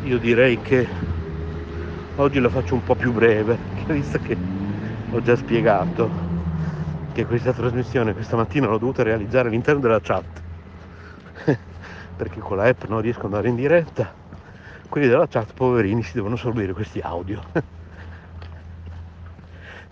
Io 0.04 0.18
direi 0.20 0.60
che 0.62 0.88
oggi 2.16 2.40
la 2.40 2.50
faccio 2.50 2.76
un 2.76 2.84
po' 2.84 2.96
più 2.96 3.12
breve, 3.12 3.58
visto 3.88 4.20
che 4.20 4.38
ho 5.10 5.22
già 5.22 5.36
spiegato 5.36 6.21
che 7.12 7.26
questa 7.26 7.54
trasmissione 7.54 8.14
questa 8.14 8.36
mattina 8.36 8.68
l'ho 8.68 8.78
dovuta 8.78 9.04
realizzare 9.04 9.48
all'interno 9.48 9.82
della 9.82 10.00
chat, 10.00 10.44
perché 12.16 12.40
con 12.40 12.58
la 12.58 12.66
app 12.68 12.84
non 12.86 13.02
riesco 13.02 13.20
ad 13.20 13.26
andare 13.26 13.50
in 13.50 13.56
diretta. 13.56 14.16
Quelli 14.88 15.08
della 15.08 15.28
chat 15.28 15.54
poverini 15.54 16.04
si 16.04 16.12
devono 16.16 16.36
sorbire 16.36 16.74
questi 16.74 17.00
audio. 17.00 17.42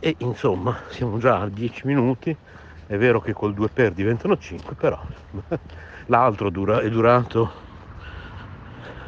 E 0.01 0.15
insomma 0.19 0.77
siamo 0.89 1.17
già 1.17 1.39
a 1.41 1.49
10 1.49 1.85
minuti. 1.85 2.35
È 2.85 2.97
vero 2.97 3.19
che 3.19 3.33
col 3.33 3.53
2 3.53 3.69
per 3.69 3.93
diventano 3.93 4.37
5 4.37 4.75
però 4.75 4.99
l'altro 6.07 6.49
dura, 6.49 6.79
è 6.79 6.89
durato 6.89 7.51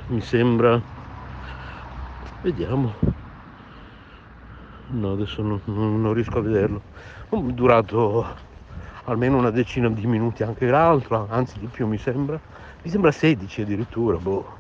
mi 0.09 0.21
sembra. 0.21 0.81
Vediamo. 2.43 2.93
No 4.89 5.13
adesso 5.13 5.41
non, 5.41 5.61
non- 5.65 6.13
riesco 6.13 6.39
a 6.39 6.41
vederlo 6.41 6.83
durato 7.39 8.25
almeno 9.05 9.37
una 9.37 9.51
decina 9.51 9.89
di 9.89 10.05
minuti 10.05 10.43
anche 10.43 10.67
l'altro 10.67 11.27
anzi 11.29 11.59
di 11.59 11.67
più 11.67 11.87
mi 11.87 11.97
sembra. 11.97 12.37
Mi 12.81 12.89
sembra 12.89 13.11
16 13.11 13.61
addirittura 13.61 14.17
boh. 14.17 14.57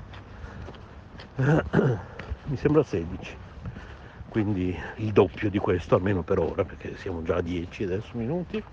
Mi 2.45 2.57
sembra 2.57 2.83
16 2.83 3.37
quindi 4.29 4.73
il 4.97 5.11
doppio 5.11 5.49
di 5.49 5.57
questo 5.57 5.95
almeno 5.95 6.21
per 6.23 6.39
ora 6.39 6.63
perché 6.63 6.95
siamo 6.95 7.21
già 7.23 7.35
a 7.35 7.41
10 7.41 7.83
adesso 7.83 8.11
minuti. 8.13 8.63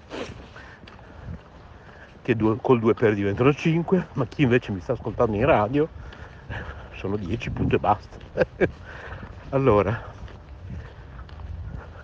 Che 2.22 2.36
due- 2.36 2.58
col 2.60 2.78
2 2.78 2.94
per 2.94 3.14
diventano 3.14 3.52
5 3.52 4.08
ma 4.12 4.26
chi 4.26 4.42
invece 4.42 4.70
mi 4.70 4.80
sta 4.80 4.92
ascoltando 4.92 5.34
in 5.36 5.44
radio 5.44 5.88
sono 6.94 7.16
10 7.16 7.50
punto 7.50 7.74
e 7.74 7.78
basta. 7.78 8.16
Allora 9.50 10.14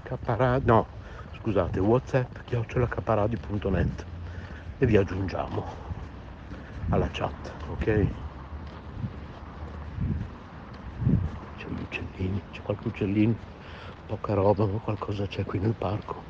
caparadio 0.03 0.73
no 0.73 0.94
scusate 1.45 1.79
whatsapp 1.79 2.39
chiocciolacaparadio.net 2.47 4.07
e 4.79 4.87
vi 4.87 4.97
aggiungiamo 4.97 5.67
alla 6.89 7.11
chat 7.13 7.55
ok 7.67 8.07
c'è 11.55 11.69
gli 11.69 11.83
uccellini, 11.83 12.43
c'è 12.51 12.63
qualche 12.63 12.89
uccellino, 12.89 13.37
poca 14.07 14.33
roba, 14.33 14.65
ma 14.65 14.79
qualcosa 14.79 15.27
c'è 15.27 15.45
qui 15.45 15.59
nel 15.59 15.75
parco. 15.75 16.23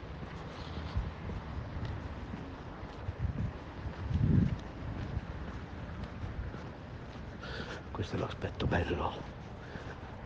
Questo 7.93 8.17
è 8.17 8.19
l'aspetto 8.19 8.67
bello 8.67 9.13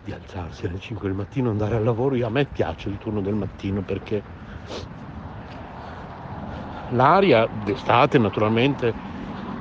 di 0.02 0.12
alzarsi 0.12 0.64
alle 0.64 0.78
5 0.78 1.08
del 1.08 1.16
mattino, 1.16 1.50
andare 1.50 1.76
al 1.76 1.84
lavoro. 1.84 2.14
Io- 2.14 2.26
a 2.26 2.30
me 2.30 2.46
piace 2.46 2.88
il 2.88 2.96
turno 2.96 3.20
del 3.20 3.34
mattino 3.34 3.82
perché 3.82 4.37
l'aria 6.90 7.46
d'estate 7.64 8.18
naturalmente 8.18 8.94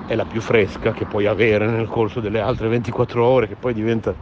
è 0.07 0.15
la 0.15 0.25
più 0.25 0.39
fresca 0.39 0.91
che 0.93 1.05
puoi 1.05 1.25
avere 1.25 1.67
nel 1.67 1.87
corso 1.87 2.19
delle 2.19 2.39
altre 2.39 2.67
24 2.69 3.25
ore, 3.25 3.47
che 3.47 3.55
poi 3.55 3.73
diventa 3.73 4.13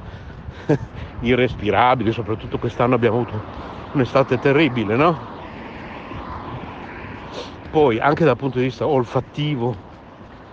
irrespirabile, 1.22 2.12
soprattutto 2.12 2.58
quest'anno 2.58 2.95
abbiamo 2.95 3.18
avuto 3.18 3.41
un'estate 3.91 4.39
terribile, 4.39 4.95
no? 4.95 5.34
Poi 7.70 7.99
anche 7.99 8.24
dal 8.24 8.38
punto 8.38 8.58
di 8.58 8.66
vista 8.66 8.88
olfattivo, 8.88 9.76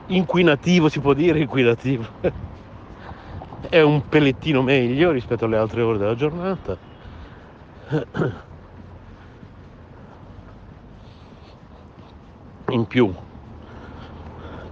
inquinativo 0.08 0.88
si 0.88 1.00
può 1.00 1.14
dire 1.14 1.38
inquinativo, 1.38 2.04
è 3.70 3.80
un 3.80 4.02
pellettino 4.06 4.60
meglio 4.60 5.12
rispetto 5.12 5.46
alle 5.46 5.56
altre 5.56 5.82
ore 5.82 5.98
della 5.98 6.14
giornata. 6.14 6.76
In 12.72 12.88
più 12.88 13.14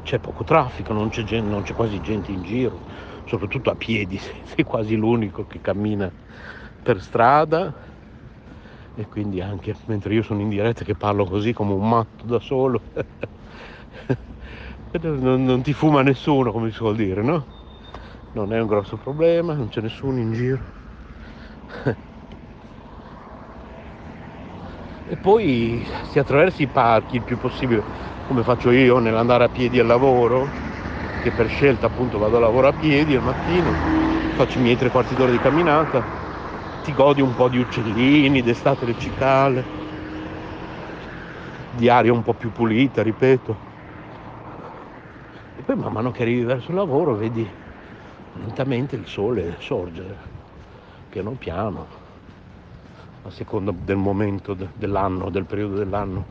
c'è 0.02 0.18
poco 0.18 0.44
traffico, 0.44 0.92
non 0.92 1.08
c'è, 1.08 1.22
gen- 1.22 1.48
non 1.48 1.62
c'è 1.62 1.74
quasi 1.74 2.00
gente 2.00 2.32
in 2.32 2.42
giro, 2.42 2.82
soprattutto 3.24 3.70
a 3.70 3.76
piedi, 3.76 4.18
sei 4.44 4.64
quasi 4.64 4.96
l'unico 4.96 5.46
che 5.46 5.60
cammina 5.60 6.12
per 6.82 7.00
strada 7.00 7.74
e 8.94 9.06
quindi 9.08 9.40
anche 9.40 9.76
mentre 9.86 10.14
io 10.14 10.22
sono 10.22 10.40
in 10.40 10.48
diretta 10.48 10.84
che 10.84 10.96
parlo 10.96 11.24
così 11.24 11.52
come 11.52 11.72
un 11.72 11.88
matto 11.88 12.26
da 12.26 12.40
solo, 12.40 12.82
non, 15.00 15.44
non 15.44 15.62
ti 15.62 15.72
fuma 15.72 16.02
nessuno 16.02 16.52
come 16.52 16.70
si 16.70 16.76
suol 16.76 16.96
dire, 16.96 17.22
no? 17.22 17.48
Non 18.32 18.52
è 18.52 18.60
un 18.60 18.66
grosso 18.66 18.96
problema, 18.96 19.54
non 19.54 19.68
c'è 19.68 19.80
nessuno 19.80 20.20
in 20.20 20.32
giro. 20.32 20.74
E 25.10 25.16
poi 25.16 25.84
si 26.08 26.20
attraversa 26.20 26.62
i 26.62 26.68
parchi 26.68 27.16
il 27.16 27.22
più 27.22 27.36
possibile, 27.36 27.82
come 28.28 28.44
faccio 28.44 28.70
io 28.70 29.00
nell'andare 29.00 29.42
a 29.42 29.48
piedi 29.48 29.80
al 29.80 29.88
lavoro, 29.88 30.48
che 31.20 31.32
per 31.32 31.48
scelta 31.48 31.86
appunto 31.86 32.16
vado 32.16 32.36
a 32.36 32.38
lavoro 32.38 32.68
a 32.68 32.72
piedi 32.72 33.16
al 33.16 33.22
mattino, 33.24 33.74
faccio 34.34 34.60
i 34.60 34.62
miei 34.62 34.76
tre 34.76 34.88
quarti 34.88 35.16
d'ora 35.16 35.32
di 35.32 35.40
camminata, 35.40 36.00
ti 36.84 36.94
godi 36.94 37.20
un 37.20 37.34
po' 37.34 37.48
di 37.48 37.58
uccellini, 37.58 38.40
d'estate 38.40 38.86
le 38.86 38.94
cicale, 38.96 39.64
di 41.72 41.88
aria 41.88 42.12
un 42.12 42.22
po' 42.22 42.34
più 42.34 42.52
pulita, 42.52 43.02
ripeto. 43.02 43.56
E 45.56 45.62
poi 45.62 45.74
man 45.74 45.92
mano 45.92 46.12
che 46.12 46.22
arrivi 46.22 46.44
verso 46.44 46.70
il 46.70 46.76
lavoro 46.76 47.16
vedi 47.16 47.50
lentamente 48.34 48.94
il 48.94 49.06
sole 49.06 49.56
sorgere, 49.58 50.16
piano 51.10 51.32
piano, 51.32 51.99
a 53.22 53.30
seconda 53.30 53.72
del 53.72 53.96
momento 53.96 54.56
dell'anno, 54.74 55.30
del 55.30 55.44
periodo 55.44 55.76
dell'anno, 55.76 56.24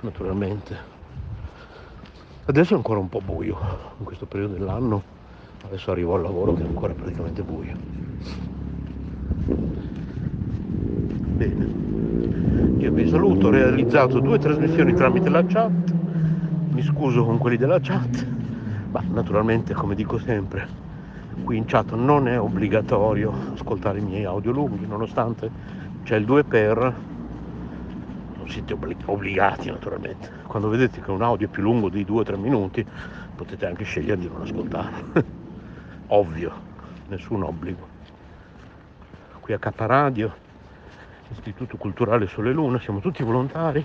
naturalmente. 0.00 0.76
Adesso 2.44 2.74
è 2.74 2.76
ancora 2.76 2.98
un 2.98 3.08
po' 3.08 3.20
buio, 3.20 3.58
in 3.98 4.04
questo 4.04 4.26
periodo 4.26 4.54
dell'anno, 4.54 5.02
adesso 5.64 5.90
arrivo 5.90 6.14
al 6.14 6.22
lavoro 6.22 6.54
che 6.54 6.62
è 6.62 6.66
ancora 6.66 6.92
praticamente 6.92 7.42
buio. 7.42 7.76
Bene, 11.36 11.66
io 12.78 12.92
vi 12.92 13.08
saluto, 13.08 13.48
ho 13.48 13.50
realizzato 13.50 14.18
due 14.20 14.38
trasmissioni 14.38 14.94
tramite 14.94 15.28
la 15.28 15.44
chat, 15.44 15.92
mi 16.70 16.82
scuso 16.82 17.24
con 17.24 17.38
quelli 17.38 17.56
della 17.56 17.80
chat 17.80 18.36
ma 18.90 19.02
naturalmente, 19.06 19.74
come 19.74 19.94
dico 19.94 20.18
sempre, 20.18 20.66
qui 21.44 21.56
in 21.56 21.66
chat 21.66 21.92
non 21.92 22.26
è 22.26 22.40
obbligatorio 22.40 23.32
ascoltare 23.54 23.98
i 23.98 24.02
miei 24.02 24.24
audio 24.24 24.50
lunghi, 24.50 24.86
nonostante 24.86 25.50
c'è 26.08 26.16
il 26.16 26.24
2 26.24 26.44
per, 26.44 26.78
non 28.36 28.48
siete 28.48 28.72
obbligati 28.72 29.70
naturalmente. 29.70 30.30
Quando 30.46 30.70
vedete 30.70 31.02
che 31.02 31.10
un 31.10 31.20
audio 31.20 31.48
è 31.48 31.50
più 31.50 31.60
lungo 31.60 31.90
di 31.90 32.02
2-3 32.02 32.38
minuti, 32.38 32.82
potete 33.36 33.66
anche 33.66 33.84
scegliere 33.84 34.18
di 34.18 34.26
non 34.26 34.40
ascoltarlo. 34.40 35.12
Ovvio, 36.08 36.52
nessun 37.08 37.42
obbligo. 37.42 37.86
Qui 39.40 39.52
a 39.52 39.58
K 39.58 39.70
Radio, 39.76 40.34
Istituto 41.28 41.76
Culturale 41.76 42.26
Sole 42.26 42.52
Luna, 42.52 42.80
siamo 42.80 43.00
tutti 43.00 43.22
volontari 43.22 43.84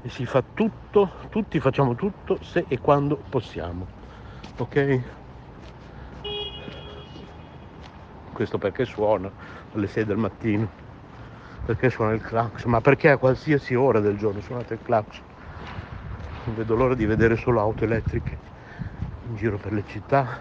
e 0.00 0.08
si 0.08 0.24
fa 0.24 0.42
tutto, 0.54 1.10
tutti 1.28 1.60
facciamo 1.60 1.94
tutto 1.94 2.38
se 2.40 2.64
e 2.66 2.78
quando 2.78 3.22
possiamo 3.28 3.86
ok? 4.56 5.00
Questo 8.32 8.56
perché 8.56 8.86
suona 8.86 9.30
alle 9.74 9.86
6 9.86 10.06
del 10.06 10.16
mattino, 10.16 10.81
perché 11.64 11.90
suona 11.90 12.12
il 12.12 12.20
clacson, 12.20 12.70
ma 12.70 12.80
perché 12.80 13.10
a 13.10 13.16
qualsiasi 13.16 13.74
ora 13.74 14.00
del 14.00 14.16
giorno 14.16 14.40
suonate 14.40 14.74
il 14.74 14.80
clacson. 14.82 15.22
Non 16.44 16.56
vedo 16.56 16.74
l'ora 16.74 16.94
di 16.94 17.06
vedere 17.06 17.36
solo 17.36 17.60
auto 17.60 17.84
elettriche 17.84 18.36
in 19.28 19.36
giro 19.36 19.56
per 19.56 19.72
le 19.72 19.84
città 19.86 20.40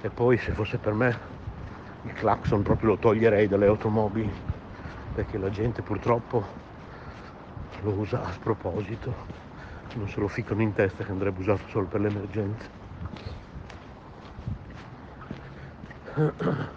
e 0.00 0.08
poi 0.10 0.38
se 0.38 0.52
fosse 0.52 0.78
per 0.78 0.92
me 0.92 1.18
il 2.02 2.12
clacson 2.12 2.62
proprio 2.62 2.90
lo 2.90 2.98
toglierei 2.98 3.48
dalle 3.48 3.66
automobili 3.66 4.30
perché 5.12 5.36
la 5.38 5.50
gente 5.50 5.82
purtroppo 5.82 6.46
lo 7.82 7.90
usa 7.90 8.22
a 8.22 8.30
sproposito, 8.30 9.12
non 9.94 10.08
se 10.08 10.20
lo 10.20 10.28
ficcano 10.28 10.62
in 10.62 10.72
testa 10.72 11.02
che 11.02 11.10
andrebbe 11.10 11.40
usato 11.40 11.66
solo 11.68 11.86
per 11.86 12.00
le 12.00 12.08
emergenze. 12.08 12.76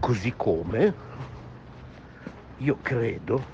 Così 0.00 0.32
come 0.34 1.07
io 2.58 2.78
credo 2.82 3.44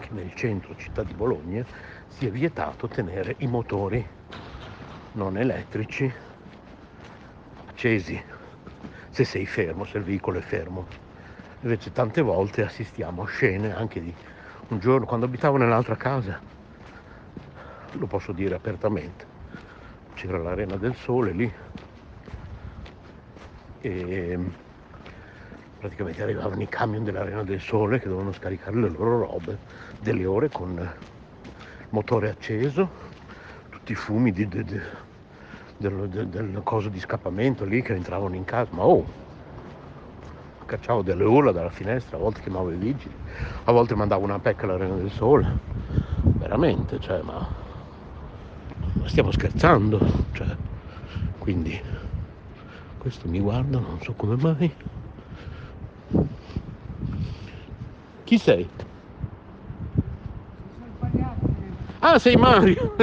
che 0.00 0.08
nel 0.10 0.34
centro 0.34 0.74
città 0.74 1.02
di 1.02 1.12
Bologna 1.12 1.64
sia 2.08 2.30
vietato 2.30 2.88
tenere 2.88 3.36
i 3.38 3.46
motori 3.46 4.06
non 5.12 5.36
elettrici 5.36 6.12
accesi 7.68 8.22
se 9.10 9.24
sei 9.24 9.46
fermo, 9.46 9.84
se 9.84 9.98
il 9.98 10.04
veicolo 10.04 10.38
è 10.38 10.40
fermo. 10.40 10.86
Invece 11.60 11.92
tante 11.92 12.20
volte 12.20 12.64
assistiamo 12.64 13.22
a 13.22 13.26
scene 13.26 13.74
anche 13.74 14.00
di 14.00 14.14
un 14.68 14.78
giorno 14.78 15.06
quando 15.06 15.26
abitavo 15.26 15.56
nell'altra 15.56 15.96
casa, 15.96 16.40
lo 17.92 18.06
posso 18.06 18.32
dire 18.32 18.54
apertamente, 18.54 19.26
c'era 20.14 20.38
l'arena 20.38 20.76
del 20.76 20.94
sole 20.94 21.32
lì 21.32 21.54
e 23.80 24.38
praticamente 25.84 26.22
arrivavano 26.22 26.62
i 26.62 26.68
camion 26.68 27.04
dell'Arena 27.04 27.42
del 27.42 27.60
Sole 27.60 27.98
che 27.98 28.08
dovevano 28.08 28.32
scaricare 28.32 28.74
le 28.74 28.88
loro 28.88 29.18
robe 29.18 29.58
delle 30.00 30.24
ore 30.24 30.48
con 30.48 30.94
motore 31.90 32.30
acceso, 32.30 32.88
tutti 33.68 33.92
i 33.92 33.94
fumi 33.94 34.32
di, 34.32 34.48
di, 34.48 34.64
di, 34.64 34.80
del, 35.76 36.08
del, 36.08 36.28
del, 36.28 36.60
coso 36.64 36.88
di 36.88 36.98
scappamento 36.98 37.66
lì 37.66 37.82
che 37.82 37.92
entravano 37.92 38.34
in 38.34 38.44
casa, 38.44 38.70
ma 38.72 38.86
oh, 38.86 39.04
cacciavo 40.64 41.02
delle 41.02 41.24
urla 41.24 41.52
dalla 41.52 41.68
finestra, 41.68 42.16
a 42.16 42.20
volte 42.20 42.40
chiamavo 42.40 42.70
i 42.70 42.76
vigili, 42.76 43.14
a 43.64 43.70
volte 43.70 43.94
mandavo 43.94 44.24
una 44.24 44.38
pecca 44.38 44.64
all'Arena 44.64 44.94
del 44.94 45.10
Sole, 45.10 45.46
veramente, 46.38 46.98
cioè, 46.98 47.20
ma, 47.20 47.46
ma 48.94 49.06
stiamo 49.06 49.30
scherzando, 49.30 50.00
cioè, 50.32 50.56
quindi 51.36 51.78
questo 52.96 53.28
mi 53.28 53.38
guarda, 53.38 53.78
non 53.78 54.00
so 54.00 54.14
come 54.14 54.36
mai. 54.36 54.74
Chi 58.24 58.38
sei? 58.38 58.66
Ah, 61.98 62.18
sei 62.18 62.36
Mario! 62.36 62.96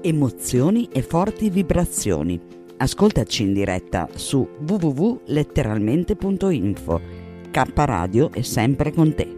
Emozioni 0.00 0.88
e 0.90 1.02
forti 1.02 1.50
vibrazioni. 1.50 2.40
Ascoltaci 2.78 3.42
in 3.42 3.52
diretta 3.52 4.08
su 4.14 4.48
www.letteralmente.info. 4.66 7.00
K 7.50 7.72
Radio 7.74 8.30
è 8.32 8.42
sempre 8.42 8.92
con 8.92 9.14
te. 9.14 9.37